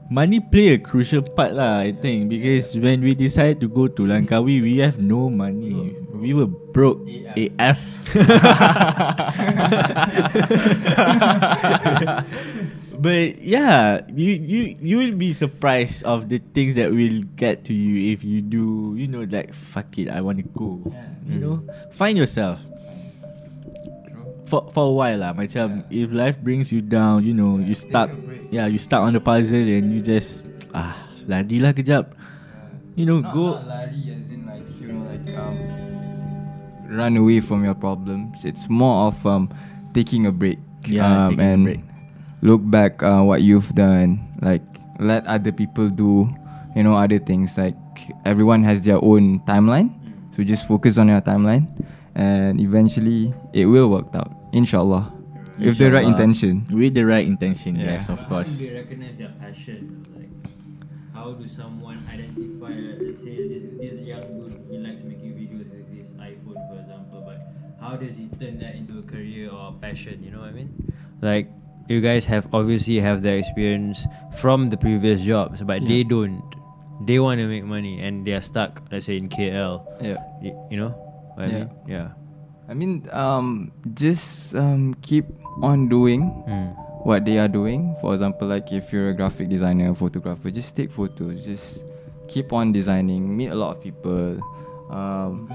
money 0.09 0.39
play 0.39 0.69
a 0.75 0.79
crucial 0.79 1.21
part 1.21 1.53
lah. 1.53 1.79
I 1.83 1.91
think 1.91 2.29
because 2.29 2.75
when 2.75 3.01
we 3.03 3.13
decided 3.13 3.59
to 3.61 3.69
go 3.69 3.87
to 3.87 4.01
Langkawi, 4.03 4.61
we 4.63 4.79
have 4.79 4.99
no 4.99 5.29
money. 5.29 5.95
We 6.11 6.33
were 6.33 6.47
broke 6.47 7.07
AF. 7.37 7.79
but 13.01 13.41
yeah, 13.41 14.05
you 14.13 14.31
you 14.37 14.61
you 14.77 14.95
will 15.01 15.17
be 15.17 15.33
surprised 15.33 16.05
of 16.05 16.29
the 16.29 16.37
things 16.53 16.77
that 16.77 16.93
will 16.93 17.25
get 17.33 17.65
to 17.65 17.73
you 17.73 18.13
if 18.13 18.21
you 18.21 18.45
do. 18.45 18.93
You 18.93 19.09
know, 19.09 19.25
like 19.25 19.53
fuck 19.57 19.97
it, 19.97 20.07
I 20.07 20.21
want 20.21 20.37
to 20.37 20.47
go. 20.53 20.77
You 21.25 21.41
know, 21.41 21.55
find 21.89 22.13
yourself 22.13 22.61
for 24.45 24.69
for 24.69 24.85
a 24.85 24.93
while 24.93 25.17
lah. 25.17 25.33
Macam 25.33 25.87
if 25.89 26.11
life 26.13 26.37
brings 26.37 26.69
you 26.69 26.81
down, 26.85 27.25
you 27.25 27.33
know, 27.33 27.57
you 27.57 27.73
stuck. 27.73 28.13
Yeah, 28.51 28.67
you 28.67 28.77
stuck 28.77 29.01
on 29.01 29.15
the 29.15 29.23
puzzle 29.23 29.63
and 29.63 29.95
you 29.95 30.03
just 30.03 30.43
ah 30.75 30.93
lari 31.25 31.63
lah 31.63 31.71
kejap. 31.71 32.11
You 32.99 33.07
know, 33.07 33.23
Not, 33.23 33.31
go. 33.33 33.45
not 33.55 33.67
lari 33.67 34.11
as 34.11 34.27
in 34.27 34.43
like 34.43 34.67
you 34.77 34.91
know 34.91 35.07
like 35.07 35.23
um 35.39 35.55
run 36.91 37.15
away 37.15 37.39
from 37.39 37.63
your 37.63 37.79
problems. 37.79 38.43
It's 38.43 38.67
more 38.67 39.07
of 39.07 39.15
um 39.23 39.47
taking 39.95 40.27
a 40.27 40.35
break. 40.35 40.59
Yeah, 40.83 41.07
um, 41.07 41.31
taking 41.31 41.39
a 41.39 41.47
and 41.55 41.63
break. 41.63 41.81
Look 42.41 42.61
back 42.63 43.01
uh, 43.03 43.21
what 43.21 43.41
you've 43.41 43.73
done. 43.75 44.19
Like 44.41 44.63
let 44.99 45.25
other 45.27 45.51
people 45.51 45.89
do, 45.89 46.29
you 46.75 46.83
know, 46.83 46.95
other 46.95 47.19
things. 47.19 47.57
Like 47.57 47.75
everyone 48.25 48.63
has 48.63 48.83
their 48.85 49.03
own 49.03 49.39
timeline, 49.45 49.93
so 50.35 50.43
just 50.43 50.67
focus 50.67 50.97
on 50.97 51.07
your 51.09 51.21
timeline, 51.21 51.67
and 52.15 52.59
eventually 52.59 53.33
it 53.53 53.65
will 53.65 53.89
work 53.89 54.09
out. 54.13 54.31
Inshallah, 54.53 55.13
with 55.59 55.77
the 55.77 55.91
right 55.91 56.05
intention. 56.05 56.65
With 56.71 56.93
the 56.93 57.05
right 57.05 57.25
intention, 57.25 57.75
Yeah. 57.75 57.97
yes, 58.01 58.09
of 58.09 58.19
course. 58.27 58.57
they 58.59 58.69
recognize 58.73 59.17
their 59.17 59.31
passion? 59.39 60.03
Like, 60.15 60.29
how 61.13 61.31
do 61.33 61.47
someone 61.47 62.03
identify? 62.11 62.73
Let's 62.99 63.21
say 63.23 63.37
this 63.47 63.63
this 63.79 64.01
young 64.05 64.25
dude 64.27 64.59
he 64.69 64.77
likes 64.77 65.03
making 65.03 65.33
videos 65.37 65.69
with 65.71 65.87
his 65.93 66.09
iPhone, 66.19 66.59
for 66.67 66.77
example, 66.81 67.23
but 67.25 67.37
how 67.79 67.95
does 67.95 68.17
he 68.17 68.27
turn 68.39 68.59
that 68.59 68.75
into 68.75 68.99
a 68.99 69.03
career 69.03 69.49
or 69.49 69.69
a 69.69 69.73
passion? 69.79 70.21
You 70.23 70.31
know 70.31 70.39
what 70.41 70.49
I 70.49 70.57
mean? 70.57 70.69
Like 71.21 71.47
you 71.87 72.01
guys 72.01 72.25
have 72.25 72.47
obviously 72.53 72.99
have 72.99 73.21
the 73.23 73.33
experience 73.33 74.05
from 74.37 74.69
the 74.69 74.77
previous 74.77 75.21
jobs, 75.21 75.61
but 75.61 75.81
they 75.87 76.03
don't. 76.03 76.43
They 77.05 77.17
want 77.19 77.39
to 77.41 77.47
make 77.47 77.63
money 77.65 77.99
and 78.01 78.25
they 78.25 78.33
are 78.33 78.41
stuck. 78.41 78.81
Let's 78.91 79.07
say 79.07 79.17
in 79.17 79.27
KL. 79.29 79.81
Yeah. 80.01 80.17
Y- 80.41 80.53
You 80.69 80.77
know? 80.77 80.89
What 81.35 81.45
I 81.45 81.49
Yeah. 81.49 81.57
mean? 81.57 81.69
Yeah. 81.87 82.07
I 82.69 82.73
mean, 82.73 83.07
um, 83.11 83.71
just 83.95 84.53
um, 84.55 84.93
keep 85.01 85.25
on 85.61 85.89
doing 85.89 86.29
Mm. 86.47 86.75
what 87.03 87.25
they 87.25 87.39
are 87.39 87.47
doing. 87.49 87.95
For 88.01 88.13
example, 88.13 88.47
like 88.47 88.71
if 88.71 88.93
you're 88.93 89.09
a 89.09 89.13
graphic 89.15 89.49
designer, 89.49 89.93
photographer, 89.95 90.51
just 90.51 90.75
take 90.75 90.91
photos. 90.91 91.43
Just 91.43 91.83
keep 92.27 92.53
on 92.53 92.71
designing. 92.71 93.35
Meet 93.35 93.49
a 93.49 93.55
lot 93.55 93.77
of 93.77 93.83
people. 93.83 94.37
Um, 94.91 95.49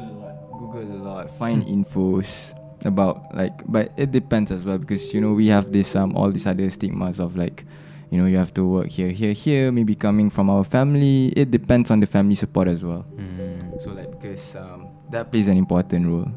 Google 0.59 0.83
a 0.83 1.01
lot. 1.05 1.31
Find 1.39 1.63
infos 1.77 2.53
about 2.85 3.35
like, 3.35 3.53
but 3.67 3.93
it 3.97 4.11
depends 4.11 4.51
as 4.51 4.65
well 4.65 4.79
because 4.79 5.15
you 5.15 5.21
know 5.21 5.33
we 5.33 5.49
have 5.49 5.73
this 5.73 5.97
um 5.97 6.17
all 6.17 6.31
these 6.31 6.47
other 6.47 6.69
stigmas 6.71 7.21
of 7.21 7.37
like, 7.37 7.65
you 8.11 8.19
know 8.19 8.27
you 8.27 8.37
have 8.37 8.53
to 8.55 8.65
work 8.67 8.89
here, 8.89 9.11
here, 9.11 9.33
here. 9.33 9.73
Maybe 9.73 9.95
coming 9.95 10.31
from 10.31 10.51
our 10.51 10.65
family. 10.65 11.33
It 11.37 11.51
depends 11.51 11.91
on 11.91 12.01
the 12.01 12.07
family 12.07 12.35
support 12.35 12.69
as 12.69 12.83
well. 12.85 13.05
Mm. 13.17 13.83
So 13.83 13.91
like 13.91 14.11
because 14.21 14.57
um, 14.57 14.89
that 15.11 15.31
plays 15.31 15.49
an 15.49 15.57
important 15.57 16.07
role. 16.07 16.29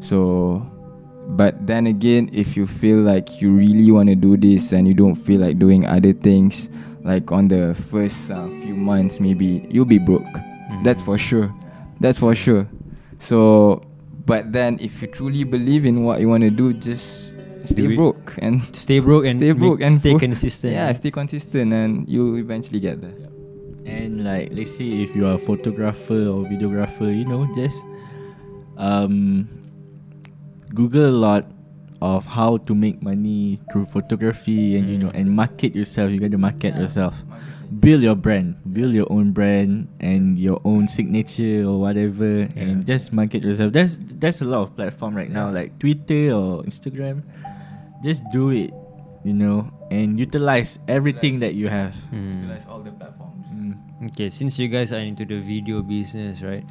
So, 0.00 0.66
but 1.28 1.66
then 1.66 1.86
again, 1.86 2.30
if 2.32 2.56
you 2.56 2.66
feel 2.66 2.98
like 2.98 3.40
you 3.40 3.52
really 3.52 3.90
want 3.90 4.08
to 4.08 4.14
do 4.14 4.36
this 4.36 4.72
and 4.72 4.86
you 4.86 4.94
don't 4.94 5.14
feel 5.14 5.40
like 5.40 5.58
doing 5.58 5.86
other 5.86 6.12
things, 6.12 6.68
like 7.02 7.32
on 7.32 7.48
the 7.48 7.74
first 7.90 8.30
uh, 8.30 8.46
few 8.60 8.74
months, 8.74 9.20
maybe 9.20 9.66
you'll 9.70 9.84
be 9.84 9.98
broke. 9.98 10.26
That's 10.84 11.00
for 11.02 11.18
sure. 11.18 11.52
That's 12.00 12.18
for 12.18 12.34
sure. 12.34 12.68
So, 13.18 13.82
but 14.26 14.52
then 14.52 14.78
if 14.80 15.00
you 15.00 15.08
truly 15.08 15.44
believe 15.44 15.86
in 15.86 16.02
what 16.02 16.20
you 16.20 16.28
want 16.28 16.42
to 16.42 16.50
do, 16.50 16.72
just 16.74 17.32
stay 17.64 17.86
Do 17.86 17.96
broke 17.96 18.34
and 18.38 18.60
Stay 18.76 18.98
broke 18.98 19.26
and 19.26 19.38
stay 19.38 19.52
broke 19.52 19.80
and 19.80 19.94
stay 19.94 20.14
consistent. 20.18 20.72
Yeah, 20.74 20.92
stay 20.92 21.10
consistent, 21.10 21.72
and 21.72 22.08
you'll 22.08 22.36
eventually 22.36 22.80
get 22.80 23.00
there. 23.00 23.14
And 23.86 24.24
like 24.24 24.50
let's 24.52 24.76
say 24.76 24.88
if 24.88 25.14
you 25.14 25.26
are 25.26 25.34
a 25.34 25.38
photographer 25.38 26.26
or 26.26 26.42
videographer, 26.42 27.06
you 27.06 27.24
know, 27.24 27.46
just 27.54 27.78
um 28.76 29.48
Google 30.74 31.06
a 31.08 31.14
lot 31.14 31.46
of 32.02 32.26
how 32.26 32.58
to 32.58 32.74
make 32.74 33.00
money 33.02 33.58
through 33.72 33.86
photography 33.86 34.76
and 34.76 34.90
you 34.90 34.98
know 34.98 35.10
and 35.14 35.30
market 35.30 35.74
yourself. 35.74 36.10
You 36.10 36.18
got 36.18 36.32
to 36.32 36.38
market 36.38 36.74
yourself. 36.74 37.14
Build 37.66 38.02
your 38.02 38.14
brand, 38.14 38.56
build 38.72 38.94
your 38.94 39.10
own 39.10 39.32
brand 39.32 39.88
and 39.98 40.38
your 40.38 40.60
own 40.64 40.86
signature 40.86 41.66
or 41.66 41.80
whatever, 41.80 42.46
and 42.54 42.86
just 42.86 43.12
market 43.12 43.42
yourself. 43.42 43.72
There's 43.72 43.98
there's 43.98 44.40
a 44.40 44.46
lot 44.46 44.62
of 44.62 44.76
platform 44.76 45.14
right 45.14 45.30
now 45.30 45.50
like 45.50 45.78
Twitter 45.78 46.30
or 46.30 46.62
Instagram. 46.62 47.26
Just 48.04 48.22
do 48.30 48.50
it, 48.50 48.70
you 49.24 49.34
know, 49.34 49.66
and 49.90 50.18
utilize 50.18 50.78
everything 50.86 51.40
that 51.40 51.54
you 51.54 51.66
have. 51.68 51.94
Mm. 52.14 52.46
Utilize 52.46 52.66
all 52.68 52.80
the 52.80 52.92
platforms. 52.92 53.36
Okay, 54.12 54.28
since 54.28 54.58
you 54.58 54.68
guys 54.68 54.92
are 54.92 55.00
into 55.00 55.24
the 55.24 55.40
video 55.40 55.82
business, 55.82 56.42
right? 56.42 56.64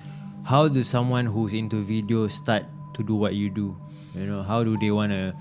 How 0.45 0.67
do 0.67 0.83
someone 0.83 1.25
who's 1.25 1.53
into 1.53 1.83
video 1.83 2.27
start 2.27 2.63
to 2.93 3.03
do 3.03 3.15
what 3.15 3.33
you 3.33 3.49
do? 3.49 3.75
You 4.13 4.27
know, 4.27 4.43
how 4.43 4.63
do 4.63 4.77
they 4.77 4.91
want 4.91 5.11
to 5.11 5.33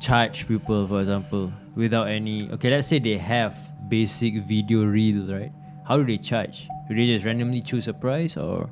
charge 0.00 0.46
people, 0.48 0.86
for 0.86 1.00
example, 1.00 1.52
without 1.74 2.08
any? 2.08 2.50
Okay, 2.52 2.70
let's 2.70 2.88
say 2.88 2.98
they 2.98 3.16
have 3.18 3.58
basic 3.88 4.42
video 4.44 4.84
reel, 4.84 5.26
right? 5.26 5.52
How 5.86 5.96
do 5.98 6.04
they 6.04 6.18
charge? 6.18 6.68
Do 6.88 6.94
they 6.94 7.06
just 7.06 7.24
randomly 7.24 7.60
choose 7.62 7.88
a 7.88 7.94
price, 7.94 8.36
or 8.36 8.68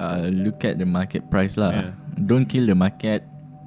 uh, 0.00 0.28
look 0.32 0.64
at 0.64 0.78
the 0.78 0.86
market 0.86 1.30
price 1.30 1.56
lah. 1.56 1.70
Yeah. 1.70 1.90
Don't 2.26 2.46
kill 2.46 2.66
the 2.66 2.74
market. 2.74 3.24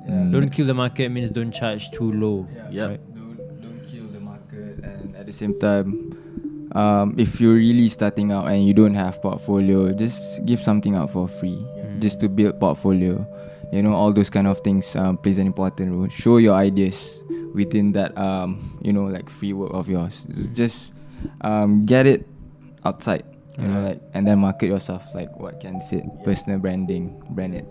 Mm. 0.07 0.31
Don't 0.31 0.49
kill 0.49 0.67
the 0.67 0.73
market 0.77 1.09
means 1.09 1.31
don't 1.31 1.51
charge 1.51 1.89
too 1.91 2.11
low. 2.13 2.45
Yep. 2.69 2.89
right? 2.89 3.01
Don't 3.15 3.37
don't 3.61 3.81
kill 3.89 4.05
the 4.13 4.19
market, 4.21 4.83
and 4.85 5.15
at 5.17 5.25
the 5.25 5.33
same 5.33 5.57
time, 5.57 6.13
um, 6.77 7.15
if 7.17 7.41
you're 7.41 7.57
really 7.57 7.89
starting 7.89 8.31
out 8.31 8.45
and 8.47 8.61
you 8.67 8.73
don't 8.73 8.93
have 8.93 9.17
portfolio, 9.21 9.89
just 9.97 10.45
give 10.45 10.59
something 10.61 10.93
out 10.93 11.09
for 11.09 11.25
free, 11.27 11.57
Mm. 11.57 11.99
just 12.01 12.19
to 12.21 12.29
build 12.29 12.59
portfolio. 12.59 13.25
You 13.72 13.82
know, 13.82 13.93
all 13.93 14.13
those 14.13 14.30
kind 14.30 14.47
of 14.47 14.59
things 14.59 14.95
um, 14.95 15.18
plays 15.18 15.38
an 15.38 15.47
important 15.47 15.91
role. 15.91 16.07
Show 16.09 16.38
your 16.38 16.53
ideas 16.53 17.24
within 17.53 17.91
that, 17.93 18.18
um, 18.18 18.78
you 18.82 18.93
know, 18.93 19.05
like 19.05 19.30
free 19.30 19.53
work 19.53 19.74
of 19.74 19.89
yours. 19.89 20.26
Just 20.53 20.93
um, 21.41 21.86
get 21.86 22.05
it 22.05 22.28
outside. 22.84 23.24
You 23.57 23.68
know, 23.68 23.82
like 23.88 24.01
and 24.13 24.28
then 24.28 24.39
market 24.39 24.68
yourself. 24.68 25.03
Like 25.16 25.32
what 25.39 25.59
Ken 25.61 25.82
said, 25.82 26.09
personal 26.24 26.59
branding, 26.59 27.16
brand 27.30 27.55
it. 27.55 27.66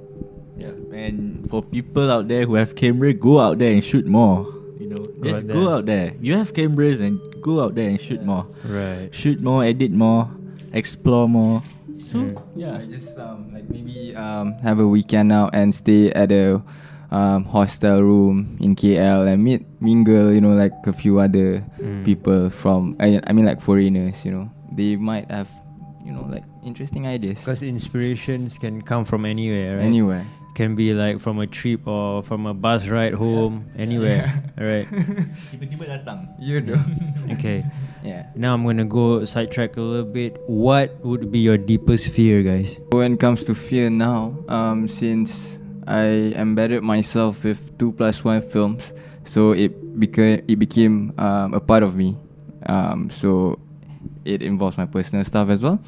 Yeah. 0.56 0.72
And 0.92 1.48
for 1.50 1.62
people 1.62 2.10
out 2.10 2.28
there 2.28 2.46
who 2.46 2.54
have 2.54 2.74
camera, 2.74 3.12
go 3.12 3.40
out 3.40 3.58
there 3.58 3.72
and 3.72 3.84
shoot 3.84 4.06
more. 4.06 4.46
You 4.78 4.88
know, 4.88 4.96
Go 4.96 5.30
just 5.30 5.44
out 5.44 5.48
go 5.48 5.68
out 5.68 5.86
there. 5.86 6.14
You 6.20 6.36
have 6.36 6.54
cameras 6.54 7.00
and 7.00 7.20
go 7.42 7.60
out 7.60 7.74
there 7.74 7.88
and 7.88 8.00
shoot 8.00 8.22
more. 8.22 8.46
Right. 8.64 9.08
Shoot 9.12 9.40
more, 9.40 9.64
edit 9.64 9.92
more, 9.92 10.30
explore 10.72 11.28
more. 11.28 11.62
So 12.04 12.20
Mm. 12.20 12.36
yeah. 12.52 12.76
I 12.76 12.84
just 12.84 13.16
um, 13.16 13.48
like 13.56 13.64
maybe 13.72 14.12
um, 14.12 14.60
have 14.60 14.76
a 14.78 14.86
weekend 14.86 15.32
out 15.32 15.56
and 15.56 15.72
stay 15.74 16.12
at 16.12 16.28
a 16.28 16.60
um, 17.08 17.48
hostel 17.48 18.04
room 18.04 18.60
in 18.60 18.76
KL 18.76 19.24
and 19.24 19.40
meet 19.42 19.64
mingle. 19.80 20.28
You 20.28 20.44
know, 20.44 20.52
like 20.52 20.76
a 20.84 20.92
few 20.92 21.16
other 21.18 21.64
Mm. 21.80 22.04
people 22.04 22.52
from. 22.52 22.92
I, 23.00 23.20
I 23.24 23.32
mean, 23.32 23.48
like 23.48 23.64
foreigners. 23.64 24.20
You 24.24 24.32
know, 24.36 24.44
they 24.76 24.96
might 25.00 25.30
have, 25.32 25.48
you 26.04 26.12
know, 26.12 26.28
like 26.28 26.44
interesting 26.60 27.08
ideas. 27.08 27.40
Because 27.40 27.64
inspirations 27.64 28.60
can 28.60 28.84
come 28.84 29.04
from 29.08 29.24
anywhere, 29.24 29.80
right? 29.80 29.88
Anywhere. 29.88 30.26
Can 30.54 30.76
be 30.76 30.94
like 30.94 31.18
from 31.18 31.40
a 31.40 31.48
trip 31.48 31.82
or 31.88 32.22
from 32.22 32.46
a 32.46 32.54
bus 32.54 32.86
ride 32.86 33.14
home, 33.16 33.66
anywhere. 33.74 34.30
Right. 34.54 34.86
Tiba-tiba 35.50 35.82
datang. 35.88 36.30
You 36.38 36.60
do. 36.62 36.78
Okay. 37.34 37.64
Yeah. 38.04 38.26
Now 38.36 38.54
I'm 38.54 38.64
gonna 38.64 38.84
go 38.84 39.24
sidetrack 39.24 39.76
a 39.76 39.80
little 39.80 40.04
bit. 40.04 40.38
What 40.46 41.00
would 41.04 41.32
be 41.32 41.38
your 41.38 41.56
deepest 41.56 42.08
fear, 42.08 42.42
guys? 42.42 42.78
When 42.90 43.14
it 43.14 43.20
comes 43.20 43.44
to 43.46 43.54
fear 43.54 43.88
now, 43.90 44.36
um, 44.48 44.86
since 44.86 45.58
I 45.86 46.36
embedded 46.36 46.82
myself 46.82 47.44
with 47.44 47.76
two 47.78 47.92
plus 47.92 48.22
one 48.22 48.42
films, 48.42 48.92
so 49.24 49.52
it 49.52 49.98
became 49.98 50.44
it 50.46 50.56
became 50.58 51.14
um, 51.18 51.54
a 51.54 51.60
part 51.60 51.82
of 51.82 51.96
me. 51.96 52.16
Um, 52.66 53.10
so 53.10 53.58
it 54.24 54.42
involves 54.42 54.76
my 54.76 54.86
personal 54.86 55.24
stuff 55.24 55.48
as 55.48 55.62
well. 55.62 55.80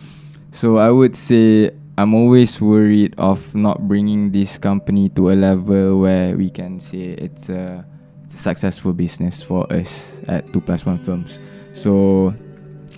So 0.53 0.79
I 0.79 0.91
would 0.91 1.17
say 1.17 1.71
I'm 1.99 2.14
always 2.14 2.61
worried 2.61 3.14
of 3.19 3.55
not 3.55 3.89
bringing 3.89 4.33
this 4.33 4.59
company 4.59 5.09
to 5.11 5.31
a 5.31 5.37
level 5.37 6.01
where 6.01 6.37
we 6.37 6.51
can 6.51 6.81
say 6.81 7.17
it's 7.17 7.49
a, 7.49 7.85
it's 8.25 8.41
a 8.41 8.43
successful 8.43 8.93
business 8.93 9.43
for 9.43 9.71
us 9.73 10.12
at 10.29 10.53
two 10.53 10.61
plus 10.61 10.85
one 10.85 10.99
films. 10.99 11.39
So 11.77 12.35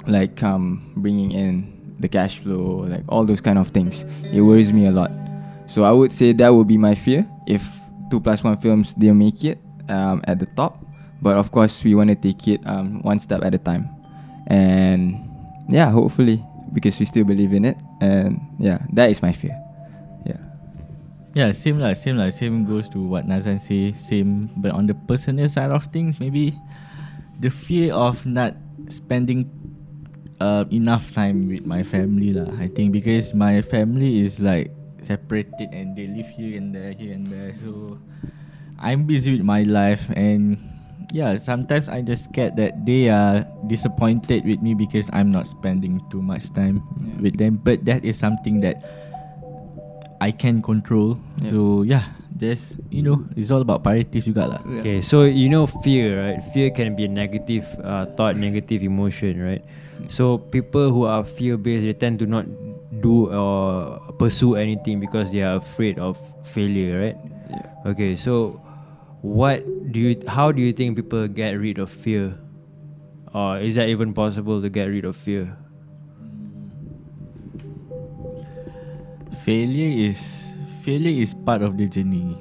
like 0.07 0.43
um 0.43 0.93
bringing 0.97 1.33
in 1.33 1.97
the 1.99 2.09
cash 2.09 2.39
flow, 2.39 2.87
like 2.87 3.03
all 3.09 3.25
those 3.25 3.41
kind 3.41 3.59
of 3.59 3.69
things. 3.69 4.07
It 4.33 4.41
worries 4.41 4.73
me 4.73 4.87
a 4.87 4.93
lot. 4.93 5.11
So 5.67 5.83
I 5.83 5.91
would 5.91 6.13
say 6.13 6.33
that 6.33 6.49
would 6.49 6.67
be 6.67 6.79
my 6.79 6.95
fear 6.95 7.27
if 7.47 7.67
two 8.11 8.21
plus 8.21 8.43
one 8.43 8.57
films 8.57 8.95
didn't 8.95 9.19
make 9.19 9.45
it 9.45 9.59
um, 9.89 10.23
at 10.25 10.39
the 10.39 10.47
top. 10.57 10.79
But 11.21 11.37
of 11.37 11.51
course, 11.51 11.83
we 11.83 11.95
want 11.95 12.09
to 12.11 12.15
take 12.15 12.47
it 12.47 12.61
um, 12.65 13.03
one 13.03 13.19
step 13.19 13.43
at 13.43 13.53
a 13.53 13.59
time, 13.59 13.91
and 14.47 15.19
yeah, 15.69 15.91
hopefully 15.91 16.39
because 16.73 16.99
we 17.01 17.07
still 17.07 17.25
believe 17.25 17.53
in 17.53 17.65
it. 17.65 17.77
And 18.01 18.39
yeah, 18.59 18.79
that 18.95 19.11
is 19.11 19.21
my 19.21 19.33
fear. 19.33 19.59
Yeah. 20.25 20.39
Yeah, 21.35 21.51
same 21.51 21.81
like 21.81 21.97
same 21.97 22.17
like 22.17 22.33
Same 22.33 22.65
goes 22.65 22.89
to 22.91 23.03
what 23.03 23.27
Nazhan 23.27 23.61
say. 23.61 23.91
Same, 23.93 24.49
but 24.57 24.71
on 24.71 24.87
the 24.87 24.95
personal 24.95 25.49
side 25.49 25.73
of 25.73 25.91
things, 25.91 26.21
maybe 26.21 26.55
the 27.41 27.51
fear 27.51 27.93
of 27.93 28.25
not 28.25 28.55
spending 28.91 29.49
uh, 30.41 30.65
enough 30.71 31.13
time 31.13 31.49
with 31.49 31.67
my 31.67 31.83
family 31.83 32.33
lah. 32.33 32.49
I 32.59 32.69
think 32.69 32.93
because 32.93 33.35
my 33.35 33.63
family 33.63 34.21
is 34.23 34.41
like 34.41 34.71
separated 35.03 35.71
and 35.73 35.95
they 35.97 36.07
live 36.11 36.29
here 36.29 36.59
and 36.59 36.75
there, 36.75 36.93
here 36.93 37.13
and 37.15 37.27
there. 37.27 37.55
So 37.63 37.99
I'm 38.79 39.05
busy 39.05 39.33
with 39.39 39.43
my 39.47 39.63
life 39.63 40.07
and 40.15 40.59
yeah, 41.13 41.37
sometimes 41.39 41.89
I 41.89 42.03
just 42.03 42.25
scared 42.29 42.57
that 42.57 42.85
they 42.85 43.09
are 43.09 43.47
disappointed 43.67 44.45
with 44.45 44.61
me 44.61 44.75
because 44.75 45.09
I'm 45.13 45.31
not 45.33 45.49
spending 45.49 46.03
too 46.11 46.21
much 46.23 46.53
time 46.53 46.83
Yeah. 47.01 47.21
with 47.23 47.35
them. 47.39 47.61
But 47.63 47.85
that 47.87 48.05
is 48.05 48.19
something 48.19 48.61
that 48.61 48.79
I 50.21 50.31
can 50.31 50.61
control. 50.63 51.17
Yeah. 51.41 51.51
So 51.51 51.83
yeah, 51.83 52.05
just 52.39 52.79
you 52.91 53.03
know, 53.03 53.27
it's 53.37 53.51
all 53.51 53.61
about 53.61 53.83
priorities 53.83 54.25
juga 54.31 54.47
lah. 54.47 54.61
Yeah. 54.65 54.81
Okay, 54.81 54.99
so 55.03 55.27
you 55.27 55.51
know 55.51 55.67
fear, 55.67 56.17
right? 56.23 56.39
Fear 56.55 56.71
can 56.73 56.95
be 56.95 57.05
a 57.05 57.13
negative 57.13 57.67
uh, 57.83 58.07
thought, 58.15 58.39
negative 58.39 58.83
emotion, 58.83 59.43
right? 59.43 59.63
So 60.07 60.39
people 60.39 60.95
who 60.95 61.05
are 61.05 61.27
fear-based, 61.27 61.83
they 61.83 61.93
tend 61.93 62.23
to 62.23 62.27
not 62.27 62.47
do 63.03 63.29
or 63.35 63.99
pursue 64.17 64.55
anything 64.55 65.03
because 65.03 65.35
they 65.35 65.43
are 65.43 65.59
afraid 65.59 65.99
of 65.99 66.17
failure, 66.47 67.03
right? 67.03 67.19
Yeah. 67.51 67.91
Okay, 67.93 68.15
so 68.15 68.63
what 69.21 69.67
do 69.91 69.99
you? 69.99 70.23
How 70.31 70.55
do 70.55 70.63
you 70.63 70.73
think 70.73 70.97
people 70.97 71.27
get 71.27 71.59
rid 71.59 71.79
of 71.79 71.91
fear? 71.91 72.39
Or 73.35 73.61
is 73.61 73.75
that 73.75 73.91
even 73.91 74.15
possible 74.15 74.63
to 74.63 74.71
get 74.71 74.87
rid 74.89 75.05
of 75.05 75.17
fear? 75.17 75.53
Failure 79.45 80.09
is 80.09 80.48
failure 80.89 81.21
is 81.21 81.37
part 81.45 81.61
of 81.61 81.77
the 81.77 81.85
journey. 81.85 82.33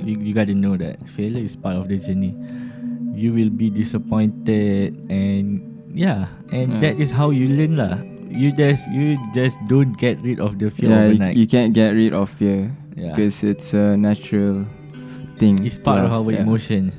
You, 0.00 0.16
you 0.16 0.32
got 0.32 0.48
to 0.48 0.56
know 0.56 0.80
that 0.80 0.96
failure 1.12 1.44
is 1.44 1.52
part 1.60 1.76
of 1.76 1.92
the 1.92 2.00
journey. 2.00 2.32
You 3.12 3.36
will 3.36 3.52
be 3.52 3.68
disappointed 3.68 4.96
and 5.12 5.60
yeah, 5.92 6.32
and 6.48 6.72
Mm. 6.72 6.80
that 6.80 6.96
is 6.96 7.12
how 7.12 7.28
you 7.36 7.52
learn 7.52 7.76
lah. 7.76 8.00
You 8.32 8.48
just 8.56 8.88
you 8.88 9.20
just 9.36 9.60
don't 9.68 9.92
get 10.00 10.16
rid 10.24 10.40
of 10.40 10.56
the 10.56 10.72
fear 10.72 10.88
yeah, 10.88 11.04
you, 11.04 11.20
overnight. 11.20 11.36
you 11.36 11.44
can't 11.44 11.76
get 11.76 11.92
rid 11.92 12.16
of 12.16 12.32
fear 12.32 12.72
Yeah. 12.96 13.12
because 13.12 13.44
it's 13.44 13.76
a 13.76 13.92
natural 14.00 14.64
thing. 15.36 15.60
it's 15.60 15.76
part 15.76 16.00
of 16.00 16.08
our 16.08 16.32
yeah. 16.32 16.40
emotions. 16.48 16.96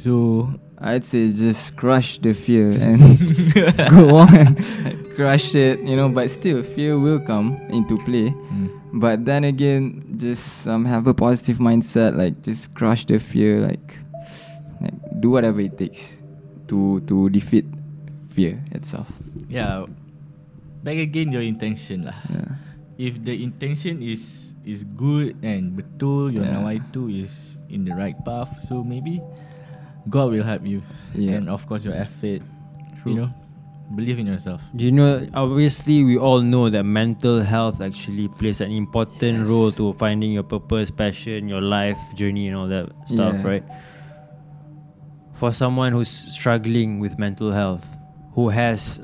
So 0.00 0.48
I'd 0.80 1.04
say 1.04 1.28
just 1.30 1.76
crush 1.76 2.16
the 2.24 2.32
fear 2.32 2.72
and 2.80 3.04
go 3.92 4.16
on, 4.24 4.56
crush 5.12 5.52
it, 5.52 5.84
you 5.84 6.00
know. 6.00 6.08
But 6.08 6.32
still, 6.32 6.64
fear 6.64 6.96
will 6.96 7.20
come 7.20 7.60
into 7.68 8.00
play. 8.08 8.32
But 8.92 9.24
then 9.24 9.44
again, 9.44 10.04
just 10.20 10.68
um, 10.68 10.84
have 10.84 11.06
a 11.08 11.14
positive 11.14 11.56
mindset. 11.58 12.16
Like 12.16 12.42
just 12.44 12.74
crush 12.76 13.06
the 13.08 13.16
fear. 13.18 13.60
Like, 13.64 13.96
like 14.84 14.94
do 15.20 15.30
whatever 15.32 15.60
it 15.64 15.78
takes 15.80 16.20
to 16.68 17.00
to 17.08 17.28
defeat 17.32 17.64
fear 18.32 18.60
itself. 18.72 19.08
yeah, 19.48 19.84
back 20.84 20.96
again 21.00 21.32
your 21.32 21.42
intention 21.44 22.04
lah. 22.08 22.16
Yeah. 22.28 22.52
If 23.00 23.20
the 23.24 23.32
intention 23.32 24.04
is 24.04 24.52
is 24.68 24.84
good 24.96 25.34
and 25.42 25.72
betul 25.74 26.28
your 26.30 26.44
Yeah. 26.44 26.60
nawai 26.60 26.78
tu 26.92 27.08
is 27.08 27.56
in 27.72 27.88
the 27.88 27.96
right 27.96 28.16
path, 28.28 28.52
so 28.60 28.84
maybe 28.84 29.20
God 30.12 30.32
will 30.36 30.44
help 30.44 30.64
you. 30.68 30.84
Yeah. 31.16 31.40
And 31.40 31.48
of 31.48 31.64
course 31.64 31.80
your 31.84 31.96
effort. 31.96 32.44
True. 33.00 33.12
You 33.12 33.16
know, 33.26 33.30
believe 33.94 34.18
in 34.18 34.26
yourself. 34.26 34.60
Do 34.74 34.84
you 34.84 34.92
know? 34.92 35.26
Obviously, 35.34 36.02
we 36.04 36.16
all 36.18 36.40
know 36.40 36.70
that 36.70 36.84
mental 36.84 37.40
health 37.42 37.80
actually 37.80 38.28
plays 38.28 38.60
an 38.60 38.70
important 38.72 39.38
Yes. 39.40 39.48
role 39.48 39.70
to 39.72 39.92
finding 39.94 40.32
your 40.32 40.42
purpose, 40.44 40.90
passion, 40.90 41.48
your 41.48 41.60
life 41.60 41.98
journey, 42.14 42.48
and 42.48 42.56
all 42.56 42.68
that 42.68 42.90
stuff, 43.06 43.34
Yeah. 43.40 43.46
right? 43.46 43.64
For 45.34 45.52
someone 45.52 45.92
who's 45.92 46.08
struggling 46.08 47.00
with 47.00 47.18
mental 47.18 47.50
health, 47.50 47.86
who 48.34 48.48
has 48.50 49.00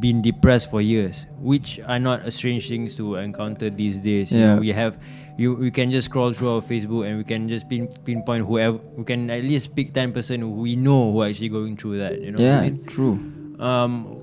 been 0.00 0.20
depressed 0.20 0.70
for 0.70 0.80
years, 0.82 1.26
which 1.38 1.80
are 1.86 1.98
not 1.98 2.26
a 2.26 2.30
strange 2.30 2.68
things 2.68 2.94
to 2.96 3.14
encounter 3.16 3.70
these 3.70 3.98
days. 4.00 4.30
You 4.32 4.38
know, 4.40 4.54
Yeah. 4.54 4.60
we 4.60 4.68
have. 4.72 4.98
You, 5.38 5.52
we 5.54 5.70
can 5.70 5.90
just 5.90 6.06
scroll 6.06 6.32
through 6.32 6.48
our 6.54 6.62
Facebook 6.62 7.06
and 7.06 7.18
we 7.18 7.24
can 7.24 7.46
just 7.46 7.68
pin, 7.68 7.88
pinpoint 8.06 8.46
whoever 8.46 8.78
we 8.96 9.04
can 9.04 9.28
at 9.28 9.44
least 9.44 9.76
pick 9.76 9.92
ten 9.92 10.10
percent 10.10 10.40
who 10.40 10.48
we 10.48 10.76
know 10.76 11.12
who 11.12 11.20
are 11.20 11.28
actually 11.28 11.50
going 11.50 11.76
through 11.76 11.98
that. 11.98 12.22
You 12.22 12.32
know 12.32 12.38
what 12.38 12.46
I 12.48 12.64
yeah. 12.64 12.70
mean? 12.70 12.84
True. 12.86 13.20
Um 13.60 14.18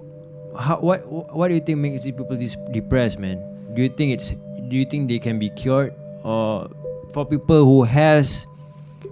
how, 0.58 0.78
what 0.80 1.06
what 1.08 1.48
do 1.48 1.56
you 1.56 1.62
think 1.62 1.80
makes 1.80 2.04
people 2.04 2.38
depressed 2.72 3.20
man? 3.20 3.42
Do 3.74 3.82
you 3.82 3.90
think 3.90 4.14
it's 4.14 4.32
do 4.70 4.76
you 4.76 4.86
think 4.86 5.10
they 5.10 5.20
can 5.20 5.40
be 5.40 5.50
cured? 5.50 5.94
Or 6.24 6.70
for 7.14 7.26
people 7.26 7.66
who 7.66 7.84
has 7.84 8.46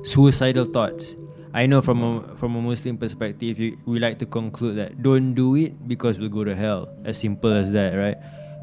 suicidal 0.04 0.66
thoughts 0.66 1.14
i 1.54 1.66
know 1.66 1.82
from 1.82 2.02
a 2.02 2.36
from 2.38 2.56
a 2.56 2.62
muslim 2.62 2.98
perspective 2.98 3.60
you, 3.60 3.78
we 3.86 4.00
like 4.00 4.18
to 4.18 4.26
conclude 4.26 4.76
that 4.76 5.04
don't 5.04 5.34
do 5.34 5.56
it 5.56 5.88
because 5.88 6.18
we'll 6.18 6.30
go 6.30 6.44
to 6.44 6.56
hell. 6.56 6.90
As 7.06 7.20
simple 7.20 7.52
as 7.54 7.72
that 7.74 7.94
right? 7.94 8.18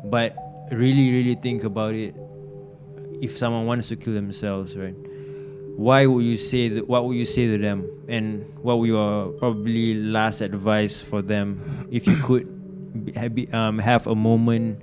But 0.04 0.34
really 0.72 1.12
really 1.12 1.34
think 1.36 1.64
about 1.64 1.94
it 1.94 2.14
if 3.20 3.36
someone 3.36 3.66
wants 3.66 3.88
to 3.88 3.96
kill 3.96 4.14
themselves 4.14 4.76
right 4.76 4.94
why 5.79 6.07
would 6.07 6.24
you 6.24 6.37
say 6.37 6.68
that 6.68 6.89
what 6.89 7.07
would 7.07 7.16
you 7.16 7.24
say 7.24 7.47
to 7.47 7.57
them 7.57 7.87
and 8.09 8.43
what 8.59 8.81
would 8.81 8.89
your 8.89 9.29
probably 9.39 9.95
last 9.95 10.41
advice 10.41 11.01
for 11.01 11.22
them 11.22 11.87
if 11.93 12.05
you 12.05 12.16
could 12.16 12.51
be, 13.33 13.47
um, 13.53 13.79
have 13.79 14.09
a 14.09 14.14
moment 14.14 14.83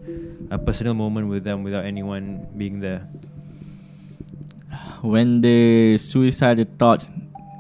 a 0.51 0.57
personal 0.57 0.93
moment 0.93 1.27
with 1.27 1.43
them 1.43 1.63
without 1.63 1.83
anyone 1.83 2.47
being 2.55 2.79
there? 2.79 3.01
When 5.01 5.41
the 5.41 5.97
suicidal 5.97 6.65
thought 6.79 7.09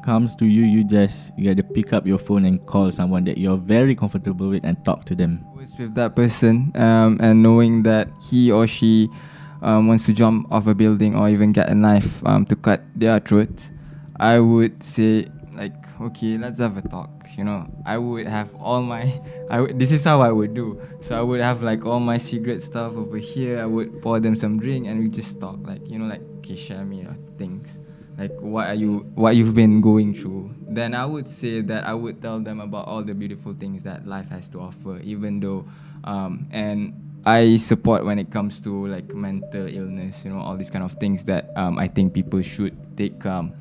comes 0.05 0.37
to 0.37 0.45
you, 0.45 0.63
you 0.63 0.87
just 0.87 1.37
you 1.37 1.43
got 1.53 1.57
to 1.57 1.63
pick 1.63 1.91
up 1.91 2.07
your 2.07 2.17
phone 2.17 2.45
and 2.45 2.65
call 2.65 2.89
someone 2.93 3.25
that 3.25 3.37
you're 3.37 3.57
very 3.57 3.95
comfortable 3.95 4.47
with 4.47 4.63
and 4.63 4.79
talk 4.85 5.03
to 5.11 5.15
them. 5.15 5.43
was 5.53 5.75
with 5.77 5.93
that 5.95 6.15
person 6.15 6.71
um, 6.75 7.19
and 7.19 7.43
knowing 7.43 7.83
that 7.83 8.07
he 8.31 8.49
or 8.49 8.65
she 8.65 9.09
um, 9.61 9.87
wants 9.87 10.05
to 10.05 10.13
jump 10.13 10.51
off 10.51 10.67
a 10.67 10.75
building 10.75 11.15
or 11.15 11.29
even 11.29 11.51
get 11.51 11.69
a 11.69 11.75
knife 11.75 12.25
um, 12.25 12.45
to 12.47 12.55
cut 12.55 12.81
their 12.95 13.19
throat, 13.19 13.65
I 14.19 14.39
would 14.39 14.83
say 14.83 15.29
like, 15.55 15.73
okay, 16.01 16.37
let's 16.37 16.59
have 16.59 16.77
a 16.77 16.81
talk. 16.81 17.09
You 17.37 17.43
know, 17.43 17.67
I 17.85 17.97
would 17.97 18.27
have 18.27 18.53
all 18.55 18.81
my, 18.81 19.21
I 19.49 19.61
would, 19.61 19.79
this 19.79 19.91
is 19.91 20.03
how 20.03 20.21
I 20.21 20.31
would 20.31 20.53
do. 20.53 20.81
So 21.01 21.17
I 21.17 21.21
would 21.21 21.41
have 21.41 21.63
like 21.63 21.85
all 21.85 21.99
my 21.99 22.17
secret 22.17 22.61
stuff 22.61 22.93
over 22.95 23.17
here. 23.17 23.61
I 23.61 23.65
would 23.65 24.01
pour 24.01 24.19
them 24.19 24.35
some 24.35 24.59
drink 24.59 24.87
and 24.87 24.99
we 24.99 25.09
just 25.09 25.39
talk. 25.39 25.59
Like 25.65 25.87
you 25.87 25.99
know, 25.99 26.05
like 26.05 26.21
okay, 26.39 26.55
share 26.55 26.85
me 26.85 27.01
your 27.01 27.15
things. 27.37 27.79
Like 28.17 28.31
what 28.39 28.67
are 28.67 28.75
you, 28.75 28.99
what 29.15 29.35
you've 29.35 29.55
been 29.55 29.81
going 29.81 30.13
through. 30.13 30.53
Then 30.61 30.93
I 30.93 31.05
would 31.05 31.27
say 31.27 31.61
that 31.61 31.85
I 31.85 31.93
would 31.93 32.21
tell 32.21 32.39
them 32.39 32.61
about 32.61 32.87
all 32.87 33.03
the 33.03 33.13
beautiful 33.13 33.53
things 33.53 33.83
that 33.83 34.07
life 34.07 34.29
has 34.29 34.47
to 34.49 34.61
offer. 34.61 34.99
Even 34.99 35.39
though, 35.41 35.67
um, 36.05 36.47
and 36.51 37.04
I 37.25 37.57
support 37.57 38.05
when 38.05 38.19
it 38.19 38.29
comes 38.29 38.61
to 38.61 38.87
like 38.87 39.13
mental 39.13 39.67
illness. 39.67 40.21
You 40.23 40.31
know, 40.31 40.39
all 40.39 40.55
these 40.57 40.69
kind 40.69 40.83
of 40.83 40.93
things 40.93 41.23
that 41.25 41.49
um, 41.55 41.79
I 41.79 41.87
think 41.87 42.13
people 42.13 42.41
should 42.41 42.75
take 42.97 43.25
um, 43.25 43.53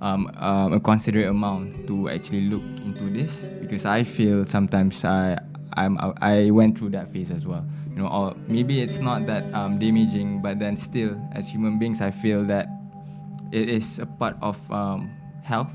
um, 0.00 0.30
um, 0.36 0.72
a 0.72 0.80
considerate 0.80 1.28
amount 1.28 1.86
to 1.88 2.08
actually 2.08 2.48
look 2.48 2.62
into 2.84 3.10
this 3.10 3.48
because 3.60 3.84
I 3.84 4.02
feel 4.04 4.44
sometimes 4.44 5.04
I 5.04 5.38
I'm 5.74 5.98
I 6.20 6.50
went 6.50 6.78
through 6.78 6.90
that 6.90 7.12
phase 7.12 7.30
as 7.30 7.46
well. 7.46 7.64
You 7.90 7.96
know, 8.02 8.08
or 8.08 8.34
maybe 8.48 8.80
it's 8.80 8.98
not 8.98 9.26
that 9.26 9.44
um, 9.52 9.78
damaging, 9.78 10.40
but 10.40 10.58
then 10.58 10.76
still, 10.76 11.20
as 11.32 11.46
human 11.46 11.78
beings, 11.78 12.00
I 12.00 12.10
feel 12.10 12.44
that 12.46 12.66
it 13.52 13.68
is 13.68 13.98
a 13.98 14.06
part 14.06 14.36
of 14.40 14.56
um, 14.72 15.12
health, 15.44 15.72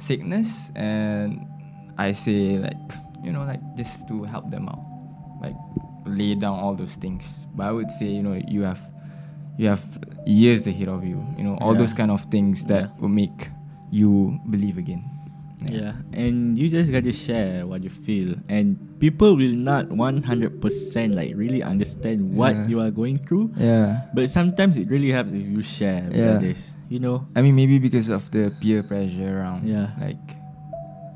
sickness, 0.00 0.70
and 0.74 1.46
I 1.98 2.12
say 2.12 2.58
like 2.58 2.76
you 3.22 3.30
know 3.30 3.44
like 3.44 3.62
just 3.76 4.08
to 4.08 4.24
help 4.24 4.50
them 4.50 4.68
out, 4.68 4.82
lay 6.06 6.34
down 6.34 6.58
all 6.58 6.74
those 6.74 6.94
things. 6.96 7.46
But 7.54 7.66
I 7.68 7.72
would 7.72 7.90
say 7.90 8.06
you 8.06 8.22
know 8.22 8.34
you 8.48 8.62
have 8.62 8.80
you 9.58 9.68
have 9.68 9.84
years 10.26 10.66
ahead 10.66 10.88
of 10.88 11.04
you. 11.04 11.22
You 11.36 11.44
know 11.44 11.56
all 11.60 11.72
Yeah. 11.74 11.80
those 11.80 11.94
kind 11.94 12.10
of 12.10 12.24
things 12.30 12.64
that 12.66 12.82
Yeah. 12.90 13.00
will 13.00 13.08
make 13.12 13.50
you 13.90 14.38
believe 14.50 14.78
again. 14.78 15.04
Yeah, 15.70 15.92
and 16.12 16.58
you 16.58 16.66
just 16.68 16.90
got 16.90 17.04
to 17.06 17.12
share 17.14 17.62
what 17.66 17.84
you 17.86 17.90
feel, 17.90 18.34
and 18.50 18.74
people 18.98 19.36
will 19.38 19.54
not 19.54 19.92
100% 19.94 21.14
like 21.14 21.36
really 21.38 21.62
understand 21.62 22.34
what 22.34 22.54
Yeah. 22.56 22.66
you 22.66 22.80
are 22.82 22.90
going 22.90 23.16
through. 23.22 23.54
Yeah. 23.56 24.10
But 24.14 24.26
sometimes 24.30 24.76
it 24.76 24.90
really 24.90 25.12
helps 25.14 25.30
if 25.30 25.46
you 25.46 25.62
share 25.62 26.02
Yeah. 26.10 26.42
others. 26.42 26.58
You 26.90 26.98
know, 26.98 27.24
I 27.36 27.42
mean, 27.46 27.54
maybe 27.54 27.78
because 27.78 28.08
of 28.10 28.26
the 28.34 28.50
peer 28.60 28.82
pressure 28.82 29.38
around. 29.38 29.68
Yeah. 29.68 29.94
Like, 30.02 30.36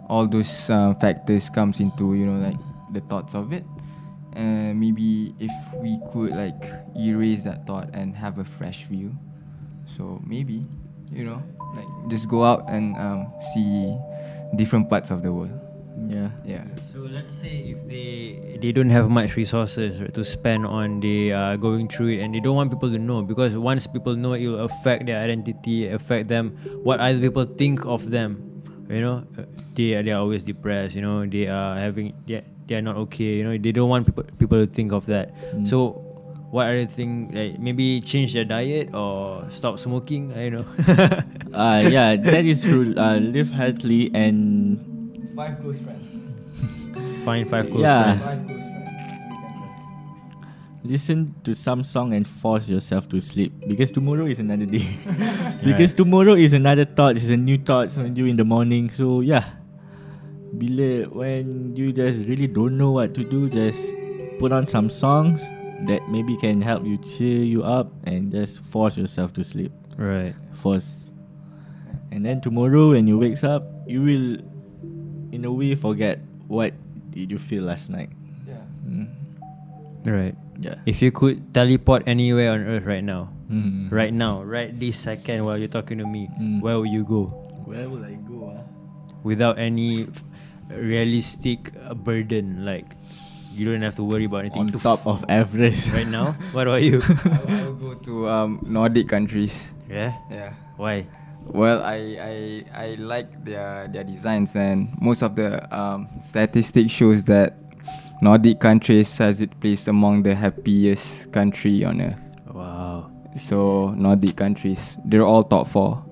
all 0.08 0.26
those 0.30 0.70
uh, 0.70 0.94
factors 1.02 1.50
comes 1.50 1.80
into 1.82 2.14
you 2.14 2.24
know 2.30 2.38
like 2.38 2.56
the 2.94 3.00
thoughts 3.10 3.34
of 3.34 3.50
it, 3.52 3.66
and 4.36 4.78
maybe 4.78 5.32
if 5.40 5.52
we 5.80 5.96
could 6.12 6.36
like 6.36 6.60
erase 6.94 7.42
that 7.48 7.66
thought 7.66 7.88
and 7.96 8.14
have 8.14 8.38
a 8.38 8.44
fresh 8.44 8.84
view, 8.86 9.16
so 9.88 10.20
maybe 10.24 10.68
you 11.10 11.24
know 11.24 11.40
like 11.74 11.88
just 12.12 12.28
go 12.28 12.44
out 12.44 12.68
and 12.68 12.92
um, 13.00 13.32
see 13.54 13.96
different 14.56 14.88
parts 14.92 15.10
of 15.10 15.22
the 15.24 15.32
world. 15.32 15.52
yeah. 16.12 16.28
Yeah. 16.44 16.64
So 16.92 17.08
let's 17.08 17.32
say 17.32 17.72
if 17.72 17.80
they 17.88 18.60
they 18.60 18.72
don't 18.72 18.92
have 18.92 19.08
much 19.08 19.32
resources 19.36 19.96
to 20.04 20.22
spend 20.24 20.68
on 20.68 21.00
the 21.00 21.32
uh, 21.32 21.56
going 21.56 21.88
through 21.88 22.16
it, 22.16 22.20
and 22.20 22.36
they 22.36 22.40
don't 22.44 22.56
want 22.56 22.68
people 22.70 22.92
to 22.92 23.00
know 23.00 23.22
because 23.24 23.56
once 23.56 23.88
people 23.88 24.12
know, 24.14 24.36
it 24.36 24.44
will 24.46 24.60
affect 24.68 25.08
their 25.08 25.20
identity, 25.24 25.88
affect 25.88 26.28
them, 26.28 26.52
what 26.84 27.00
other 27.00 27.18
people 27.18 27.44
think 27.48 27.84
of 27.88 28.10
them. 28.12 28.44
You 28.92 29.00
know, 29.00 29.16
Uh, 29.34 29.48
they 29.74 29.96
are 29.96 30.02
they 30.04 30.12
are 30.12 30.20
always 30.20 30.44
depressed. 30.44 30.94
You 30.94 31.02
know, 31.02 31.24
they 31.26 31.48
are 31.48 31.74
having 31.80 32.12
they 32.28 32.44
they 32.66 32.74
are 32.74 32.82
not 32.82 32.96
okay. 33.08 33.38
You 33.40 33.44
know, 33.44 33.58
they 33.58 33.72
don't 33.72 33.88
want 33.88 34.06
people 34.06 34.24
people 34.38 34.58
to 34.58 34.66
think 34.66 34.92
of 34.92 35.06
that. 35.06 35.34
Mm. 35.54 35.68
So. 35.68 36.02
What 36.46 36.68
are 36.70 36.78
the 36.78 36.86
thing 36.86 37.34
like 37.34 37.58
maybe 37.58 38.00
change 38.00 38.32
their 38.32 38.44
diet 38.44 38.94
or 38.94 39.44
stop 39.50 39.80
smoking? 39.82 40.32
I 40.32 40.48
don't 40.48 40.62
know. 40.62 41.18
Uh, 41.52 41.88
yeah, 41.90 42.14
that 42.14 42.44
is 42.46 42.62
true. 42.62 42.94
Uh, 42.96 43.18
live 43.18 43.50
healthily 43.50 44.14
and 44.14 44.78
Five 45.34 45.60
close 45.60 45.80
friends. 45.80 46.06
Find 47.24 47.50
five 47.50 47.68
close 47.68 47.82
Yeah. 47.82 48.16
friends. 48.16 48.46
close 48.46 48.66
listen 50.86 51.34
to 51.44 51.54
some 51.54 51.82
song 51.84 52.14
and 52.14 52.26
force 52.26 52.68
yourself 52.68 53.08
to 53.08 53.20
sleep 53.20 53.52
because 53.66 53.90
tomorrow 53.90 54.26
is 54.26 54.38
another 54.38 54.66
day. 54.66 54.86
because 55.64 55.94
tomorrow 55.94 56.34
is 56.34 56.52
another 56.52 56.84
thought, 56.84 57.16
is 57.16 57.30
a 57.30 57.36
new 57.36 57.58
thought 57.58 57.96
on 57.98 58.14
you 58.16 58.26
in 58.26 58.36
the 58.36 58.44
morning. 58.44 58.90
So 58.90 59.20
yeah, 59.20 59.44
bila 60.58 61.08
when 61.12 61.76
you 61.76 61.92
just 61.92 62.24
really 62.28 62.46
don't 62.48 62.76
know 62.76 62.90
what 62.92 63.12
to 63.14 63.22
do, 63.24 63.48
just 63.48 63.78
put 64.38 64.52
on 64.52 64.66
some 64.68 64.88
songs 64.88 65.44
that 65.84 66.00
maybe 66.08 66.36
can 66.40 66.60
help 66.60 66.84
you 66.84 66.96
cheer 67.04 67.44
you 67.44 67.62
up 67.62 67.92
and 68.08 68.32
just 68.32 68.60
force 68.64 68.96
yourself 68.96 69.32
to 69.36 69.44
sleep. 69.44 69.72
Right. 69.96 70.32
Force. 70.56 70.88
And 72.12 72.24
then 72.24 72.40
tomorrow 72.40 72.96
when 72.96 73.06
you 73.06 73.18
wakes 73.18 73.44
up, 73.44 73.64
you 73.86 74.00
will 74.02 74.40
in 75.32 75.44
a 75.44 75.52
way 75.52 75.74
forget 75.76 76.20
what 76.48 76.72
did 77.12 77.30
you 77.30 77.38
feel 77.38 77.64
last 77.64 77.90
night. 77.90 78.08
Yeah. 78.48 78.64
Mm. 78.88 79.08
Right. 80.06 80.34
Yeah. 80.60 80.80
If 80.86 81.02
you 81.02 81.12
could 81.12 81.52
teleport 81.52 82.04
anywhere 82.08 82.52
on 82.56 82.64
earth 82.64 82.84
right 82.88 83.04
now, 83.04 83.28
Mm. 83.52 83.92
right 83.92 84.10
now, 84.14 84.42
right 84.42 84.72
this 84.74 84.96
second 84.98 85.44
while 85.44 85.54
you're 85.60 85.70
talking 85.70 85.98
to 85.98 86.06
me, 86.08 86.26
Mm. 86.40 86.62
where 86.64 86.76
will 86.80 86.88
you 86.88 87.04
go? 87.04 87.30
Where 87.68 87.86
will 87.90 88.02
I 88.02 88.16
go? 88.26 88.54
Ah? 88.56 88.64
Without 89.22 89.58
any 89.58 90.06
f- 90.08 90.24
realistic 90.70 91.72
uh, 91.84 91.94
burden, 91.94 92.64
like 92.64 92.96
you 93.52 93.64
don't 93.70 93.82
have 93.82 93.96
to 93.96 94.04
worry 94.04 94.24
about 94.24 94.40
anything. 94.40 94.62
On 94.62 94.66
To 94.68 94.78
top 94.78 95.06
of 95.06 95.24
Everest. 95.28 95.92
right 95.92 96.06
now, 96.08 96.32
what 96.52 96.66
about 96.66 96.82
you? 96.82 97.00
I 97.48 97.64
will 97.66 97.74
go 97.74 97.94
to 97.94 98.28
um, 98.28 98.60
Nordic 98.66 99.08
countries. 99.08 99.72
yeah. 99.88 100.12
Yeah. 100.30 100.52
Why? 100.76 101.06
Well, 101.46 101.80
I, 101.82 101.96
I 102.18 102.34
I 102.74 102.86
like 102.98 103.30
their 103.46 103.86
their 103.88 104.02
designs 104.02 104.56
and 104.56 104.90
most 105.00 105.22
of 105.22 105.36
the 105.36 105.62
um, 105.70 106.08
statistics 106.28 106.90
shows 106.90 107.22
that 107.30 107.54
Nordic 108.20 108.58
countries 108.58 109.16
has 109.18 109.40
it 109.40 109.54
placed 109.60 109.86
among 109.88 110.24
the 110.24 110.34
happiest 110.34 111.30
country 111.30 111.84
on 111.84 112.00
earth. 112.02 112.20
Wow. 112.50 113.10
So 113.38 113.94
Nordic 113.96 114.34
countries, 114.36 114.98
they're 115.06 115.22
all 115.24 115.44
top 115.44 115.68
four. 115.68 116.02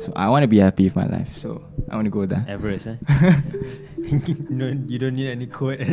So 0.00 0.12
I 0.16 0.28
want 0.28 0.42
to 0.42 0.48
be 0.48 0.58
happy 0.58 0.84
with 0.84 0.96
my 0.96 1.06
life. 1.06 1.30
So 1.38 1.62
I 1.90 1.98
want 1.98 2.06
to 2.06 2.14
go 2.14 2.22
there. 2.24 2.46
Everest, 2.46 2.86
eh? 2.86 2.96
no, 4.48 4.70
you 4.86 4.98
don't 4.98 5.14
need 5.18 5.26
any 5.26 5.46
quote. 5.50 5.82
um, 5.82 5.90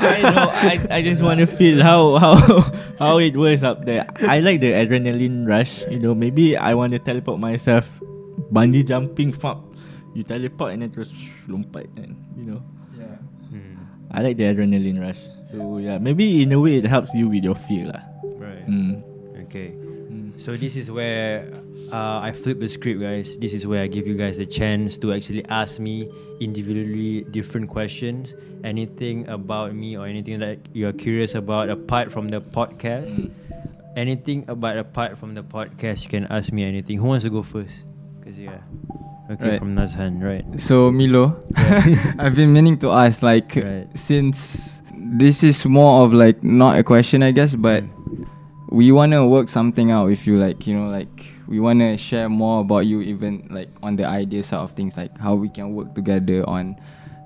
I 0.00 0.24
know. 0.24 0.48
I, 0.48 0.74
I 0.90 1.02
just 1.02 1.20
want 1.20 1.40
to 1.40 1.46
feel 1.60 1.82
how 1.84 2.16
how 2.16 2.36
how 2.96 3.18
it 3.20 3.36
was 3.36 3.60
up 3.62 3.84
there. 3.84 4.08
I 4.24 4.40
like 4.40 4.64
the 4.64 4.72
adrenaline 4.72 5.44
rush. 5.44 5.84
You 5.92 6.00
know, 6.00 6.14
maybe 6.16 6.56
I 6.56 6.72
want 6.72 6.96
to 6.96 6.98
teleport 6.98 7.36
myself, 7.36 7.84
bungee 8.48 8.80
jumping. 8.80 9.36
Fuck, 9.36 9.60
you 10.16 10.24
teleport 10.24 10.72
and 10.72 10.82
then 10.82 10.90
terus 10.90 11.12
lompat 11.44 11.92
and 12.00 12.16
you 12.32 12.56
know. 12.56 12.60
Yeah. 12.96 13.20
Hmm, 13.52 13.76
I 14.08 14.24
like 14.24 14.40
the 14.40 14.48
adrenaline 14.48 15.04
rush. 15.04 15.20
So 15.52 15.76
yeah, 15.76 16.00
maybe 16.00 16.40
in 16.40 16.52
a 16.56 16.60
way 16.60 16.80
it 16.80 16.88
helps 16.88 17.12
you 17.12 17.28
with 17.28 17.44
your 17.44 17.60
fear 17.68 17.92
lah. 17.92 18.00
Right. 18.40 18.64
Mm. 18.64 19.04
Okay. 19.44 19.76
Mm. 19.76 20.40
So 20.40 20.56
this 20.56 20.80
is 20.80 20.88
where 20.88 21.44
uh, 21.92 22.20
I 22.22 22.32
flip 22.32 22.60
the 22.60 22.68
script, 22.68 23.00
guys. 23.00 23.36
This 23.38 23.52
is 23.54 23.66
where 23.66 23.82
I 23.82 23.86
give 23.86 24.06
you 24.06 24.14
guys 24.14 24.38
a 24.38 24.46
chance 24.46 24.98
to 24.98 25.12
actually 25.12 25.44
ask 25.48 25.78
me 25.80 26.08
individually 26.40 27.22
different 27.30 27.68
questions, 27.68 28.34
anything 28.64 29.28
about 29.28 29.74
me 29.74 29.96
or 29.96 30.06
anything 30.06 30.38
that 30.40 30.58
you 30.72 30.86
are 30.88 30.92
curious 30.92 31.34
about 31.34 31.68
apart 31.68 32.12
from 32.12 32.28
the 32.28 32.40
podcast. 32.40 33.30
Anything 33.96 34.44
about 34.48 34.78
apart 34.78 35.18
from 35.18 35.34
the 35.34 35.42
podcast, 35.42 36.04
you 36.04 36.08
can 36.10 36.24
ask 36.30 36.52
me 36.52 36.62
anything. 36.64 36.98
Who 36.98 37.06
wants 37.06 37.24
to 37.24 37.30
go 37.30 37.42
first? 37.42 37.82
Cause 38.24 38.38
yeah, 38.38 38.60
okay, 39.32 39.50
Right. 39.50 39.58
from 39.58 39.74
Nazhan, 39.74 40.22
right? 40.22 40.44
So 40.60 40.92
Milo, 40.92 41.42
Yeah. 41.58 42.14
I've 42.18 42.36
been 42.36 42.52
meaning 42.52 42.78
to 42.86 42.90
ask 42.92 43.20
like 43.22 43.56
Right. 43.56 43.88
since 43.98 44.80
this 44.94 45.42
is 45.42 45.64
more 45.66 46.04
of 46.04 46.12
like 46.14 46.38
not 46.44 46.78
a 46.78 46.84
question 46.84 47.24
I 47.24 47.32
guess, 47.32 47.54
but 47.56 47.82
we 48.70 48.92
wanna 48.92 49.26
work 49.26 49.48
something 49.48 49.90
out 49.90 50.06
with 50.06 50.24
you 50.26 50.38
like 50.38 50.66
you 50.68 50.74
know 50.78 50.86
like 50.88 51.26
we 51.50 51.58
wanna 51.60 51.96
share 51.98 52.28
more 52.30 52.60
about 52.62 52.86
you 52.86 53.00
even 53.02 53.46
like 53.50 53.68
on 53.82 53.96
the 53.96 54.06
idea 54.06 54.42
side 54.42 54.60
of 54.62 54.70
things 54.72 54.96
like 54.96 55.10
how 55.18 55.34
we 55.34 55.48
can 55.50 55.74
work 55.74 55.94
together 55.94 56.48
on 56.48 56.76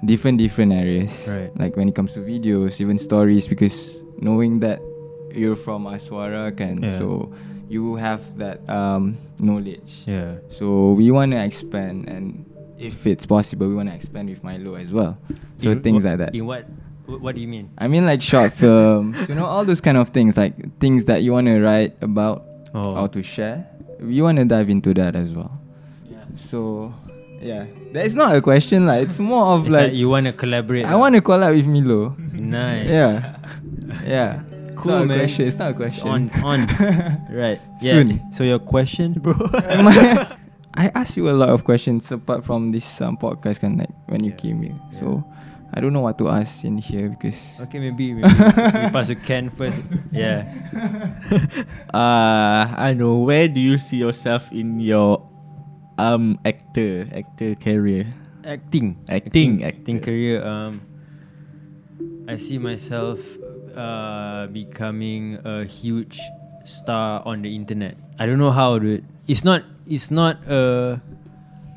different 0.04 0.38
different 0.38 0.72
areas. 0.72 1.12
Right. 1.28 1.52
Like 1.56 1.76
when 1.76 1.88
it 1.88 1.94
comes 1.94 2.12
to 2.14 2.20
videos, 2.20 2.80
even 2.80 2.96
stories, 2.98 3.46
because 3.46 4.00
knowing 4.18 4.60
that 4.60 4.80
you're 5.30 5.56
from 5.56 5.84
Aswara 5.84 6.56
can 6.56 6.82
Yeah. 6.82 6.96
so 6.98 7.32
you 7.68 7.96
have 7.96 8.20
that 8.38 8.64
um 8.68 9.16
knowledge. 9.38 10.04
Yeah. 10.06 10.36
So 10.48 10.92
we 10.92 11.10
want 11.10 11.32
to 11.32 11.38
expand, 11.44 12.08
and 12.08 12.44
if 12.78 13.06
it's 13.06 13.26
possible, 13.26 13.68
we 13.68 13.74
want 13.74 13.88
to 13.90 13.94
expand 13.94 14.28
with 14.28 14.42
Milo 14.44 14.74
as 14.74 14.92
well. 14.92 15.16
So 15.58 15.70
In 15.70 15.82
things 15.82 16.04
like 16.04 16.18
that. 16.18 16.34
In 16.34 16.46
what 16.46 16.64
What 17.06 17.34
do 17.36 17.40
you 17.44 17.48
mean? 17.48 17.68
I 17.76 17.88
mean 17.88 18.06
like 18.08 18.22
short 18.24 18.52
films, 18.62 19.16
you 19.28 19.34
know, 19.36 19.44
all 19.44 19.64
those 19.68 19.82
kind 19.84 19.98
of 20.00 20.08
things, 20.16 20.36
like 20.40 20.56
things 20.80 21.04
that 21.04 21.20
you 21.22 21.32
want 21.36 21.46
to 21.52 21.60
write 21.60 21.92
about 22.00 22.44
Oh. 22.74 22.96
or 23.04 23.08
to 23.12 23.22
share. 23.22 23.68
We 24.00 24.22
want 24.22 24.38
to 24.38 24.44
dive 24.44 24.68
into 24.70 24.94
that 24.94 25.14
as 25.16 25.32
well. 25.32 25.52
Yeah. 26.10 26.24
So, 26.50 26.92
yeah, 27.40 27.66
that's 27.92 28.14
not 28.14 28.34
a 28.34 28.40
question. 28.42 28.86
Like 28.86 29.02
it's 29.08 29.18
more 29.18 29.54
of 29.54 29.66
It's 29.66 29.72
like, 29.74 29.88
like 29.90 29.92
you 29.94 30.08
want 30.08 30.26
to 30.26 30.32
collaborate. 30.32 30.86
I 30.86 30.96
want 30.96 31.14
to 31.14 31.20
collab 31.22 31.54
with 31.56 31.66
Milo. 31.66 32.16
Nice. 32.32 32.88
Yeah, 32.88 33.36
yeah. 34.04 34.42
It's 34.68 34.76
Cool, 34.82 34.92
not 34.92 35.02
a 35.02 35.06
man. 35.06 35.18
question. 35.18 35.46
It's 35.46 35.56
not 35.58 35.66
a 35.66 35.70
It's 35.70 35.98
question. 36.00 36.08
on, 36.08 36.30
on. 36.42 36.66
right. 37.30 37.60
Yeah. 37.80 37.92
Soon. 38.02 38.32
So 38.32 38.42
your 38.44 38.58
question, 38.58 39.12
bro? 39.22 39.34
I 40.74 40.90
asked 40.94 41.16
you 41.16 41.30
a 41.30 41.36
lot 41.36 41.50
of 41.50 41.62
questions 41.64 42.10
apart 42.10 42.44
from 42.44 42.72
this 42.72 43.00
um, 43.00 43.16
podcast 43.16 43.60
kan 43.60 43.78
like 43.78 43.90
when 44.10 44.24
you 44.24 44.30
Yeah. 44.34 44.36
came 44.42 44.62
here. 44.62 44.74
So 44.98 45.22
I 45.74 45.82
don't 45.82 45.92
know 45.92 46.06
what 46.06 46.16
to 46.22 46.30
ask 46.30 46.62
in 46.62 46.78
here 46.78 47.10
because 47.10 47.58
okay, 47.66 47.82
maybe, 47.82 48.14
maybe 48.14 48.22
we 48.30 48.88
pass 48.94 49.10
to 49.10 49.18
Ken 49.18 49.50
first. 49.50 49.82
Yeah. 50.14 50.46
Uh, 51.94 52.66
I 52.74 52.94
know. 52.94 53.18
Where 53.22 53.46
do 53.46 53.60
you 53.60 53.78
see 53.78 53.98
yourself 53.98 54.50
in 54.50 54.78
your 54.80 55.22
um 55.98 56.38
actor 56.44 57.06
actor 57.14 57.54
career? 57.54 58.06
Acting. 58.44 58.98
Acting, 59.08 59.62
Acting 59.62 59.96
actor. 59.98 60.06
career. 60.10 60.42
Um, 60.44 60.82
I 62.28 62.36
see 62.36 62.58
myself 62.58 63.18
uh, 63.74 64.46
becoming 64.48 65.38
a 65.44 65.64
huge 65.64 66.18
star 66.64 67.22
on 67.24 67.42
the 67.42 67.54
internet. 67.54 67.96
I 68.18 68.26
don't 68.26 68.38
know 68.38 68.50
how, 68.50 68.78
dude. 68.78 69.06
It's 69.26 69.42
not. 69.44 69.62
It's 69.86 70.10
not 70.10 70.42
a. 70.46 71.00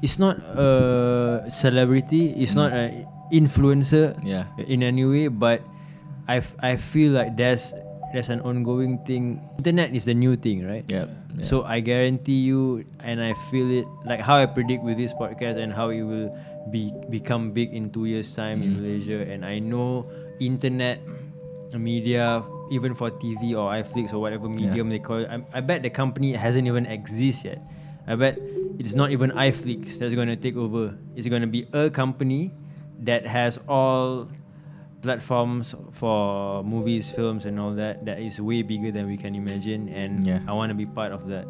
It's 0.01 0.19
not 0.19 0.37
a 0.37 1.45
celebrity. 1.49 2.33
It's 2.37 2.53
not 2.53 2.73
an 2.73 3.06
influencer. 3.31 4.15
Yeah. 4.23 4.45
In 4.67 4.83
any 4.83 5.05
way, 5.05 5.27
but 5.27 5.61
I, 6.27 6.41
I 6.59 6.75
feel 6.75 7.11
like 7.13 7.35
there's 7.37 7.73
there's 8.13 8.29
an 8.29 8.39
ongoing 8.41 8.99
thing. 9.05 9.41
Internet 9.59 9.93
is 9.95 10.05
the 10.05 10.13
new 10.15 10.35
thing, 10.35 10.63
right? 10.67 10.83
Yep. 10.87 11.07
yeah. 11.37 11.43
So 11.45 11.63
I 11.63 11.79
guarantee 11.79 12.39
you, 12.47 12.85
and 13.03 13.19
I 13.21 13.33
feel 13.51 13.69
it 13.71 13.87
like 14.05 14.19
how 14.21 14.37
I 14.37 14.45
predict 14.45 14.83
with 14.83 14.97
this 14.97 15.11
podcast 15.13 15.59
and 15.59 15.71
how 15.73 15.89
it 15.89 16.03
will 16.03 16.31
be 16.71 16.91
become 17.09 17.51
big 17.51 17.71
in 17.71 17.91
two 17.91 18.05
years' 18.05 18.31
time 18.35 18.63
in 18.63 18.75
Mm. 18.75 18.81
Malaysia. 18.83 19.19
And 19.23 19.43
I 19.47 19.59
know 19.59 20.07
internet 20.39 20.99
media, 21.75 22.43
even 22.71 22.95
for 22.95 23.11
TV 23.11 23.51
or 23.55 23.71
iFlix 23.71 24.13
or 24.13 24.19
whatever 24.19 24.47
medium 24.49 24.89
they 24.89 24.99
call 24.99 25.17
it, 25.23 25.29
I, 25.29 25.43
I 25.57 25.61
bet 25.61 25.83
the 25.83 25.89
company 25.89 26.33
hasn't 26.33 26.67
even 26.67 26.85
exist 26.85 27.43
yet. 27.45 27.59
I 28.07 28.15
bet 28.15 28.39
it's 28.79 28.95
not 28.95 29.11
even 29.11 29.31
iFlix 29.31 29.99
that's 29.99 30.15
going 30.15 30.27
to 30.29 30.35
take 30.35 30.55
over. 30.55 30.95
It's 31.15 31.27
going 31.27 31.41
to 31.41 31.47
be 31.47 31.67
a 31.73 31.89
company 31.89 32.51
that 33.03 33.25
has 33.27 33.59
all 33.67 34.27
platforms 35.01 35.75
for 35.93 36.63
movies, 36.63 37.09
films, 37.11 37.45
and 37.45 37.59
all 37.59 37.73
that. 37.75 38.05
That 38.05 38.19
is 38.19 38.41
way 38.41 38.61
bigger 38.63 38.91
than 38.91 39.07
we 39.07 39.17
can 39.17 39.35
imagine, 39.35 39.89
and 39.89 40.25
Yeah. 40.25 40.39
I 40.47 40.53
want 40.53 40.69
to 40.69 40.75
be 40.75 40.85
part 40.85 41.11
of 41.11 41.27
that. 41.27 41.45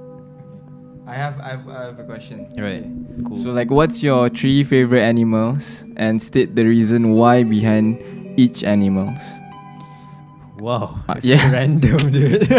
I 1.07 1.15
have 1.15 1.39
I 1.39 1.49
have, 1.55 1.63
I 1.69 1.83
have 1.85 1.99
a 1.99 2.03
question. 2.03 2.51
Right. 2.59 2.83
Cool. 3.25 3.37
So 3.43 3.51
like, 3.55 3.71
what's 3.71 4.03
your 4.03 4.27
three 4.27 4.63
favorite 4.63 5.03
animals 5.03 5.83
and 5.95 6.21
state 6.21 6.55
the 6.55 6.65
reason 6.65 7.13
why 7.15 7.43
behind 7.43 7.97
each 8.37 8.63
animals? 8.63 9.15
wow, 10.59 10.99
Uh, 11.07 11.15
yeah. 11.23 11.49
random, 11.51 12.11
dude. 12.11 12.49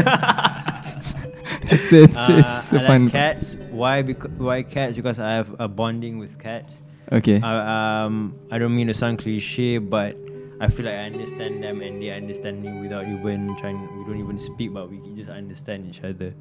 It's 1.70 1.92
it's 1.92 2.16
Uh, 2.16 2.40
it's 2.40 2.72
a 2.72 2.80
I 2.80 2.86
fun. 2.86 3.02
like 3.04 3.12
cats. 3.12 3.56
Why? 3.70 4.00
Because 4.00 4.30
why 4.40 4.62
cats? 4.62 4.96
Because 4.96 5.18
I 5.18 5.32
have 5.36 5.52
a 5.60 5.68
bonding 5.68 6.16
with 6.18 6.38
cats. 6.38 6.80
Okay. 7.10 7.40
I, 7.40 8.04
um, 8.04 8.36
I 8.50 8.58
don't 8.58 8.74
mean 8.76 8.88
to 8.88 8.94
sound 8.94 9.18
cliche, 9.18 9.78
but 9.78 10.16
I 10.60 10.68
feel 10.68 10.84
like 10.84 10.94
I 10.94 11.06
understand 11.08 11.62
them 11.62 11.80
and 11.80 12.02
they 12.02 12.10
understand 12.10 12.60
me 12.60 12.80
without 12.80 13.06
even 13.06 13.54
trying. 13.56 13.80
We 13.96 14.04
don't 14.04 14.20
even 14.20 14.38
speak, 14.38 14.74
but 14.74 14.90
we 14.90 14.98
can 14.98 15.16
just 15.16 15.30
understand 15.30 15.88
each 15.88 16.04
other. 16.04 16.34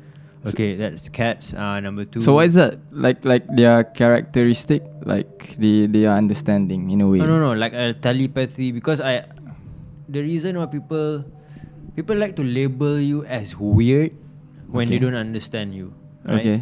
Okay, 0.45 0.75
that's 0.75 1.09
cats. 1.09 1.53
Uh, 1.53 1.79
number 1.79 2.05
two. 2.05 2.21
So 2.21 2.33
what 2.33 2.45
is 2.47 2.53
that 2.55 2.79
like? 2.91 3.25
Like 3.25 3.47
their 3.47 3.83
characteristic, 3.83 4.83
like 5.03 5.55
they 5.57 5.87
they 5.87 6.05
are 6.05 6.15
understanding 6.15 6.91
in 6.91 7.01
a 7.01 7.07
way. 7.07 7.19
No, 7.19 7.25
no, 7.25 7.39
no. 7.39 7.51
Like 7.53 7.73
a 7.73 7.93
telepathy. 7.93 8.71
Because 8.71 9.01
I, 9.01 9.25
the 10.07 10.21
reason 10.21 10.57
why 10.59 10.67
people, 10.67 11.25
people 11.95 12.15
like 12.15 12.35
to 12.37 12.43
label 12.45 12.99
you 12.99 13.25
as 13.25 13.57
weird 13.57 14.13
when 14.67 14.87
they 14.89 14.99
don't 14.99 15.17
understand 15.17 15.73
you. 15.73 15.93
Right? 16.23 16.39
Okay. 16.39 16.59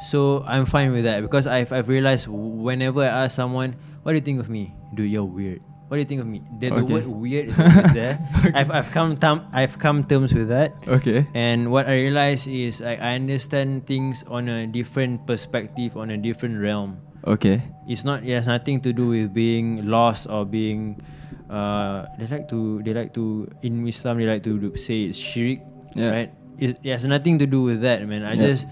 So 0.00 0.44
I'm 0.46 0.66
fine 0.66 0.92
with 0.92 1.04
that 1.04 1.22
because 1.22 1.46
I've 1.46 1.72
I've 1.72 1.88
realized 1.88 2.28
whenever 2.28 3.02
I 3.02 3.26
ask 3.26 3.34
someone, 3.34 3.74
"What 4.02 4.12
do 4.12 4.16
you 4.16 4.24
think 4.24 4.38
of 4.40 4.48
me?" 4.48 4.74
Dude, 4.94 5.10
you're 5.10 5.24
weird. 5.26 5.60
What 5.88 5.96
do 5.96 6.00
you 6.04 6.08
think 6.08 6.20
of 6.20 6.28
me? 6.28 6.44
The, 6.60 6.68
the 6.68 6.84
Okay. 6.84 6.92
word 7.00 7.06
weird 7.08 7.48
is 7.48 7.56
always 7.62 7.92
there. 7.96 8.20
Okay. 8.44 8.52
I've 8.54 8.70
I've 8.70 8.90
come 8.92 9.16
tam- 9.16 9.48
I've 9.56 9.78
come 9.80 10.04
terms 10.04 10.30
with 10.36 10.48
that. 10.52 10.76
Okay. 10.86 11.24
And 11.34 11.72
what 11.72 11.88
I 11.88 11.96
realize 12.06 12.46
is 12.46 12.78
I, 12.84 12.94
I 13.00 13.10
understand 13.16 13.88
things 13.88 14.22
on 14.28 14.48
a 14.52 14.66
different 14.68 15.26
perspective, 15.26 15.96
on 15.96 16.10
a 16.12 16.16
different 16.20 16.60
realm. 16.60 17.00
Okay. 17.26 17.64
It's 17.88 18.04
not. 18.04 18.22
It 18.22 18.36
has 18.36 18.46
nothing 18.46 18.84
to 18.84 18.92
do 18.92 19.08
with 19.08 19.32
being 19.34 19.88
lost 19.88 20.28
or 20.28 20.44
being. 20.44 21.00
Uh, 21.48 22.04
they 22.20 22.26
like 22.28 22.46
to. 22.52 22.82
They 22.84 22.92
like 22.92 23.14
to. 23.16 23.48
In 23.64 23.82
Islam, 23.88 24.18
they 24.20 24.28
like 24.28 24.44
to 24.44 24.60
say 24.76 25.08
it's 25.08 25.18
shirik. 25.18 25.64
Yeah. 25.96 26.10
Right. 26.12 26.30
It, 26.60 26.78
it 26.84 26.90
has 26.92 27.06
nothing 27.08 27.38
to 27.40 27.46
do 27.48 27.62
with 27.64 27.80
that, 27.82 28.04
man. 28.06 28.22
I 28.22 28.34
Yeah. 28.36 28.52
just. 28.52 28.68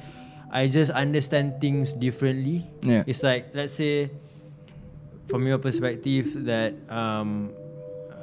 I 0.51 0.69
just 0.69 0.91
understand 0.91 1.61
things 1.61 1.93
differently. 1.93 2.65
Yeah. 2.83 3.03
It's 3.07 3.23
like 3.23 3.51
let's 3.55 3.75
say, 3.75 4.11
from 5.29 5.47
your 5.47 5.59
perspective, 5.59 6.45
that 6.47 6.75
um, 6.89 7.51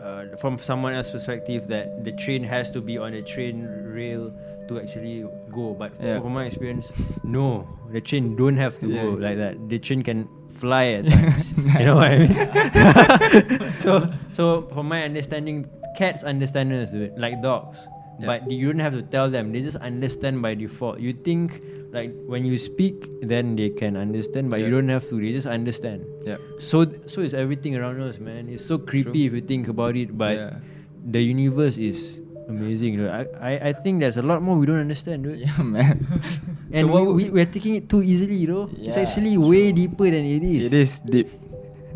uh, 0.02 0.36
from 0.40 0.58
someone 0.58 0.94
else's 0.94 1.12
perspective, 1.12 1.68
that 1.68 2.04
the 2.04 2.12
train 2.14 2.44
has 2.44 2.72
to 2.72 2.82
be 2.82 2.98
on 2.98 3.12
the 3.12 3.22
train 3.22 3.66
rail 3.94 4.32
to 4.70 4.80
actually 4.80 5.28
go. 5.52 5.76
But 5.78 5.94
Yeah. 6.02 6.20
from 6.22 6.34
my 6.34 6.46
experience, 6.46 6.92
no, 7.24 7.68
the 7.92 8.00
train 8.02 8.36
don't 8.36 8.58
have 8.58 8.80
to 8.80 8.88
go 8.88 9.20
like 9.20 9.38
that. 9.38 9.60
The 9.70 9.80
train 9.80 10.02
can 10.04 10.28
fly 10.56 11.00
at 11.02 11.06
times. 11.08 11.54
You 11.80 11.86
know 11.86 11.96
what 11.98 12.12
I 12.12 12.18
mean? 12.24 13.72
so, 13.84 14.08
so 14.32 14.70
from 14.74 14.88
my 14.88 15.04
understanding, 15.04 15.68
cats 15.98 16.24
understand 16.24 16.72
us, 16.72 16.90
like 17.18 17.42
dogs. 17.42 17.78
Yeah. 18.20 18.26
But 18.28 18.52
you 18.52 18.70
don't 18.72 18.80
have 18.84 18.94
to 18.94 19.02
tell 19.02 19.30
them; 19.30 19.52
they 19.52 19.62
just 19.62 19.78
understand 19.78 20.42
by 20.42 20.54
default. 20.54 21.00
You 21.00 21.14
think 21.14 21.62
like 21.92 22.14
when 22.26 22.46
you 22.46 22.58
speak, 22.58 23.06
then 23.22 23.56
they 23.56 23.70
can 23.70 23.98
understand, 23.98 24.50
but 24.50 24.62
you 24.62 24.70
don't 24.70 24.90
have 24.90 25.08
to. 25.10 25.18
They 25.22 25.32
just 25.34 25.48
understand. 25.48 26.06
Yeah. 26.26 26.38
So, 26.60 26.86
so 27.06 27.22
is 27.22 27.34
everything 27.34 27.76
around 27.76 28.02
us, 28.02 28.18
man. 28.20 28.50
It's 28.50 28.66
so 28.66 28.78
creepy 28.78 29.26
if 29.26 29.34
you 29.34 29.42
think 29.42 29.68
about 29.68 29.96
it, 29.98 30.14
but 30.18 30.38
Yeah. 30.38 30.58
the 31.06 31.22
universe 31.22 31.78
is 31.78 32.22
amazing. 32.50 32.98
dude. 32.98 33.10
I, 33.10 33.26
I, 33.42 33.52
I 33.70 33.74
think 33.74 34.00
there's 34.02 34.18
a 34.18 34.22
lot 34.26 34.42
more 34.42 34.58
we 34.58 34.66
don't 34.66 34.80
understand, 34.82 35.24
dude. 35.24 35.40
Yeah, 35.42 35.58
man. 35.62 36.06
And 36.74 36.88
so 36.88 36.94
what 36.94 37.06
we, 37.14 37.26
we, 37.26 37.30
we're 37.30 37.46
taking 37.46 37.76
it 37.76 37.90
too 37.90 38.02
easily, 38.02 38.34
you 38.36 38.48
know. 38.48 38.70
It's 38.82 38.98
Yeah, 38.98 39.04
actually 39.06 39.38
way 39.38 39.72
deeper 39.72 40.06
than 40.10 40.26
it 40.26 40.42
is. 40.42 40.68
It 40.70 40.74
is 40.74 41.00
deep. 41.06 41.30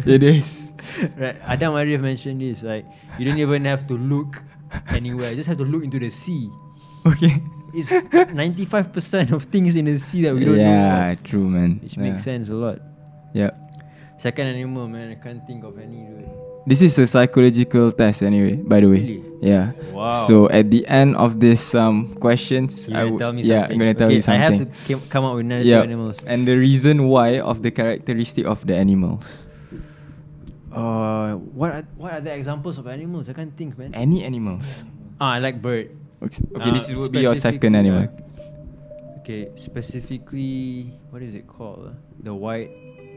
It 0.05 0.22
is. 0.22 0.72
right. 1.18 1.36
Adam 1.41 1.74
Arif 1.74 1.99
mentioned 1.99 2.41
this. 2.41 2.61
Like, 2.61 2.86
you 3.18 3.26
don't 3.26 3.39
even 3.41 3.65
have 3.65 3.88
to 3.88 3.97
look 3.97 4.43
anywhere. 4.89 5.30
You 5.32 5.38
just 5.38 5.49
have 5.49 5.57
to 5.57 5.65
look 5.65 5.84
into 5.84 5.99
the 5.99 6.09
sea. 6.09 6.49
Okay. 7.05 7.41
It's 7.74 7.89
95% 7.89 9.32
of 9.32 9.43
things 9.43 9.76
in 9.76 9.86
the 9.86 9.97
sea 9.97 10.24
that 10.24 10.34
we 10.34 10.45
don't 10.45 10.57
know. 10.57 10.63
yeah, 10.63 11.15
true, 11.24 11.49
man. 11.49 11.80
Which 11.84 11.97
yeah. 11.97 12.03
makes 12.03 12.24
sense 12.24 12.49
a 12.49 12.55
lot. 12.55 12.80
Yeah. 13.34 13.51
Second 14.18 14.47
animal, 14.47 14.88
man. 14.88 15.11
I 15.11 15.15
can't 15.15 15.45
think 15.45 15.63
of 15.63 15.78
any, 15.78 16.03
dude. 16.03 16.26
This 16.65 16.82
is 16.82 16.97
a 16.97 17.05
psychological 17.07 17.91
test, 17.91 18.24
anyway. 18.24 18.55
By 18.55 18.82
the 18.82 18.88
way. 18.88 18.99
Really? 18.99 19.24
Yeah. 19.41 19.72
Wow. 19.93 20.28
So 20.28 20.49
at 20.49 20.72
the 20.72 20.88
end 20.88 21.15
of 21.15 21.39
this 21.39 21.76
um 21.76 22.15
questions, 22.20 22.89
You're 22.89 22.97
I 22.97 23.03
would- 23.05 23.20
tell 23.20 23.32
me 23.32 23.43
yeah, 23.43 23.70
something. 23.70 23.74
I'm 23.74 23.80
gonna 23.80 23.93
tell 23.93 24.07
okay, 24.07 24.15
you 24.15 24.22
something. 24.22 24.41
I 24.41 24.51
have 24.51 24.88
to 24.88 24.99
come 25.07 25.24
up 25.24 25.36
with 25.36 25.45
another 25.45 25.63
yeah. 25.63 25.78
two 25.78 25.84
animals. 25.84 26.18
And 26.26 26.47
the 26.47 26.57
reason 26.57 27.07
why 27.07 27.39
of 27.39 27.61
the 27.61 27.72
characteristic 27.72 28.45
of 28.45 28.65
the 28.65 28.76
animals. 28.76 29.47
Uh, 30.78 31.34
what 31.58 31.72
are, 31.74 31.84
what 31.98 32.14
are 32.14 32.22
the 32.22 32.30
examples 32.34 32.78
of 32.78 32.86
animals? 32.86 33.26
I 33.30 33.34
can't 33.34 33.56
think, 33.58 33.78
man. 33.78 33.96
Any 33.98 34.22
animals. 34.24 34.86
Ah, 35.20 35.34
I 35.34 35.40
like 35.42 35.58
bird. 35.62 35.90
Okay, 36.22 36.42
okay 36.54 36.70
Uh, 36.70 36.74
this 36.74 36.86
would 36.94 37.12
be 37.12 37.26
your 37.26 37.34
second 37.34 37.74
animal. 37.74 38.06
uh, 38.06 39.18
okay, 39.26 39.50
specifically, 39.58 40.94
what 41.10 41.22
is 41.26 41.34
it 41.34 41.48
called? 41.50 41.98
The 42.22 42.34
white 42.34 42.70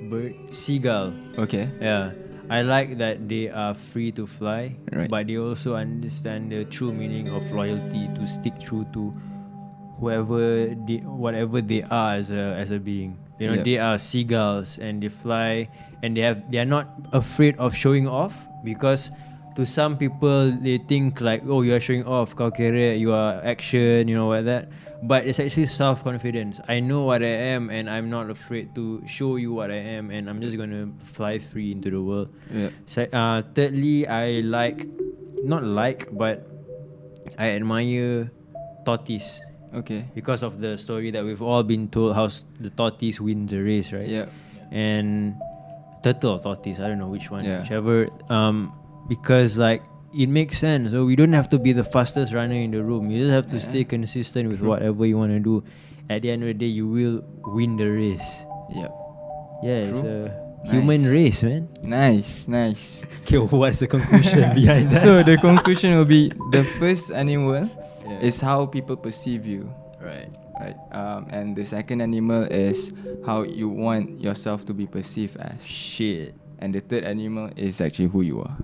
bird, 0.09 0.33
seagull. 0.49 1.13
Okay. 1.37 1.69
Yeah, 1.81 2.13
I 2.49 2.63
like 2.65 2.97
that 2.97 3.29
they 3.29 3.49
are 3.53 3.77
free 3.77 4.09
to 4.17 4.25
fly, 4.27 4.77
Right. 4.93 5.09
but 5.13 5.29
they 5.29 5.37
also 5.37 5.77
understand 5.77 6.49
the 6.53 6.65
true 6.65 6.93
meaning 6.97 7.29
of 7.29 7.45
loyalty 7.53 8.09
to 8.17 8.23
stick 8.27 8.57
true 8.61 8.89
to 8.97 9.13
whoever 10.01 10.73
they, 10.89 11.05
whatever 11.05 11.61
they 11.61 11.85
are 11.85 12.17
as 12.17 12.33
a 12.33 12.57
as 12.57 12.73
a 12.73 12.81
being. 12.81 13.21
You 13.41 13.49
know, 13.49 13.57
Yep. 13.61 13.65
they 13.65 13.79
are 13.81 13.97
seagulls 13.97 14.77
and 14.77 15.01
they 15.03 15.09
fly 15.09 15.73
and 16.05 16.13
they 16.17 16.21
have 16.21 16.45
they 16.53 16.61
are 16.61 16.69
not 16.69 16.93
afraid 17.17 17.57
of 17.57 17.73
showing 17.75 18.05
off 18.07 18.37
because 18.65 19.09
to 19.57 19.65
some 19.65 19.97
people 19.97 20.53
they 20.53 20.77
think 20.77 21.19
like 21.25 21.43
oh 21.49 21.65
you 21.65 21.73
are 21.75 21.81
showing 21.81 22.05
off 22.05 22.37
kau 22.37 22.53
kira 22.53 22.93
you 23.01 23.11
are 23.17 23.41
action 23.43 24.07
you 24.07 24.15
know 24.15 24.29
what 24.29 24.45
that 24.45 24.69
but 25.09 25.25
it's 25.25 25.41
actually 25.41 25.65
self 25.67 26.05
confidence 26.05 26.61
I 26.69 26.79
know 26.85 27.09
what 27.09 27.25
I 27.25 27.57
am 27.57 27.73
and 27.73 27.89
I'm 27.89 28.13
not 28.13 28.29
afraid 28.29 28.77
to 28.77 29.01
show 29.09 29.41
you 29.41 29.57
what 29.57 29.73
I 29.73 29.81
am 29.97 30.13
and 30.13 30.29
I'm 30.29 30.45
just 30.45 30.61
gonna 30.61 30.93
fly 31.17 31.41
free 31.41 31.73
into 31.73 31.89
the 31.89 31.99
world 32.05 32.29
Yeah. 32.53 32.69
Se- 32.87 33.09
uh, 33.11 33.41
thirdly, 33.57 34.05
I 34.07 34.45
like 34.45 34.85
not 35.41 35.65
like, 35.65 36.13
but 36.13 36.45
I 37.41 37.57
admire 37.57 38.29
tortoise 38.85 39.41
Okay. 39.75 40.05
because 40.15 40.43
of 40.43 40.61
the 40.61 40.77
story 40.77 41.11
that 41.13 41.25
we've 41.25 41.43
all 41.43 41.63
been 41.63 41.89
told 41.89 42.15
how 42.17 42.29
the 42.59 42.71
tortoise 42.71 43.21
wins 43.21 43.51
the 43.51 43.59
race, 43.63 43.93
right? 43.93 44.09
Yeah. 44.09 44.27
And 44.73 45.35
turtle 46.03 46.33
or 46.33 46.41
tortoise, 46.41 46.79
I 46.79 46.89
don't 46.89 46.99
know 46.99 47.09
which 47.09 47.31
one, 47.31 47.45
Yeah. 47.45 47.61
whichever. 47.63 48.09
Um, 48.29 48.73
because 49.09 49.59
like 49.59 49.83
it 50.13 50.29
makes 50.29 50.59
sense. 50.59 50.91
So 50.91 51.05
we 51.05 51.15
don't 51.15 51.33
have 51.35 51.49
to 51.51 51.59
be 51.59 51.73
the 51.73 51.85
fastest 51.85 52.33
runner 52.35 52.55
in 52.59 52.73
the 52.73 52.83
room. 52.83 53.11
You 53.11 53.23
just 53.23 53.33
have 53.33 53.47
to 53.55 53.57
Yeah. 53.57 53.71
stay 53.71 53.85
consistent 53.85 54.49
with 54.51 54.61
whatever 54.61 55.07
you 55.07 55.17
want 55.19 55.31
to 55.33 55.39
do. 55.39 55.63
At 56.11 56.23
the 56.23 56.31
end 56.33 56.43
of 56.43 56.49
the 56.49 56.55
day, 56.55 56.67
you 56.67 56.89
will 56.89 57.23
win 57.55 57.77
the 57.77 57.87
race. 57.87 58.45
Yeah. 58.75 58.89
Yeah, 59.63 59.87
it's 59.87 60.01
True. 60.01 60.27
a 60.27 60.69
human 60.69 61.07
race, 61.07 61.45
man. 61.45 61.69
Nice, 61.85 62.49
nice. 62.49 63.07
Okay, 63.23 63.39
what's 63.39 63.79
the 63.79 63.87
conclusion 63.87 64.55
behind 64.59 64.91
that? 64.91 65.03
so 65.03 65.23
the 65.23 65.39
conclusion 65.39 65.95
will 65.95 66.05
be 66.09 66.33
the 66.51 66.65
first 66.83 67.13
animal 67.13 67.71
Yeah. 68.11 68.19
is 68.27 68.41
how 68.41 68.67
people 68.67 68.97
perceive 68.97 69.47
you, 69.47 69.71
right. 70.03 70.29
right? 70.59 70.77
Um, 70.91 71.29
and 71.31 71.55
the 71.55 71.65
second 71.65 72.01
animal 72.03 72.43
is 72.51 72.93
how 73.25 73.43
you 73.43 73.69
want 73.69 74.21
yourself 74.21 74.67
to 74.67 74.75
be 74.75 74.87
perceived 74.87 75.37
as. 75.39 75.65
Shit. 75.65 76.35
And 76.59 76.75
the 76.75 76.81
third 76.81 77.05
animal 77.05 77.51
is 77.57 77.81
actually 77.81 78.09
who 78.11 78.21
you 78.21 78.43
are. 78.43 78.57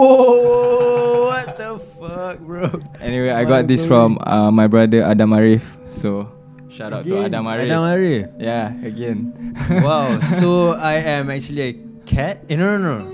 Whoa! 0.00 1.28
What 1.30 1.58
the 1.58 1.78
fuck, 1.98 2.38
bro? 2.40 2.80
Anyway, 3.00 3.30
I 3.30 3.44
got 3.44 3.66
this 3.68 3.86
from 3.86 4.18
uh, 4.26 4.50
my 4.50 4.66
brother 4.66 5.02
Adam 5.02 5.30
Arif. 5.30 5.62
So 5.92 6.26
shout 6.70 6.92
out 6.92 7.04
to 7.06 7.18
Adam 7.22 7.44
Arif. 7.46 7.70
Adam 7.70 7.82
Arif. 7.86 8.22
Yeah, 8.40 8.74
again. 8.82 9.54
wow. 9.82 10.18
So 10.20 10.72
I 10.74 10.94
am 11.04 11.30
actually 11.30 11.62
a 11.62 11.72
cat. 12.06 12.42
Eh, 12.50 12.56
no, 12.56 12.78
no, 12.78 12.98
no. 12.98 13.04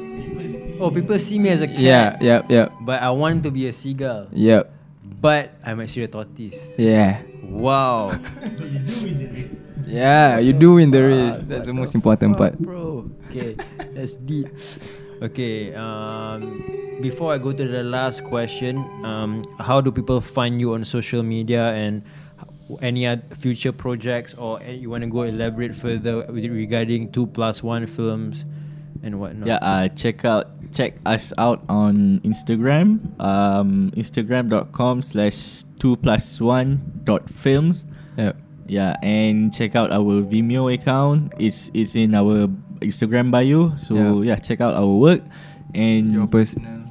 Oh, 0.80 0.90
people 0.90 1.18
see 1.18 1.38
me 1.38 1.48
as 1.50 1.60
a 1.60 1.66
cat. 1.68 1.80
yeah, 1.80 2.16
yep, 2.20 2.50
yep, 2.50 2.72
But 2.84 3.02
I 3.02 3.10
want 3.10 3.42
to 3.44 3.50
be 3.50 3.68
a 3.68 3.72
seagull. 3.72 4.28
yep. 4.32 4.72
But 5.20 5.54
I'm 5.64 5.80
actually 5.80 6.04
a 6.04 6.08
tortoise. 6.08 6.58
Yeah. 6.76 7.22
Wow. 7.42 8.18
Yeah, 9.86 10.38
you 10.38 10.52
do 10.52 10.74
win 10.74 10.90
the 10.90 11.02
race. 11.02 11.38
That's 11.46 11.66
the 11.66 11.72
most 11.72 11.94
important 11.94 12.36
part. 12.36 12.58
bro. 12.58 13.08
Okay, 13.30 13.56
that's 13.94 14.16
deep. 14.16 14.48
Okay, 15.22 15.72
um, 15.74 16.42
before 17.00 17.32
I 17.32 17.38
go 17.38 17.52
to 17.52 17.64
the 17.66 17.84
last 17.84 18.24
question, 18.24 18.78
um, 19.04 19.46
how 19.60 19.80
do 19.80 19.92
people 19.92 20.20
find 20.20 20.60
you 20.60 20.74
on 20.74 20.84
social 20.84 21.22
media 21.22 21.70
and 21.72 22.02
any 22.82 23.06
other 23.06 23.22
future 23.38 23.70
projects 23.70 24.34
or 24.34 24.60
you 24.62 24.90
want 24.90 25.04
to 25.04 25.08
go 25.08 25.22
elaborate 25.22 25.74
further 25.74 26.26
regarding 26.30 27.12
two 27.12 27.26
plus 27.28 27.62
one 27.62 27.86
films 27.86 28.44
and 29.04 29.20
whatnot? 29.20 29.46
Yeah, 29.46 29.62
uh, 29.62 29.88
check 29.88 30.24
out 30.24 30.50
check 30.72 30.94
us 31.06 31.32
out 31.38 31.62
on 31.68 32.20
Instagram. 32.24 32.98
Um, 33.20 33.90
Instagram.com 33.96 35.02
slash 35.02 35.64
two 35.78 35.96
plus 35.96 36.40
one 36.40 37.00
dot 37.04 37.28
films. 37.30 37.84
Yep. 38.16 38.36
Yeah, 38.68 38.96
and 39.02 39.54
check 39.54 39.76
out 39.76 39.92
our 39.92 40.22
Vimeo 40.26 40.72
account. 40.74 41.32
It's 41.38 41.70
it's 41.74 41.94
in 41.94 42.14
our 42.14 42.48
Instagram 42.82 43.30
bio. 43.30 43.76
So 43.78 43.94
Yeah. 44.22 44.34
yeah, 44.34 44.36
check 44.36 44.60
out 44.60 44.74
our 44.74 44.88
work. 44.90 45.22
And 45.74 46.12
Your 46.12 46.26
personal. 46.26 46.82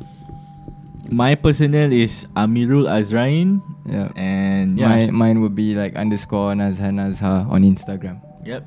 my 1.11 1.35
personal 1.35 1.91
is 1.91 2.25
Amirul 2.35 2.87
Azrain. 2.87 3.61
Yeah. 3.85 4.09
And 4.15 4.79
yeah, 4.79 4.87
Mine, 4.89 5.13
mine 5.13 5.37
would 5.41 5.55
be 5.55 5.75
like 5.75 5.95
underscore 5.95 6.53
Nazhan 6.53 6.95
Nazhar 7.01 7.49
on 7.49 7.63
Instagram. 7.63 8.21
Yep. 8.45 8.63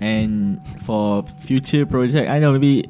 And 0.00 0.60
for 0.86 1.24
future 1.42 1.84
project, 1.86 2.30
I 2.30 2.38
know 2.38 2.52
maybe 2.52 2.86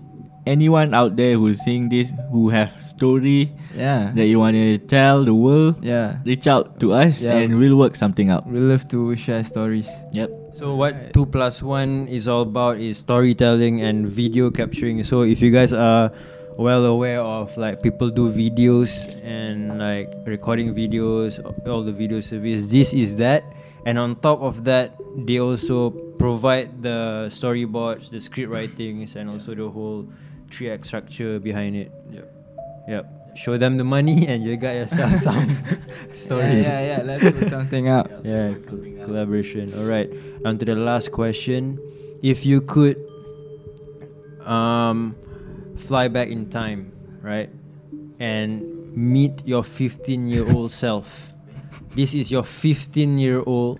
anyone 0.49 0.97
out 0.97 1.15
there 1.21 1.37
who's 1.37 1.61
seeing 1.61 1.93
this 1.93 2.09
who 2.33 2.49
have 2.49 2.73
story 2.81 3.53
Yeah. 3.77 4.11
that 4.17 4.25
you 4.25 4.41
want 4.41 4.57
to 4.57 4.81
tell 4.89 5.23
the 5.29 5.37
world, 5.37 5.85
yeah. 5.85 6.25
reach 6.25 6.49
out 6.49 6.81
to 6.81 6.97
us 6.97 7.21
Yeah. 7.23 7.37
and 7.37 7.61
we'll 7.61 7.77
work 7.77 7.95
something 8.01 8.33
out. 8.33 8.49
We 8.49 8.59
love 8.59 8.89
to 8.97 9.13
share 9.21 9.45
stories. 9.45 9.87
Yep. 10.17 10.57
So 10.57 10.75
what 10.75 11.13
two 11.13 11.27
plus 11.29 11.61
one 11.63 12.09
is 12.09 12.27
all 12.27 12.43
about 12.49 12.81
is 12.81 12.97
storytelling 12.99 13.85
and 13.85 14.09
video 14.09 14.49
capturing. 14.51 15.05
So 15.05 15.23
if 15.23 15.39
you 15.45 15.53
guys 15.53 15.71
are 15.77 16.11
well 16.59 16.89
aware 16.91 17.21
of 17.23 17.55
like 17.55 17.79
people 17.85 18.11
do 18.11 18.27
videos 18.33 18.91
and 19.23 19.79
like 19.79 20.11
recording 20.27 20.75
videos, 20.75 21.39
all 21.69 21.85
the 21.87 21.93
video 21.95 22.19
service, 22.19 22.67
this 22.73 22.91
is 22.97 23.15
that. 23.23 23.45
And 23.87 23.95
on 23.97 24.17
top 24.19 24.43
of 24.43 24.65
that, 24.67 24.99
they 25.15 25.39
also 25.39 25.95
provide 26.19 26.83
the 26.83 27.31
storyboards, 27.31 28.11
the 28.11 28.19
script 28.21 28.51
writings, 28.51 29.15
and 29.15 29.31
also 29.31 29.55
the 29.55 29.71
whole 29.71 30.05
three 30.51 30.71
act 30.71 30.87
structure 30.87 31.39
behind 31.39 31.77
it. 31.77 31.93
Yep. 32.11 32.33
Yep. 32.89 33.37
Show 33.37 33.57
them 33.59 33.77
the 33.77 33.85
money 33.85 34.27
and 34.31 34.43
you 34.43 34.57
got 34.57 34.75
yourself 34.75 35.17
some 35.29 35.57
stories. 36.15 36.63
Yeah, 36.63 36.81
yeah, 36.81 36.97
yeah. 36.99 37.03
Let's 37.05 37.25
put 37.39 37.49
something 37.51 37.89
out. 37.89 38.11
Yeah, 38.25 38.55
col- 38.67 39.05
collaboration. 39.05 39.73
All 39.79 39.87
right. 39.87 40.11
On 40.45 40.59
to 40.59 40.65
the 40.65 40.75
last 40.75 41.13
question. 41.13 41.79
If 42.23 42.45
you 42.45 42.61
could 42.63 42.97
um 44.45 45.15
fly 45.77 46.09
back 46.09 46.29
in 46.29 46.51
time, 46.51 46.93
right? 47.23 47.51
And 48.19 48.63
meet 48.97 49.47
your 49.47 49.63
15-year-old 49.63 50.73
self. 50.73 51.31
This 51.95 52.15
is 52.15 52.31
your 52.33 52.43
15-year-old 52.43 53.79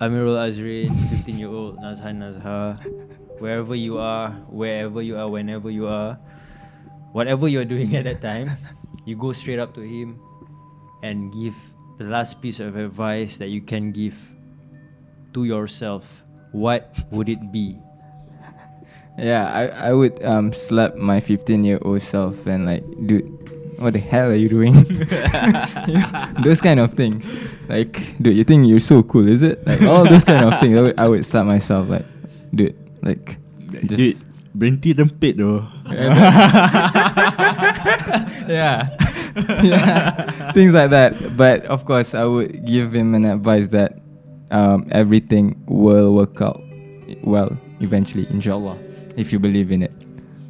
Amirul 0.00 0.40
Azrain, 0.40 0.88
15-year-old 0.88 1.76
Nazhan 1.78 2.16
Nazhar. 2.24 2.80
Wherever 3.40 3.74
you 3.74 3.98
are, 3.98 4.30
wherever 4.52 5.00
you 5.00 5.16
are, 5.16 5.28
whenever 5.28 5.70
you 5.70 5.88
are, 5.88 6.18
whatever 7.12 7.48
you're 7.48 7.64
doing 7.64 7.96
at 7.98 8.04
that 8.04 8.20
time, 8.20 8.52
you 9.04 9.16
go 9.16 9.32
straight 9.32 9.58
up 9.58 9.74
to 9.74 9.80
him 9.80 10.20
and 11.02 11.32
give 11.32 11.56
the 11.98 12.04
last 12.04 12.40
piece 12.40 12.60
of 12.60 12.76
advice 12.76 13.38
that 13.38 13.48
you 13.48 13.60
can 13.60 13.92
give 13.92 14.14
to 15.34 15.44
yourself, 15.44 16.22
what 16.52 16.98
would 17.10 17.28
it 17.28 17.52
be? 17.52 17.76
Yeah, 19.18 19.52
I, 19.52 19.90
I 19.90 19.92
would 19.92 20.22
um 20.24 20.52
slap 20.52 20.96
my 20.96 21.20
15 21.20 21.64
year 21.64 21.78
old 21.82 22.00
self 22.00 22.46
and 22.46 22.64
like, 22.64 22.84
dude, 23.06 23.28
what 23.78 23.92
the 23.92 23.98
hell 23.98 24.28
are 24.30 24.34
you 24.34 24.48
doing? 24.48 24.74
You 24.86 25.04
know, 25.96 26.32
those 26.44 26.60
kind 26.60 26.80
of 26.80 26.94
things. 26.94 27.28
Like, 27.68 28.16
dude, 28.20 28.36
you 28.36 28.44
think 28.44 28.66
you're 28.66 28.80
so 28.80 29.02
cool, 29.02 29.28
is 29.28 29.42
it? 29.42 29.66
Like 29.66 29.82
all 29.82 30.08
those 30.08 30.24
kind 30.24 30.44
of 30.44 30.60
things. 30.60 30.76
I 30.76 30.80
would, 30.80 30.98
I 30.98 31.08
would 31.08 31.26
slap 31.26 31.44
myself 31.44 31.88
like, 31.88 32.06
dude, 32.54 32.76
like, 33.02 33.38
just 33.86 33.96
Dude, 33.96 34.16
berhenti 34.56 34.94
rempit 34.94 35.36
though. 35.36 35.66
yeah, 38.48 38.88
yeah, 39.62 40.52
things 40.52 40.74
like 40.74 40.90
that. 40.90 41.36
But 41.36 41.64
of 41.66 41.84
course, 41.84 42.14
I 42.14 42.24
would 42.24 42.64
give 42.66 42.94
him 42.94 43.14
an 43.14 43.24
advice 43.24 43.68
that 43.68 43.98
um, 44.50 44.86
everything 44.90 45.62
will 45.66 46.14
work 46.14 46.40
out 46.40 46.60
well 47.22 47.56
eventually, 47.80 48.26
inshallah, 48.30 48.78
if 49.16 49.32
you 49.32 49.38
believe 49.38 49.70
in 49.72 49.82
it. 49.82 49.92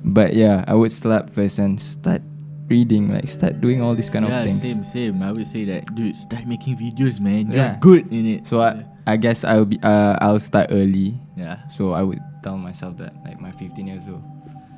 But 0.05 0.35
yeah, 0.35 0.65
I 0.67 0.75
would 0.75 0.93
slap 0.93 1.31
first 1.31 1.59
and 1.59 1.79
start 1.81 2.23
reading, 2.69 3.13
like 3.13 3.29
start 3.29 3.61
doing 3.61 3.83
all 3.83 3.95
these 3.95 4.09
kind 4.09 4.27
yeah, 4.27 4.39
of 4.41 4.45
things. 4.47 4.65
Yeah, 4.65 4.75
same, 4.75 4.85
same. 4.85 5.23
I 5.23 5.33
would 5.33 5.47
say 5.47 5.65
that, 5.67 5.95
dude, 5.95 6.17
start 6.17 6.47
making 6.47 6.77
videos, 6.79 7.21
man. 7.21 7.49
You're 7.51 7.57
Yeah. 7.57 7.77
good 7.81 8.11
in 8.13 8.27
it. 8.27 8.47
So 8.47 8.63
I, 8.63 8.85
I 9.11 9.17
guess 9.19 9.43
I'll 9.43 9.67
be, 9.67 9.77
uh, 9.83 10.15
I'll 10.23 10.39
start 10.39 10.71
early. 10.71 11.19
yeah. 11.35 11.67
So 11.69 11.93
I 11.93 12.03
would 12.07 12.23
tell 12.47 12.57
myself 12.57 12.97
that, 13.03 13.13
like 13.27 13.41
my 13.43 13.51
15 13.53 13.87
years 13.87 14.07
old, 14.07 14.23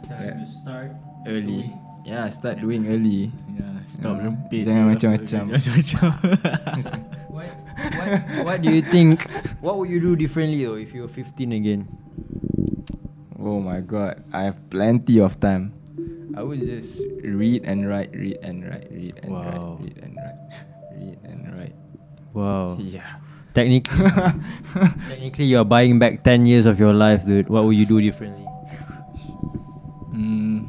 Time 0.09 0.41
to 0.41 0.47
start 0.49 0.91
early. 1.29 1.71
Yeah, 2.05 2.27
start 2.35 2.59
doing 2.59 2.89
early. 2.91 3.31
Yeah, 3.55 3.79
stop 3.87 4.19
Yeah. 4.19 4.27
rempit. 4.27 4.63
Jangan 4.67 4.83
bro. 4.83 4.93
macam-macam. 4.97 5.43
Macam-macam. 5.55 6.11
What, 7.33 7.49
what, 7.97 8.11
what 8.45 8.57
do 8.61 8.69
you 8.69 8.83
think? 8.85 9.25
What 9.65 9.81
would 9.81 9.89
you 9.89 9.97
do 10.03 10.13
differently 10.19 10.61
though 10.69 10.77
if 10.77 10.93
you 10.93 11.07
were 11.07 11.13
15 11.13 11.53
again? 11.57 11.89
Oh 13.41 13.59
my 13.63 13.81
god, 13.81 14.21
I 14.37 14.45
have 14.53 14.59
plenty 14.69 15.17
of 15.19 15.41
time. 15.41 15.73
I 16.37 16.43
would 16.45 16.61
just 16.61 17.01
read 17.25 17.65
and 17.65 17.89
write, 17.89 18.13
read 18.13 18.37
and 18.45 18.65
write, 18.69 18.89
read 18.93 19.17
and 19.25 19.33
Wow. 19.33 19.81
write, 19.81 19.81
read 19.81 19.97
and 20.05 20.13
write, 20.17 20.41
read 20.97 21.19
and 21.25 21.41
write. 21.57 21.77
Wow. 22.37 22.77
Yeah. 22.81 23.17
Technically, 23.55 24.09
technically, 25.09 25.45
you 25.45 25.59
are 25.59 25.65
buying 25.65 25.99
back 25.99 26.23
10 26.25 26.47
years 26.47 26.65
of 26.67 26.79
your 26.81 26.93
life, 26.95 27.25
dude. 27.27 27.49
What 27.49 27.65
would 27.65 27.77
you 27.77 27.85
do 27.87 28.01
differently? 28.01 28.47
Mm, 30.15 30.69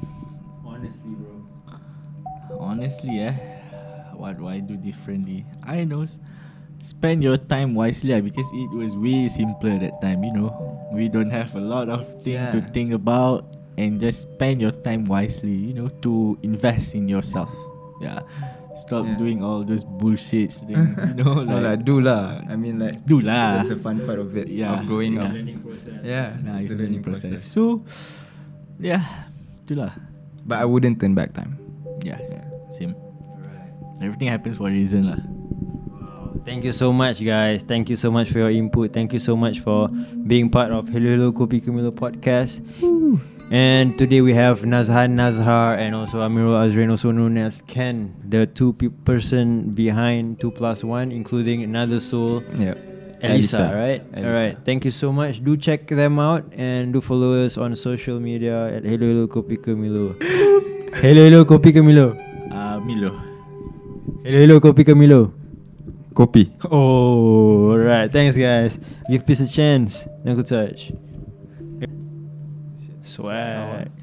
Honestly, 0.65 1.15
bro. 1.15 2.59
honestly, 2.59 3.19
eh, 3.21 3.33
what 4.15 4.37
do 4.37 4.47
I 4.47 4.59
do 4.59 4.75
differently? 4.75 5.45
I 5.63 5.83
know. 5.83 6.05
Spend 6.81 7.23
your 7.23 7.37
time 7.37 7.75
wisely 7.75 8.13
ah, 8.13 8.19
because 8.19 8.47
it 8.51 8.71
was 8.75 8.95
way 8.97 9.29
simpler 9.29 9.79
that 9.79 10.01
time. 10.01 10.23
You 10.23 10.33
know, 10.33 10.51
we 10.91 11.07
don't 11.07 11.29
have 11.31 11.55
a 11.55 11.59
lot 11.61 11.87
of 11.87 12.03
things 12.21 12.51
to 12.51 12.59
think 12.75 12.91
about, 12.91 13.55
and 13.77 13.99
just 13.99 14.23
spend 14.27 14.59
your 14.61 14.71
time 14.83 15.05
wisely. 15.05 15.55
You 15.55 15.73
know, 15.73 15.87
to 16.03 16.37
invest 16.43 16.95
in 16.95 17.07
yourself. 17.07 17.47
Yeah, 18.01 18.19
stop 18.75 19.05
Yeah. 19.05 19.17
doing 19.17 19.39
all 19.43 19.63
those 19.63 19.83
bullshit 19.85 20.51
things. 20.51 20.89
You 20.97 21.13
know, 21.23 21.43
no 21.45 21.59
lah, 21.61 21.73
like 21.77 21.85
do 21.85 22.01
lah. 22.01 22.41
I 22.49 22.55
mean 22.57 22.79
like 22.81 23.05
Do 23.05 23.21
lah. 23.21 23.61
That's 23.63 23.77
the 23.77 23.81
fun 23.81 24.01
part 24.05 24.17
of 24.19 24.33
it. 24.37 24.47
Yeah. 24.49 24.79
Of 24.81 24.87
growing 24.89 25.17
Yeah. 25.17 25.29
up. 25.29 25.33
Learning 25.37 25.59
process. 25.61 25.99
Yeah. 26.03 26.27
Nah, 26.41 26.59
it's 26.63 26.73
the 26.73 26.79
a 26.79 26.81
learning 26.83 27.03
process. 27.05 27.45
So, 27.45 27.85
yeah, 28.81 29.29
itulah. 29.65 29.93
But 30.43 30.59
I 30.59 30.65
wouldn't 30.65 30.99
turn 30.99 31.13
back 31.15 31.31
time. 31.37 31.55
Yeah, 32.03 32.19
same. 32.73 32.97
Everything 34.03 34.27
happens 34.27 34.57
for 34.59 34.67
a 34.67 34.73
reason 34.75 35.07
lah. 35.07 35.21
Thank 36.43 36.67
you 36.67 36.75
so 36.75 36.91
much, 36.91 37.23
guys. 37.23 37.63
Thank 37.63 37.87
you 37.87 37.95
so 37.95 38.11
much 38.11 38.27
for 38.27 38.43
your 38.43 38.51
input. 38.51 38.91
Thank 38.91 39.15
you 39.15 39.19
so 39.23 39.39
much 39.39 39.63
for 39.63 39.87
being 40.27 40.51
part 40.51 40.75
of 40.75 40.91
Hello 40.91 41.07
Hello 41.15 41.31
Kopi 41.31 41.63
Kumilo 41.63 41.95
podcast. 41.95 42.59
And 43.51 43.97
today 43.99 44.21
we 44.21 44.33
have 44.33 44.61
Nazhan 44.61 45.13
Nazhar 45.13 45.77
and 45.77 45.93
also 45.93 46.17
Amirul 46.21 46.57
Azrain, 46.57 46.89
also 46.89 47.11
known 47.11 47.37
as 47.37 47.61
Ken, 47.67 48.15
the 48.27 48.47
two 48.47 48.73
pe- 48.73 48.87
person 48.89 49.69
behind 49.75 50.39
Two 50.39 50.49
Plus 50.49 50.83
One, 50.83 51.11
including 51.11 51.61
another 51.61 51.99
soul, 51.99 52.41
Yep. 52.57 52.77
Elisa, 53.21 53.57
Elisa. 53.61 53.75
right? 53.75 54.01
Elisa. 54.13 54.27
All 54.27 54.33
right. 54.33 54.57
Thank 54.65 54.85
you 54.85 54.91
so 54.91 55.11
much. 55.13 55.43
Do 55.43 55.55
check 55.55 55.87
them 55.87 56.17
out 56.19 56.43
and 56.57 56.91
do 56.93 56.99
follow 57.01 57.45
us 57.45 57.57
on 57.57 57.75
social 57.75 58.19
media 58.19 58.73
at 58.75 58.83
Hello 58.83 59.05
Hello 59.05 59.27
Kopi 59.27 59.57
Kumilo. 59.57 60.17
Hello 60.97 61.21
Hello 61.29 61.45
Kopi 61.45 61.71
Kumilo. 61.71 62.17
Ah, 62.51 62.79
Milo. 62.79 63.11
Hello 64.23 64.39
Hello 64.39 64.59
Kopi 64.59 64.83
Kumilo. 64.83 65.31
Kopi. 66.13 66.51
Oh, 66.71 67.71
alright. 67.71 68.11
Thanks, 68.11 68.35
guys. 68.35 68.79
Give 69.09 69.25
peace 69.25 69.41
a 69.41 69.47
chance. 69.47 70.07
Knuckle 70.23 70.43
touch. 70.43 70.91
Swag. 73.13 73.93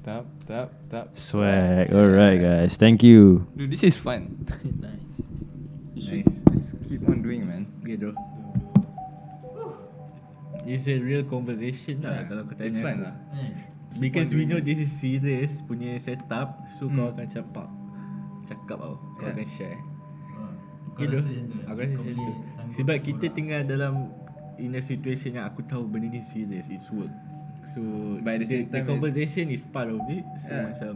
Tap, 0.00 0.24
tap, 0.48 0.68
tap. 0.88 1.06
Swag. 1.12 1.92
Alright, 1.92 2.40
guys. 2.40 2.80
Thank 2.80 3.04
you. 3.04 3.44
Dude, 3.52 3.68
this 3.68 3.84
is 3.84 4.00
fun. 4.00 4.40
nice. 4.80 5.04
You 5.92 6.24
Nice. 6.24 6.40
just 6.48 6.68
keep 6.88 7.04
on 7.04 7.20
doing, 7.20 7.44
man. 7.44 7.68
Yeah, 7.84 8.00
bro. 8.00 8.16
It's 10.64 10.88
a 10.88 10.96
real 10.96 11.24
conversation 11.24 12.04
lah 12.04 12.12
Yeah, 12.12 12.24
kalau 12.28 12.42
kau 12.44 12.56
tanya. 12.56 12.68
it's 12.68 12.80
fun 12.80 12.96
lah. 13.04 13.14
Because 14.00 14.32
we 14.32 14.44
know 14.44 14.60
this 14.60 14.76
is 14.78 14.92
serious 14.92 15.60
punya 15.64 15.96
setup, 16.00 16.56
so 16.76 16.88
kau 16.88 17.08
Hmm. 17.08 17.12
akan 17.12 17.26
cakap 17.28 17.68
cakap 18.48 18.76
tau. 18.80 18.96
Kau 19.16 19.28
Yeah. 19.28 19.32
akan 19.36 19.46
share. 19.56 19.80
Kau 20.96 21.04
Gitu. 21.04 21.16
rasa 21.20 21.28
macam 21.28 21.44
tu, 21.44 21.58
Aku 21.68 21.76
rasa 21.76 21.92
kau 21.92 22.04
macam 22.04 22.16
tu. 22.16 22.32
Sebab 22.80 22.96
kau 22.96 23.04
kita 23.04 23.26
tengah 23.28 23.60
dalam 23.64 23.92
in 24.56 24.72
a 24.72 24.80
situation 24.80 25.36
yang 25.36 25.44
aku 25.44 25.60
tahu 25.64 25.84
benda 25.84 26.08
ni 26.08 26.20
serious, 26.20 26.68
it's 26.68 26.88
work. 26.88 27.12
So 27.74 27.80
But 28.24 28.38
at 28.38 28.40
the 28.42 28.48
same 28.48 28.70
the, 28.70 28.80
the 28.80 28.86
conversation 28.86 29.50
is 29.50 29.64
part 29.68 29.88
of 29.92 30.00
it. 30.08 30.24
So 30.40 30.48
Yeah. 30.52 30.68
macam 30.72 30.92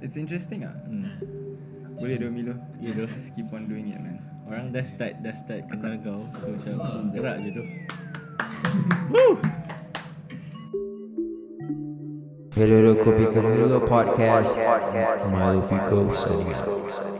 It's 0.00 0.16
interesting 0.16 0.64
ah. 0.64 0.72
hmm. 0.88 1.12
Boleh 2.00 2.16
dong 2.16 2.32
Milo. 2.32 2.56
Ya, 2.80 2.96
doh. 2.96 3.04
Just 3.12 3.36
keep 3.36 3.52
on 3.52 3.68
doing 3.68 3.92
it, 3.92 4.00
man. 4.00 4.16
Orang 4.48 4.72
dah 4.72 4.82
start 4.82 5.20
dah 5.20 5.36
start 5.36 5.68
kenal 5.68 5.94
kau 6.02 6.24
So 6.42 6.56
macam 6.56 7.12
gerak 7.14 7.36
je 7.44 7.50
tu 7.54 7.64
Hello 9.14 9.38
Hello 12.58 12.92
Kopi 12.98 13.24
Kumilo 13.30 13.78
podcast. 13.86 14.58
Milo 15.30 15.60
Fico 15.64 16.10
signing 16.10 16.50
out. 16.56 17.19